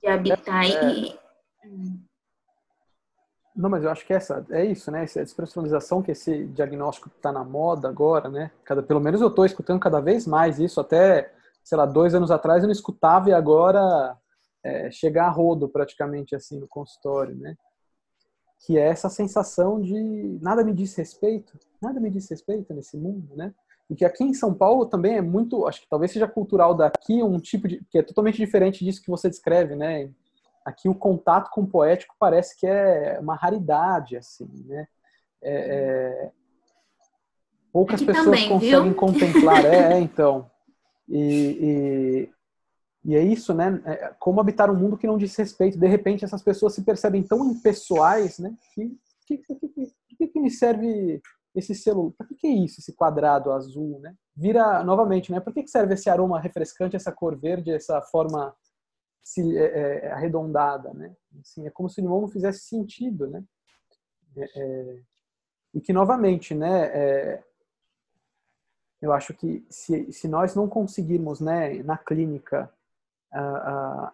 de 0.00 0.08
habitar 0.08 0.64
é, 0.64 0.92
e. 0.92 1.18
Hum. 1.64 2.00
Não, 3.56 3.68
mas 3.68 3.82
eu 3.82 3.90
acho 3.90 4.06
que 4.06 4.14
essa 4.14 4.46
é 4.50 4.64
isso, 4.64 4.88
né? 4.92 5.02
Essa 5.02 5.20
despersonalização 5.20 6.00
que 6.00 6.12
esse 6.12 6.46
diagnóstico 6.46 7.08
está 7.08 7.32
na 7.32 7.42
moda 7.42 7.88
agora, 7.88 8.28
né? 8.28 8.52
Cada, 8.64 8.84
pelo 8.84 9.00
menos 9.00 9.20
eu 9.20 9.26
estou 9.26 9.44
escutando 9.44 9.80
cada 9.80 10.00
vez 10.00 10.24
mais 10.24 10.60
isso. 10.60 10.80
Até, 10.80 11.34
sei 11.64 11.76
lá, 11.76 11.84
dois 11.84 12.14
anos 12.14 12.30
atrás 12.30 12.62
eu 12.62 12.68
não 12.68 12.72
escutava 12.72 13.30
e 13.30 13.32
agora 13.32 14.16
é, 14.62 14.92
chegar 14.92 15.26
a 15.26 15.30
rodo 15.30 15.68
praticamente 15.68 16.36
assim 16.36 16.60
no 16.60 16.68
consultório, 16.68 17.34
né? 17.34 17.56
Que 18.60 18.78
é 18.78 18.88
essa 18.88 19.08
sensação 19.08 19.80
de 19.80 20.38
nada 20.42 20.64
me 20.64 20.74
diz 20.74 20.94
respeito, 20.94 21.58
nada 21.80 22.00
me 22.00 22.10
diz 22.10 22.28
respeito 22.28 22.74
nesse 22.74 22.96
mundo, 22.96 23.36
né? 23.36 23.54
E 23.88 23.94
que 23.94 24.04
aqui 24.04 24.22
em 24.22 24.34
São 24.34 24.52
Paulo 24.52 24.84
também 24.84 25.16
é 25.16 25.22
muito, 25.22 25.66
acho 25.66 25.80
que 25.80 25.88
talvez 25.88 26.12
seja 26.12 26.28
cultural 26.28 26.74
daqui, 26.74 27.22
um 27.22 27.38
tipo 27.38 27.66
de 27.66 27.82
que 27.90 27.98
é 27.98 28.02
totalmente 28.02 28.36
diferente 28.36 28.84
disso 28.84 29.02
que 29.02 29.10
você 29.10 29.30
descreve, 29.30 29.74
né? 29.74 30.10
Aqui 30.64 30.88
o 30.88 30.94
contato 30.94 31.50
com 31.50 31.62
o 31.62 31.66
poético 31.66 32.14
parece 32.18 32.58
que 32.58 32.66
é 32.66 33.18
uma 33.20 33.34
raridade, 33.34 34.16
assim, 34.16 34.48
né? 34.66 34.86
É, 35.40 35.52
é... 35.52 36.30
Poucas 37.72 38.02
pessoas 38.02 38.24
também, 38.24 38.48
conseguem 38.48 38.82
viu? 38.82 38.94
contemplar, 38.94 39.64
é, 39.64 39.94
é, 39.94 40.00
então. 40.00 40.50
E, 41.08 42.28
e, 43.08 43.16
é 43.16 43.22
isso, 43.22 43.54
né? 43.54 43.80
É, 43.86 44.14
como 44.18 44.38
habitar 44.38 44.70
um 44.70 44.76
mundo 44.76 44.98
que 44.98 45.06
não 45.06 45.16
diz 45.16 45.34
respeito. 45.34 45.78
De 45.78 45.86
repente, 45.86 46.26
essas 46.26 46.42
pessoas 46.42 46.74
se 46.74 46.82
percebem 46.82 47.22
tão 47.22 47.42
impessoais, 47.50 48.38
né? 48.38 48.54
Que, 48.74 48.94
que, 49.26 49.38
que, 49.38 50.28
que, 50.28 50.38
me 50.38 50.50
serve 50.50 51.22
esse 51.54 51.74
celular? 51.74 52.12
Para 52.18 52.26
que, 52.26 52.46
é 52.46 52.50
isso, 52.50 52.80
esse 52.80 52.92
quadrado 52.92 53.50
azul, 53.50 53.98
né? 54.00 54.14
Vira, 54.36 54.84
novamente, 54.84 55.32
né? 55.32 55.40
Que, 55.40 55.62
que 55.62 55.70
serve 55.70 55.94
esse 55.94 56.10
aroma 56.10 56.38
refrescante, 56.38 56.96
essa 56.96 57.10
cor 57.10 57.34
verde, 57.34 57.70
essa 57.70 58.02
forma 58.02 58.54
se, 59.22 59.56
é, 59.56 60.04
é, 60.04 60.12
arredondada, 60.12 60.92
né? 60.92 61.16
Assim, 61.40 61.66
é 61.66 61.70
como 61.70 61.88
se 61.88 62.02
o 62.02 62.02
limão 62.02 62.20
não 62.20 62.28
fizesse 62.28 62.60
sentido, 62.66 63.26
né? 63.26 63.42
É, 64.36 64.44
é, 64.54 65.00
e 65.72 65.80
que, 65.80 65.94
novamente, 65.94 66.54
né? 66.54 66.84
É, 66.92 67.42
eu 69.00 69.14
acho 69.14 69.32
que 69.32 69.64
se, 69.70 70.12
se 70.12 70.28
nós 70.28 70.54
não 70.54 70.68
conseguirmos, 70.68 71.40
né, 71.40 71.82
na 71.84 71.96
clínica, 71.96 72.70
uh, 73.34 74.10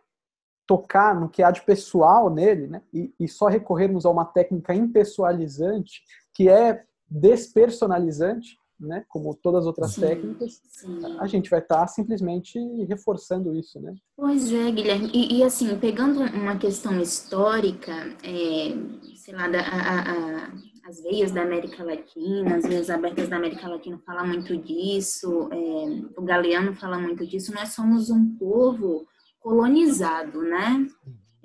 tocar 0.66 1.19
no 1.19 1.28
que 1.28 1.43
há 1.43 1.51
de 1.51 1.62
pessoal 1.62 2.31
nele, 2.31 2.66
né, 2.66 2.82
e, 2.93 3.15
e, 3.20 3.28
só 3.28 3.47
recorrermos 3.47 4.07
a 4.07 4.11
uma 4.11 4.24
técnica 4.24 4.74
impessoalizante, 4.74 6.03
que 6.32 6.49
é 6.49 6.85
despersonalizante, 7.09 8.57
né, 8.78 9.05
como 9.09 9.34
todas 9.34 9.60
as 9.60 9.66
outras 9.66 9.92
sim, 9.92 10.01
técnicas, 10.01 10.60
sim. 10.68 10.98
a 11.18 11.26
gente 11.26 11.48
vai 11.48 11.60
estar 11.60 11.80
tá 11.80 11.86
simplesmente 11.86 12.59
reforçando 12.84 13.55
isso, 13.55 13.80
né? 13.80 13.94
Pois 14.16 14.52
é, 14.52 14.70
Guilherme. 14.70 15.10
E, 15.12 15.38
e 15.38 15.42
assim, 15.42 15.76
pegando 15.78 16.20
uma 16.20 16.56
questão 16.56 17.01
histórica, 17.01 17.92
é, 18.22 18.76
sei 19.16 19.34
lá, 19.34 19.48
da, 19.48 19.60
a, 19.60 20.01
a, 20.01 20.52
as 20.86 21.02
veias 21.02 21.32
da 21.32 21.42
América 21.42 21.82
Latina, 21.82 22.56
as 22.56 22.64
veias 22.64 22.90
abertas 22.90 23.28
da 23.28 23.36
América 23.36 23.68
Latina 23.68 23.98
fala 24.05 24.24
muito 24.24 24.56
disso, 24.56 25.48
é, 25.52 26.20
o 26.20 26.22
Galeano 26.22 26.74
fala 26.74 26.98
muito 26.98 27.26
disso. 27.26 27.55
Nós 27.55 27.70
somos 27.70 28.10
um 28.10 28.36
povo 28.36 29.06
colonizado, 29.40 30.42
né? 30.42 30.86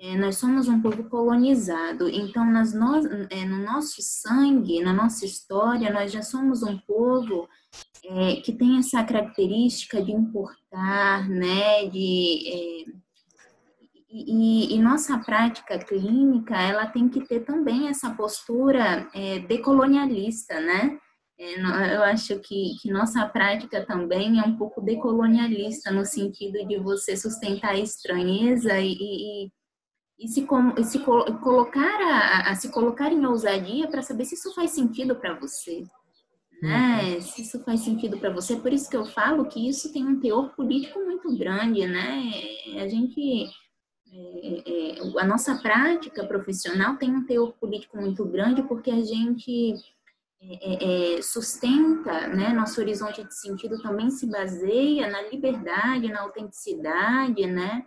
É, 0.02 0.16
nós 0.16 0.38
somos 0.38 0.70
um 0.70 0.82
povo 0.82 1.04
colonizado, 1.10 2.08
então 2.08 2.46
nas 2.46 2.74
no, 2.74 2.96
é, 3.30 3.44
no 3.44 3.58
nosso 3.66 4.02
sangue, 4.02 4.82
na 4.82 4.94
nossa 4.94 5.26
história, 5.26 5.92
nós 5.92 6.10
já 6.10 6.22
somos 6.22 6.64
um 6.64 6.78
povo 6.78 7.50
é, 8.06 8.38
que 8.38 8.54
tem 8.54 8.78
essa 8.78 9.04
característica 9.04 10.02
de 10.02 10.14
importar, 10.14 11.28
né, 11.28 11.86
de 11.90 12.86
é, 12.88 13.10
e, 14.12 14.76
e, 14.76 14.80
nossa 14.80 15.20
prática 15.20 15.78
clínica 15.78 16.60
ela 16.60 16.88
tem 16.88 17.08
que 17.10 17.22
ter 17.28 17.42
também 17.42 17.90
essa 17.90 18.10
postura 18.10 19.08
é, 19.14 19.38
decolonialista, 19.40 20.60
né? 20.60 20.98
É, 21.38 21.96
eu 21.96 22.04
acho 22.04 22.40
que, 22.40 22.76
que 22.82 22.92
nossa 22.92 23.28
prática 23.28 23.86
também 23.86 24.40
é 24.40 24.44
um 24.44 24.58
pouco 24.58 24.82
decolonialista 24.82 25.92
no 25.92 26.04
sentido 26.06 26.66
de 26.68 26.80
você 26.80 27.16
sustentar 27.16 27.72
a 27.72 27.80
estranheza 27.80 28.80
e, 28.80 28.94
e 28.94 29.52
e 30.20 30.28
se, 30.28 30.46
e 30.78 30.84
se 30.84 31.00
colocar 31.00 32.02
a, 32.02 32.52
a, 32.52 32.56
se 32.56 32.70
colocar 32.70 33.12
em 33.12 33.26
ousadia 33.26 33.88
para 33.88 34.02
saber 34.02 34.26
se 34.26 34.36
isso 34.36 34.54
faz 34.54 34.72
sentido 34.72 35.16
para 35.16 35.34
você, 35.40 35.84
né? 36.62 37.16
Uhum. 37.16 37.22
Se 37.22 37.42
isso 37.42 37.64
faz 37.64 37.80
sentido 37.80 38.18
para 38.18 38.30
você, 38.30 38.58
por 38.58 38.74
isso 38.74 38.90
que 38.90 38.98
eu 38.98 39.06
falo 39.06 39.46
que 39.46 39.68
isso 39.68 39.94
tem 39.94 40.06
um 40.06 40.20
teor 40.20 40.54
político 40.56 41.00
muito 41.00 41.36
grande, 41.38 41.88
né? 41.88 42.34
A 42.82 42.88
gente 42.88 43.50
é, 44.12 44.98
é, 44.98 45.22
a 45.22 45.26
nossa 45.26 45.56
prática 45.56 46.26
profissional 46.26 46.98
tem 46.98 47.16
um 47.16 47.26
teor 47.26 47.54
político 47.54 47.98
muito 47.98 48.26
grande 48.26 48.62
porque 48.64 48.92
a 48.92 49.02
gente 49.02 49.74
é, 50.42 51.16
é, 51.16 51.18
é 51.18 51.22
sustenta, 51.22 52.28
né? 52.28 52.50
Nosso 52.50 52.82
horizonte 52.82 53.24
de 53.24 53.34
sentido 53.34 53.82
também 53.82 54.10
se 54.10 54.26
baseia 54.26 55.10
na 55.10 55.22
liberdade, 55.22 56.12
na 56.12 56.22
autenticidade, 56.22 57.46
né? 57.46 57.86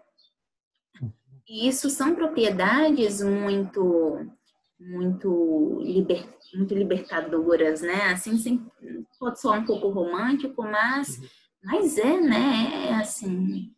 E 1.48 1.69
isso 1.69 1.90
são 1.90 2.14
propriedades 2.14 3.23
muito 3.23 4.27
muito, 4.89 5.81
liber, 5.82 6.28
muito 6.55 6.74
libertadoras, 6.74 7.82
né? 7.82 8.12
Assim, 8.12 8.36
sem, 8.36 8.66
pode 9.19 9.40
soar 9.40 9.60
um 9.60 9.64
pouco 9.64 9.89
romântico, 9.89 10.62
mas, 10.62 11.19
uhum. 11.19 11.24
mas 11.62 11.98
é, 11.98 12.20
né? 12.20 12.89
É 12.89 12.94
assim, 12.94 13.70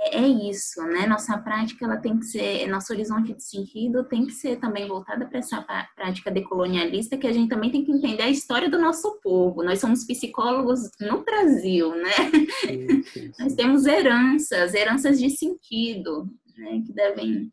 é, 0.00 0.18
é, 0.18 0.28
isso, 0.28 0.82
né? 0.82 1.06
Nossa 1.06 1.36
prática, 1.38 1.84
ela 1.84 1.96
tem 1.96 2.18
que 2.18 2.24
ser, 2.26 2.66
nosso 2.68 2.92
horizonte 2.92 3.32
de 3.32 3.42
sentido 3.42 4.04
tem 4.04 4.26
que 4.26 4.32
ser 4.32 4.56
também 4.56 4.86
voltada 4.86 5.26
para 5.26 5.38
essa 5.38 5.64
prática 5.94 6.30
decolonialista, 6.30 7.16
que 7.16 7.26
a 7.26 7.32
gente 7.32 7.48
também 7.48 7.70
tem 7.70 7.84
que 7.84 7.92
entender 7.92 8.22
a 8.22 8.30
história 8.30 8.68
do 8.68 8.78
nosso 8.78 9.20
povo. 9.22 9.62
Nós 9.62 9.80
somos 9.80 10.04
psicólogos 10.04 10.80
no 11.00 11.24
Brasil, 11.24 11.94
né? 11.94 12.12
Sim, 12.60 13.02
sim, 13.02 13.02
sim. 13.02 13.32
Nós 13.38 13.54
temos 13.54 13.86
heranças, 13.86 14.74
heranças 14.74 15.18
de 15.18 15.30
sentido, 15.30 16.28
né, 16.58 16.82
que 16.84 16.92
devem, 16.92 17.52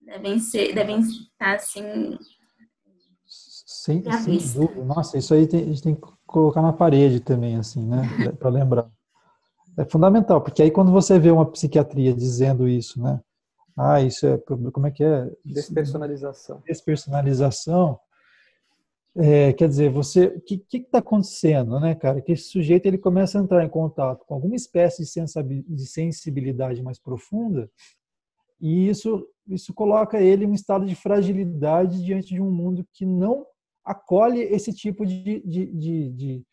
devem, 0.00 0.38
ser, 0.38 0.74
devem 0.74 1.00
estar 1.00 1.56
assim. 1.56 2.18
Sem, 3.26 4.02
sem 4.02 4.38
dúvida. 4.54 4.84
Nossa, 4.84 5.18
isso 5.18 5.34
aí 5.34 5.46
tem, 5.46 5.62
a 5.62 5.66
gente 5.66 5.82
tem 5.82 5.94
que 5.94 6.02
colocar 6.26 6.62
na 6.62 6.72
parede 6.72 7.20
também, 7.20 7.56
assim, 7.56 7.84
né, 7.84 8.02
para 8.38 8.50
lembrar. 8.50 8.90
É 9.76 9.84
fundamental, 9.84 10.40
porque 10.40 10.62
aí 10.62 10.70
quando 10.70 10.92
você 10.92 11.18
vê 11.18 11.30
uma 11.30 11.50
psiquiatria 11.50 12.14
dizendo 12.14 12.68
isso, 12.68 13.02
né, 13.02 13.20
ah, 13.76 14.00
isso 14.00 14.24
é, 14.26 14.38
como 14.38 14.86
é 14.86 14.90
que 14.90 15.02
é? 15.02 15.28
Despersonalização. 15.44 16.62
Despersonalização. 16.64 17.98
É, 19.16 19.52
quer 19.52 19.68
dizer, 19.68 19.90
você, 19.90 20.26
o 20.26 20.40
que 20.40 20.64
está 20.72 20.98
acontecendo, 20.98 21.78
né, 21.80 21.94
cara? 21.94 22.20
Que 22.20 22.32
esse 22.32 22.44
sujeito 22.44 22.86
ele 22.86 22.98
começa 22.98 23.38
a 23.38 23.42
entrar 23.42 23.64
em 23.64 23.68
contato 23.68 24.24
com 24.26 24.34
alguma 24.34 24.54
espécie 24.54 25.04
de 25.04 25.86
sensibilidade 25.86 26.82
mais 26.82 26.98
profunda 26.98 27.70
e 28.64 28.88
isso, 28.88 29.28
isso 29.46 29.74
coloca 29.74 30.18
ele 30.18 30.46
em 30.46 30.48
um 30.48 30.54
estado 30.54 30.86
de 30.86 30.94
fragilidade 30.94 32.02
diante 32.02 32.28
de 32.28 32.40
um 32.40 32.50
mundo 32.50 32.82
que 32.94 33.04
não 33.04 33.46
acolhe 33.84 34.40
esse 34.40 34.72
tipo 34.72 35.04
de, 35.04 35.42
de, 35.44 35.66
de, 35.66 36.10
de, 36.12 36.46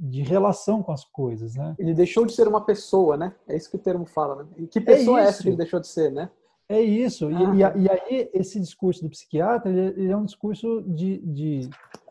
de 0.00 0.22
relação 0.22 0.82
com 0.82 0.90
as 0.90 1.04
coisas, 1.04 1.54
né? 1.54 1.76
Ele 1.78 1.94
deixou 1.94 2.26
de 2.26 2.32
ser 2.34 2.48
uma 2.48 2.60
pessoa, 2.60 3.16
né? 3.16 3.36
É 3.46 3.56
isso 3.56 3.70
que 3.70 3.76
o 3.76 3.78
termo 3.78 4.04
fala, 4.04 4.42
né? 4.42 4.48
E 4.56 4.66
que 4.66 4.80
pessoa 4.80 5.20
é, 5.20 5.26
é 5.26 5.28
essa 5.28 5.44
que 5.44 5.48
ele 5.48 5.56
deixou 5.56 5.78
de 5.78 5.86
ser, 5.86 6.10
né? 6.10 6.28
É 6.68 6.80
isso. 6.80 7.28
Ah. 7.28 7.54
E, 7.54 7.82
e, 7.82 7.88
aí, 7.88 8.30
esse 8.34 8.58
discurso 8.58 9.04
do 9.04 9.10
psiquiatra, 9.10 9.70
ele, 9.70 10.02
ele 10.02 10.10
é 10.10 10.16
um 10.16 10.24
discurso 10.24 10.82
de, 10.88 11.18
de, 11.18 11.70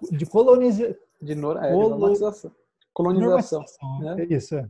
de 0.10 0.26
colonização. 0.26 0.96
De, 1.22 1.36
nor, 1.36 1.62
é, 1.62 1.70
Colo... 1.70 1.96
colonização. 1.96 2.52
Colonização. 2.94 3.66
Né? 4.00 4.22
É 4.22 4.34
isso, 4.34 4.56
é. 4.56 4.70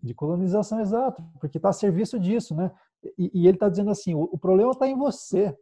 De 0.00 0.14
colonização, 0.14 0.80
exato. 0.80 1.24
Porque 1.40 1.56
está 1.56 1.70
a 1.70 1.72
serviço 1.72 2.20
disso, 2.20 2.54
né? 2.54 2.70
E, 3.18 3.30
e 3.34 3.46
ele 3.46 3.56
está 3.56 3.68
dizendo 3.68 3.90
assim: 3.90 4.14
o, 4.14 4.22
o 4.24 4.38
problema 4.38 4.72
está 4.72 4.86
em 4.86 4.96
você. 4.96 5.56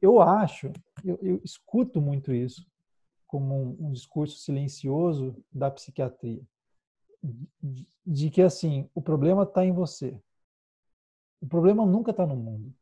Eu 0.00 0.20
acho, 0.20 0.70
eu, 1.04 1.18
eu 1.22 1.40
escuto 1.42 2.00
muito 2.00 2.32
isso 2.32 2.66
como 3.26 3.54
um, 3.54 3.86
um, 3.88 3.92
discurso 3.92 4.36
silencioso 4.38 5.34
da 5.50 5.70
psiquiatria, 5.70 6.42
de, 7.60 7.88
de 8.06 8.30
que 8.30 8.42
assim 8.42 8.88
o 8.94 9.00
problema 9.00 9.42
está 9.42 9.64
em 9.64 9.72
você. 9.72 10.20
O 11.40 11.46
problema 11.46 11.84
nunca 11.84 12.10
está 12.10 12.26
no 12.26 12.36
mundo. 12.36 12.72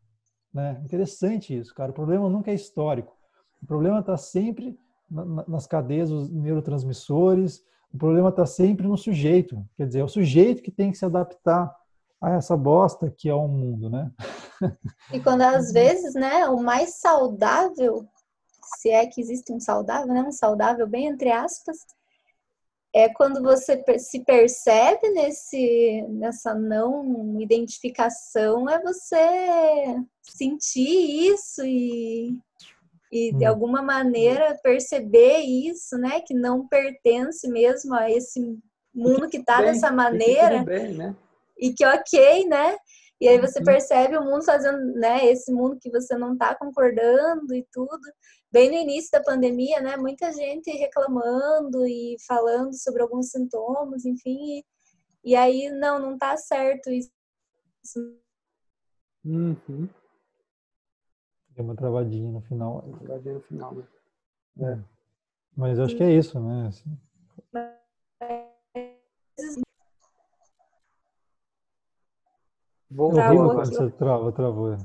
Né? 0.53 0.81
Interessante 0.85 1.57
isso, 1.57 1.75
cara. 1.75 1.91
O 1.91 1.95
problema 1.95 2.29
nunca 2.29 2.51
é 2.51 2.55
histórico. 2.55 3.17
O 3.63 3.67
problema 3.67 4.01
está 4.01 4.17
sempre 4.17 4.79
na, 5.11 5.25
nas 5.49 5.67
cadeias 5.67 6.11
dos 6.11 6.31
neurotransmissores. 6.31 7.65
O 7.93 7.97
problema 7.97 8.29
está 8.29 8.45
sempre 8.45 8.87
no 8.87 8.97
sujeito. 8.97 9.67
Quer 9.77 9.87
dizer, 9.87 10.01
é 10.01 10.05
o 10.05 10.09
sujeito 10.09 10.63
que 10.63 10.71
tem 10.71 10.91
que 10.91 10.99
se 10.99 11.05
adaptar 11.05 11.75
a 12.23 12.35
essa 12.37 12.57
bosta 12.57 13.11
que 13.11 13.29
é 13.29 13.35
o 13.35 13.49
mundo, 13.49 13.91
né? 13.91 14.11
E 15.13 15.21
quando 15.21 15.43
às 15.43 15.73
vezes, 15.75 16.15
né, 16.15 16.49
o 16.49 16.63
mais 16.63 17.01
saudável, 17.01 18.07
se 18.79 18.91
é 18.91 19.05
que 19.07 19.21
existe 19.21 19.53
um 19.53 19.59
saudável, 19.59 20.15
né, 20.15 20.23
um 20.23 20.33
saudável 20.33 20.87
bem 20.87 21.07
entre 21.07 21.33
aspas, 21.33 21.77
é 22.95 23.09
quando 23.09 23.43
você 23.43 23.83
se 23.99 24.21
percebe 24.21 25.09
nesse 25.11 26.07
nessa 26.11 26.55
não 26.55 27.41
identificação, 27.41 28.69
é 28.69 28.81
você 28.81 29.97
sentir 30.23 31.33
isso 31.33 31.65
e 31.65 32.39
e 33.11 33.31
de 33.33 33.45
hum. 33.45 33.49
alguma 33.49 33.83
maneira 33.83 34.59
perceber 34.63 35.41
isso, 35.41 35.99
né, 35.99 36.21
que 36.21 36.33
não 36.33 36.67
pertence 36.67 37.47
mesmo 37.49 37.95
a 37.95 38.11
esse 38.11 38.41
mundo 38.95 39.29
que 39.29 39.39
está 39.39 39.61
dessa 39.61 39.91
maneira. 39.91 40.65
Bem, 40.65 40.95
né? 40.95 41.15
E 41.59 41.73
que 41.73 41.85
ok, 41.85 42.47
né? 42.49 42.77
E 43.21 43.29
aí 43.29 43.41
você 43.41 43.63
percebe 43.63 44.17
o 44.17 44.25
mundo 44.25 44.45
fazendo, 44.45 44.95
né, 44.95 45.25
esse 45.27 45.53
mundo 45.53 45.79
que 45.81 45.89
você 45.91 46.19
não 46.19 46.33
está 46.33 46.57
concordando 46.57 47.55
e 47.55 47.65
tudo. 47.73 48.01
Bem 48.51 48.69
no 48.69 48.75
início 48.75 49.11
da 49.13 49.23
pandemia, 49.23 49.81
né, 49.81 49.97
muita 49.97 50.33
gente 50.33 50.71
reclamando 50.73 51.87
e 51.87 52.17
falando 52.27 52.75
sobre 52.75 53.01
alguns 53.01 53.31
sintomas, 53.31 54.05
enfim. 54.05 54.59
E, 54.59 54.65
e 55.25 55.37
aí, 55.37 55.71
não, 55.71 56.01
não 56.01 56.19
tá 56.19 56.37
certo 56.37 56.91
isso. 56.91 57.11
Uhum. 59.25 59.89
Deu 61.51 61.65
uma 61.65 61.77
travadinha 61.77 62.33
no 62.33 62.41
final. 62.41 62.83
Travadinha 63.05 63.35
no 63.35 63.41
final, 63.43 63.75
né? 63.75 63.85
É. 64.61 64.79
Mas 65.57 65.79
eu 65.79 65.85
acho 65.85 65.97
que 65.97 66.03
é 66.03 66.11
isso, 66.11 66.41
né? 66.41 66.67
Assim. 66.67 66.99
Vou, 72.95 73.11
é 73.13 73.17
horrível 73.17 73.51
Travou 73.51 73.51
quando 73.51 73.73
você 73.73 73.91
trava, 73.91 74.31
travou. 74.33 74.77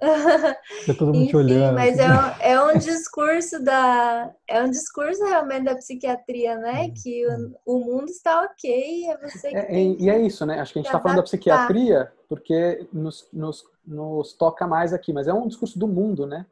Fica 0.78 0.94
todo 0.94 1.12
mundo 1.12 1.26
te 1.26 1.36
Enfim, 1.36 1.36
olhando. 1.36 1.76
mas 1.76 1.98
assim. 1.98 1.98
é, 1.98 2.10
um- 2.12 2.34
é 2.40 2.62
um 2.64 2.76
discurso 2.78 3.62
da 3.62 4.32
é 4.48 4.62
um 4.62 4.70
discurso 4.70 5.24
realmente 5.24 5.64
da 5.64 5.76
psiquiatria, 5.76 6.56
né? 6.58 6.90
Que 6.90 7.26
o, 7.66 7.76
o 7.76 7.80
mundo 7.80 8.10
está 8.10 8.42
ok, 8.42 9.06
é 9.10 9.16
você 9.18 9.54
que 9.54 9.66
É, 9.68 9.74
tem 9.74 9.94
e, 9.94 10.04
e 10.04 10.10
é 10.10 10.20
isso, 10.20 10.44
né? 10.46 10.60
Acho 10.60 10.72
que 10.72 10.78
a 10.78 10.82
gente 10.82 10.86
está 10.88 11.00
falando 11.00 11.16
da 11.16 11.22
psiquiatria 11.22 12.12
porque 12.28 12.86
nos, 12.92 13.28
nos, 13.32 13.64
nos 13.86 14.32
toca 14.34 14.66
mais 14.66 14.92
aqui, 14.92 15.12
mas 15.12 15.28
é 15.28 15.32
um 15.34 15.46
discurso 15.46 15.78
do 15.78 15.86
mundo, 15.86 16.26
né? 16.26 16.46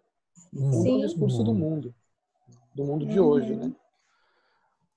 Hum. 0.55 0.89
É 0.93 0.95
um 0.97 1.01
Sim. 1.01 1.01
discurso 1.01 1.45
do 1.45 1.53
Hum. 1.53 1.59
mundo, 1.61 1.95
do 2.75 2.85
mundo 2.85 3.07
de 3.07 3.19
Uhum. 3.19 3.27
hoje, 3.27 3.57
né? 3.57 3.73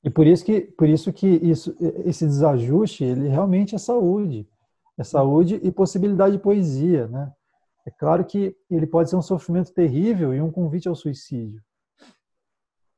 E 0.03 0.09
por 0.09 0.27
isso 0.27 0.45
que, 0.45 0.61
por 0.61 0.87
isso 0.87 1.11
que 1.11 1.27
isso, 1.27 1.75
esse 2.05 2.25
desajuste, 2.25 3.03
ele 3.03 3.27
realmente 3.27 3.73
é 3.75 3.77
saúde. 3.77 4.47
É 4.97 5.03
saúde 5.03 5.59
e 5.61 5.71
possibilidade 5.71 6.37
de 6.37 6.41
poesia, 6.41 7.07
né? 7.07 7.31
É 7.85 7.91
claro 7.91 8.25
que 8.25 8.55
ele 8.69 8.87
pode 8.87 9.09
ser 9.09 9.15
um 9.15 9.21
sofrimento 9.21 9.71
terrível 9.71 10.33
e 10.33 10.41
um 10.41 10.51
convite 10.51 10.87
ao 10.87 10.95
suicídio. 10.95 11.61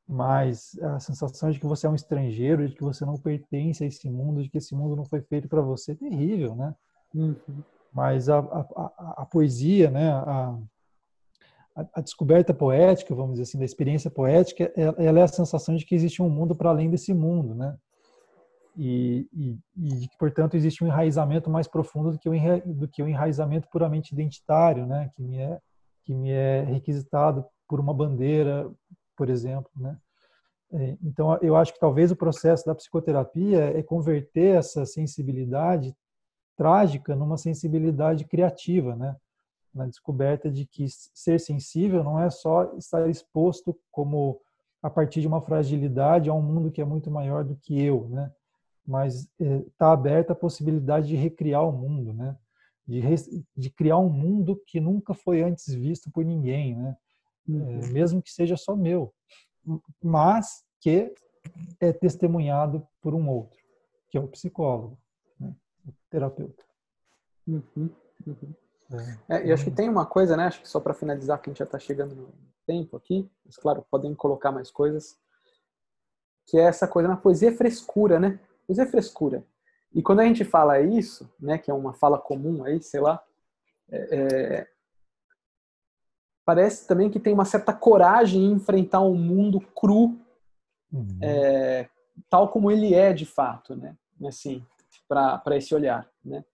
Mas 0.08 0.78
a 0.80 0.98
sensação 0.98 1.50
de 1.50 1.60
que 1.60 1.66
você 1.66 1.86
é 1.86 1.90
um 1.90 1.94
estrangeiro, 1.94 2.66
de 2.66 2.74
que 2.74 2.82
você 2.82 3.04
não 3.04 3.18
pertence 3.18 3.84
a 3.84 3.86
esse 3.86 4.08
mundo, 4.08 4.42
de 4.42 4.48
que 4.48 4.56
esse 4.56 4.74
mundo 4.74 4.96
não 4.96 5.04
foi 5.04 5.20
feito 5.20 5.46
para 5.48 5.60
você, 5.60 5.92
é 5.92 5.96
terrível, 5.96 6.56
né? 6.56 6.74
Uhum. 7.14 7.36
Mas 7.92 8.30
a, 8.30 8.38
a, 8.38 8.60
a, 8.60 9.14
a 9.18 9.26
poesia, 9.26 9.90
né? 9.90 10.10
A, 10.10 10.58
descoberta 12.02 12.52
poética, 12.52 13.14
vamos 13.14 13.32
dizer 13.32 13.44
assim, 13.44 13.58
da 13.58 13.64
experiência 13.64 14.10
poética, 14.10 14.72
ela, 14.74 14.94
ela 14.98 15.20
é 15.20 15.22
a 15.22 15.28
sensação 15.28 15.76
de 15.76 15.84
que 15.84 15.94
existe 15.94 16.20
um 16.20 16.28
mundo 16.28 16.56
para 16.56 16.70
além 16.70 16.90
desse 16.90 17.14
mundo, 17.14 17.54
né? 17.54 17.76
E, 18.80 19.28
e, 19.32 19.58
e 19.76 20.08
portanto, 20.16 20.56
existe 20.56 20.84
um 20.84 20.86
enraizamento 20.86 21.50
mais 21.50 21.66
profundo 21.66 22.12
do 22.12 22.18
que 22.18 22.28
o, 22.28 22.34
enra, 22.34 22.62
do 22.64 22.86
que 22.86 23.02
o 23.02 23.08
enraizamento 23.08 23.68
puramente 23.68 24.14
identitário, 24.14 24.86
né? 24.86 25.10
Que 25.16 25.22
me 25.22 25.36
é 25.36 25.58
que 26.04 26.14
me 26.14 26.30
é 26.30 26.62
requisitado 26.62 27.44
por 27.68 27.80
uma 27.80 27.92
bandeira, 27.92 28.70
por 29.16 29.28
exemplo, 29.28 29.70
né? 29.76 29.98
É, 30.72 30.96
Então, 31.02 31.36
eu 31.42 31.56
acho 31.56 31.74
que 31.74 31.80
talvez 31.80 32.12
o 32.12 32.16
processo 32.16 32.64
da 32.64 32.74
psicoterapia 32.74 33.76
é 33.76 33.82
converter 33.82 34.56
essa 34.56 34.86
sensibilidade 34.86 35.92
trágica 36.56 37.16
numa 37.16 37.36
sensibilidade 37.36 38.24
criativa, 38.26 38.94
né? 38.94 39.16
Na 39.74 39.86
descoberta 39.86 40.48
de 40.48 40.64
que 40.66 40.86
ser 40.88 41.40
sensível 41.40 42.04
não 42.04 42.20
é 42.20 42.30
só 42.30 42.72
estar 42.76 43.08
exposto 43.10 43.76
como 43.90 44.40
a 44.80 44.88
partir 44.88 45.20
de 45.20 45.26
uma 45.26 45.42
fragilidade 45.42 46.30
a 46.30 46.32
um 46.32 46.42
mundo 46.42 46.70
que 46.70 46.80
é 46.80 46.84
muito 46.84 47.10
maior 47.10 47.42
do 47.44 47.56
que 47.56 47.82
eu, 47.82 48.08
né? 48.08 48.30
Mas 48.88 49.28
está 49.38 49.92
aberta 49.92 50.32
a 50.32 50.36
possibilidade 50.36 51.08
de 51.08 51.14
recriar 51.14 51.62
o 51.62 51.70
mundo, 51.70 52.14
né? 52.14 52.34
De, 52.86 53.02
de 53.54 53.68
criar 53.68 53.98
um 53.98 54.08
mundo 54.08 54.58
que 54.66 54.80
nunca 54.80 55.12
foi 55.12 55.42
antes 55.42 55.74
visto 55.74 56.10
por 56.10 56.24
ninguém, 56.24 56.74
né? 56.74 56.96
Uhum. 57.46 57.80
É, 57.82 57.86
mesmo 57.88 58.22
que 58.22 58.32
seja 58.32 58.56
só 58.56 58.74
meu, 58.74 59.12
mas 60.02 60.64
que 60.80 61.14
é 61.78 61.92
testemunhado 61.92 62.86
por 63.02 63.14
um 63.14 63.28
outro, 63.28 63.58
que 64.08 64.16
é 64.16 64.20
o 64.20 64.28
psicólogo, 64.28 64.98
né? 65.38 65.54
o 65.86 65.92
terapeuta. 66.08 66.64
Uhum. 67.46 67.90
Uhum. 68.26 68.54
É, 69.28 69.46
e 69.46 69.52
acho 69.52 69.64
que 69.64 69.70
tem 69.70 69.88
uma 69.88 70.06
coisa, 70.06 70.34
né? 70.34 70.46
Acho 70.46 70.62
que 70.62 70.68
só 70.68 70.80
para 70.80 70.94
finalizar, 70.94 71.40
que 71.40 71.50
a 71.50 71.52
gente 71.52 71.58
já 71.58 71.66
está 71.66 71.78
chegando 71.78 72.14
no 72.14 72.32
tempo 72.66 72.96
aqui, 72.96 73.30
mas 73.44 73.56
claro, 73.56 73.84
podem 73.90 74.14
colocar 74.14 74.50
mais 74.50 74.70
coisas, 74.70 75.18
que 76.46 76.56
é 76.56 76.62
essa 76.62 76.88
coisa 76.88 77.08
na 77.08 77.16
poesia 77.16 77.50
é 77.50 77.52
frescura, 77.52 78.18
né? 78.18 78.40
Poesia 78.68 78.84
é 78.84 78.86
frescura. 78.86 79.42
E 79.94 80.02
quando 80.02 80.20
a 80.20 80.24
gente 80.24 80.44
fala 80.44 80.78
isso, 80.78 81.28
né, 81.40 81.56
que 81.56 81.70
é 81.70 81.74
uma 81.74 81.94
fala 81.94 82.18
comum 82.18 82.62
aí, 82.62 82.82
sei 82.82 83.00
lá, 83.00 83.24
é, 83.90 84.16
é, 84.16 84.68
parece 86.44 86.86
também 86.86 87.10
que 87.10 87.18
tem 87.18 87.32
uma 87.32 87.46
certa 87.46 87.72
coragem 87.72 88.44
em 88.44 88.52
enfrentar 88.52 89.00
um 89.00 89.14
mundo 89.14 89.58
cru, 89.74 90.18
uhum. 90.92 91.18
é, 91.22 91.88
tal 92.28 92.50
como 92.50 92.70
ele 92.70 92.92
é 92.92 93.14
de 93.14 93.24
fato, 93.24 93.74
né? 93.74 93.96
Assim, 94.26 94.62
para 95.08 95.56
esse 95.56 95.74
olhar, 95.74 96.06
né? 96.22 96.44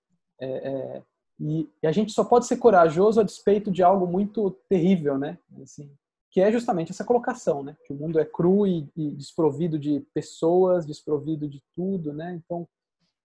É, 0.41 1.03
e, 1.41 1.69
e, 1.83 1.87
a 1.87 1.91
gente 1.91 2.13
só 2.13 2.23
pode 2.23 2.47
ser 2.47 2.59
corajoso 2.59 3.21
a 3.21 3.25
despeito 3.25 3.73
de 3.73 3.83
algo 3.83 4.07
muito 4.07 4.53
terrível, 4.69 5.19
né? 5.19 5.37
Assim, 5.61 5.91
que 6.35 6.41
é 6.41 6.51
justamente 6.51 6.91
essa 6.91 7.05
colocação, 7.05 7.63
né? 7.63 7.77
Que 7.87 7.93
o 7.93 7.97
mundo 7.97 8.19
é 8.19 8.25
cru 8.25 8.67
e, 8.67 8.91
e 8.97 9.13
desprovido 9.13 9.79
de 9.79 10.01
pessoas, 10.13 10.85
desprovido 10.85 11.49
de 11.49 11.63
tudo, 11.73 12.13
né? 12.13 12.35
Então, 12.35 12.69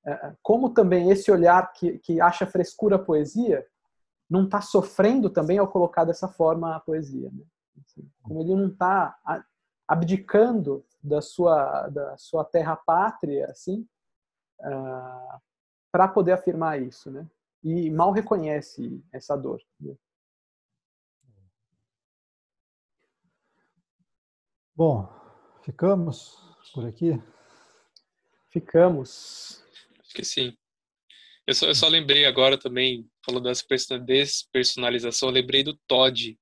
é, 0.06 0.36
como 0.44 0.70
também 0.70 1.10
esse 1.10 1.32
olhar 1.32 1.74
que, 1.74 1.98
que 1.98 2.22
acha 2.22 2.46
frescura 2.46 2.98
a 2.98 3.04
poesia 3.04 3.66
não 4.30 4.44
está 4.44 4.62
sofrendo 4.62 5.28
também 5.28 5.58
ao 5.58 5.68
colocar 5.68 6.04
dessa 6.06 6.28
forma 6.28 6.76
a 6.76 6.80
poesia, 6.80 7.32
né? 7.34 7.44
Assim, 7.84 8.08
como 8.22 8.42
ele 8.42 8.54
não 8.54 8.68
está 8.68 9.18
abdicando 9.88 10.86
da 11.02 11.20
sua 11.20 11.88
da 11.88 12.16
sua 12.16 12.46
terra 12.46 12.76
pátria, 12.76 13.48
assim, 13.48 13.88
uh, 14.60 15.40
para 15.92 16.08
poder 16.08 16.34
afirmar 16.34 16.80
isso, 16.80 17.10
né? 17.10 17.28
E 17.64 17.90
mal 17.90 18.12
reconhece 18.12 19.04
essa 19.12 19.36
dor. 19.36 19.60
Né? 19.80 19.96
Bom, 24.80 25.06
ficamos 25.62 26.38
por 26.74 26.88
aqui? 26.88 27.22
Ficamos. 28.50 29.62
Acho 30.00 30.14
que 30.16 30.24
sim. 30.24 30.54
Eu 31.46 31.54
só, 31.54 31.66
eu 31.66 31.76
só 31.76 31.90
lembrei 31.90 32.26
agora 32.26 32.58
também, 32.58 33.06
falando 33.26 33.44
dessa 33.44 34.00
despersonalização, 34.00 35.28
eu 35.28 35.34
lembrei 35.34 35.66
do 35.66 35.78
Todd 35.86 36.40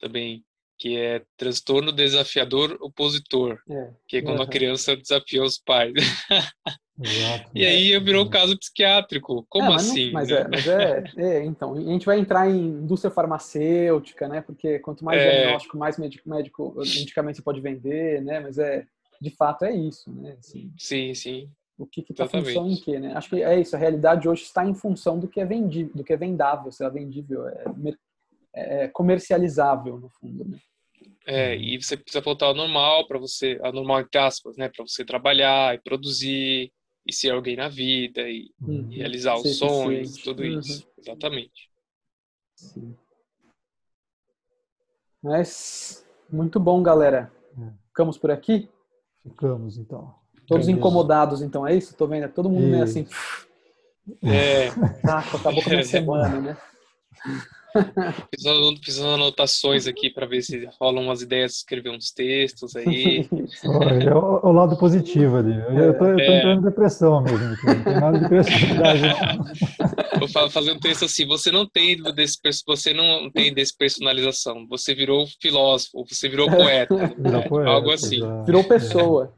também, 0.00 0.44
que 0.76 0.96
é 0.96 1.24
transtorno 1.36 1.92
desafiador 1.92 2.76
opositor, 2.80 3.62
é. 3.70 3.94
que 4.08 4.16
é 4.16 4.22
quando 4.22 4.38
uhum. 4.38 4.46
a 4.46 4.50
criança 4.50 4.96
desafia 4.96 5.44
os 5.44 5.56
pais. 5.56 5.92
Exato. 6.98 7.50
e 7.54 7.64
aí 7.64 7.98
virou 8.00 8.24
um 8.24 8.30
caso 8.30 8.58
psiquiátrico. 8.58 9.46
Como 9.50 9.66
é, 9.66 9.70
mas 9.70 9.90
assim? 9.90 10.06
Não, 10.06 10.12
mas, 10.12 10.28
né? 10.28 10.36
é, 10.36 10.48
mas 10.48 10.66
é, 10.66 11.04
é, 11.18 11.44
então, 11.44 11.74
a 11.74 11.80
gente 11.80 12.06
vai 12.06 12.18
entrar 12.18 12.48
em 12.48 12.58
indústria 12.58 13.10
farmacêutica, 13.10 14.26
né? 14.28 14.40
Porque 14.40 14.78
quanto 14.78 15.04
mais 15.04 15.20
É. 15.20 15.30
diagnóstico, 15.30 15.76
mais 15.76 15.98
médico, 15.98 16.28
médico, 16.28 16.74
medicamento 16.76 17.36
você 17.36 17.42
pode 17.42 17.60
vender, 17.60 18.22
né? 18.22 18.40
Mas 18.40 18.58
é, 18.58 18.86
de 19.20 19.30
fato 19.30 19.64
é 19.64 19.74
isso, 19.74 20.10
né? 20.10 20.36
Assim, 20.38 20.72
Sim, 20.78 21.14
sim. 21.14 21.50
o 21.78 21.86
que 21.86 22.04
está 22.08 22.26
função 22.26 22.70
em 22.70 22.76
quê, 22.76 22.98
né? 22.98 23.12
Acho 23.14 23.28
que 23.28 23.42
é 23.42 23.60
isso, 23.60 23.76
a 23.76 23.78
realidade 23.78 24.28
hoje 24.28 24.42
está 24.42 24.66
em 24.66 24.74
função 24.74 25.18
do 25.18 25.28
que 25.28 25.40
é 25.40 25.44
vendível, 25.44 25.92
do 25.94 26.02
que 26.04 26.12
é 26.12 26.16
vendável, 26.16 26.72
se 26.72 26.82
é 26.84 26.88
vendível, 26.90 27.46
é, 27.46 27.64
é 28.54 28.88
comercializável 28.88 29.98
no 29.98 30.08
fundo, 30.08 30.44
né? 30.48 30.58
É, 31.26 31.56
e 31.56 31.80
você 31.82 31.96
precisa 31.96 32.22
voltar 32.22 32.46
ao 32.46 32.54
normal 32.54 33.06
para 33.06 33.18
você, 33.18 33.58
ao 33.62 33.72
normal 33.72 34.00
entre 34.00 34.18
aspas, 34.18 34.56
né, 34.56 34.68
para 34.68 34.86
você 34.86 35.04
trabalhar 35.04 35.74
e 35.74 35.80
produzir 35.82 36.72
e 37.06 37.12
ser 37.12 37.30
alguém 37.30 37.56
na 37.56 37.68
vida 37.68 38.22
e, 38.28 38.50
Uhum. 38.60 38.88
e 38.90 38.96
realizar 38.96 39.36
Ser 39.38 39.48
os 39.48 39.56
sonhos, 39.58 40.00
eficiente. 40.10 40.24
tudo 40.24 40.42
Uhum. 40.42 40.58
isso. 40.58 40.88
Exatamente. 40.98 41.70
Sim. 42.56 42.96
Mas 45.22 46.04
muito 46.30 46.58
bom, 46.60 46.82
galera. 46.82 47.32
É. 47.58 47.70
Ficamos 47.88 48.18
por 48.18 48.30
aqui? 48.30 48.68
Ficamos, 49.22 49.78
então. 49.78 50.14
Todos 50.46 50.68
incomodados, 50.68 51.42
então, 51.42 51.66
é 51.66 51.74
isso? 51.74 51.96
Tô 51.96 52.06
vendo, 52.06 52.24
é 52.24 52.28
todo 52.28 52.48
mundo 52.48 52.66
meio 52.68 52.84
assim, 52.84 53.06
É, 54.22 54.70
tá, 55.02 55.18
acabou 55.18 55.60
com 55.62 55.68
a 55.70 55.72
minha 55.72 55.82
semana, 55.84 56.40
né? 56.40 56.56
Fiz 58.82 58.98
umas 58.98 59.14
anotações 59.14 59.86
aqui 59.86 60.10
para 60.10 60.26
ver 60.26 60.42
se 60.42 60.68
rolam 60.80 61.04
umas 61.04 61.22
ideias 61.22 61.52
de 61.52 61.56
escrever 61.58 61.90
uns 61.90 62.10
textos 62.10 62.74
aí. 62.76 63.28
Olha, 63.66 64.04
é 64.04 64.14
o, 64.14 64.36
é 64.38 64.46
o 64.46 64.52
lado 64.52 64.76
positivo 64.78 65.36
ali. 65.36 65.54
Eu, 65.54 65.96
tô, 65.98 66.04
eu 66.06 66.16
tô 66.16 66.22
É. 66.22 66.38
entrando 66.38 66.60
em 66.60 66.64
depressão 66.64 67.20
mesmo. 67.22 67.52
aqui. 67.52 67.66
Não 67.66 67.84
tem 67.84 67.94
nada 68.00 68.18
de 68.18 68.28
criatividade, 68.28 69.00
fazer 70.50 70.72
um 70.72 70.78
texto 70.78 71.04
assim, 71.04 71.26
você 71.26 71.50
não 71.50 71.66
tem 71.66 71.96
você 72.66 72.92
não 72.92 73.30
tem 73.30 73.52
despersonalização, 73.52 74.66
você 74.68 74.94
virou 74.94 75.26
filósofo, 75.40 76.04
você 76.08 76.28
virou 76.28 76.50
poeta, 76.50 76.94
Virou 77.18 77.40
né? 77.40 77.48
poeta, 77.48 77.70
algo 77.70 77.90
assim, 77.90 78.16
exato. 78.16 78.44
Virou 78.46 78.64
pessoa. 78.64 79.34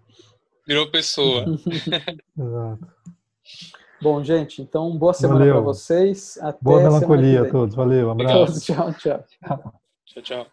virou 0.66 0.90
pessoa. 0.90 1.44
Exato. 2.39 2.86
Bom, 4.00 4.22
gente, 4.22 4.62
então 4.62 4.96
boa 4.96 5.12
semana 5.12 5.44
para 5.44 5.60
vocês. 5.60 6.38
Até 6.40 6.58
boa 6.62 6.80
melancolia 6.80 7.42
a 7.42 7.50
todos. 7.50 7.74
Valeu, 7.74 8.08
um 8.08 8.10
abraço. 8.12 8.60
Tchau, 8.60 8.92
tchau. 8.94 9.24
Tchau, 10.06 10.22
tchau. 10.22 10.46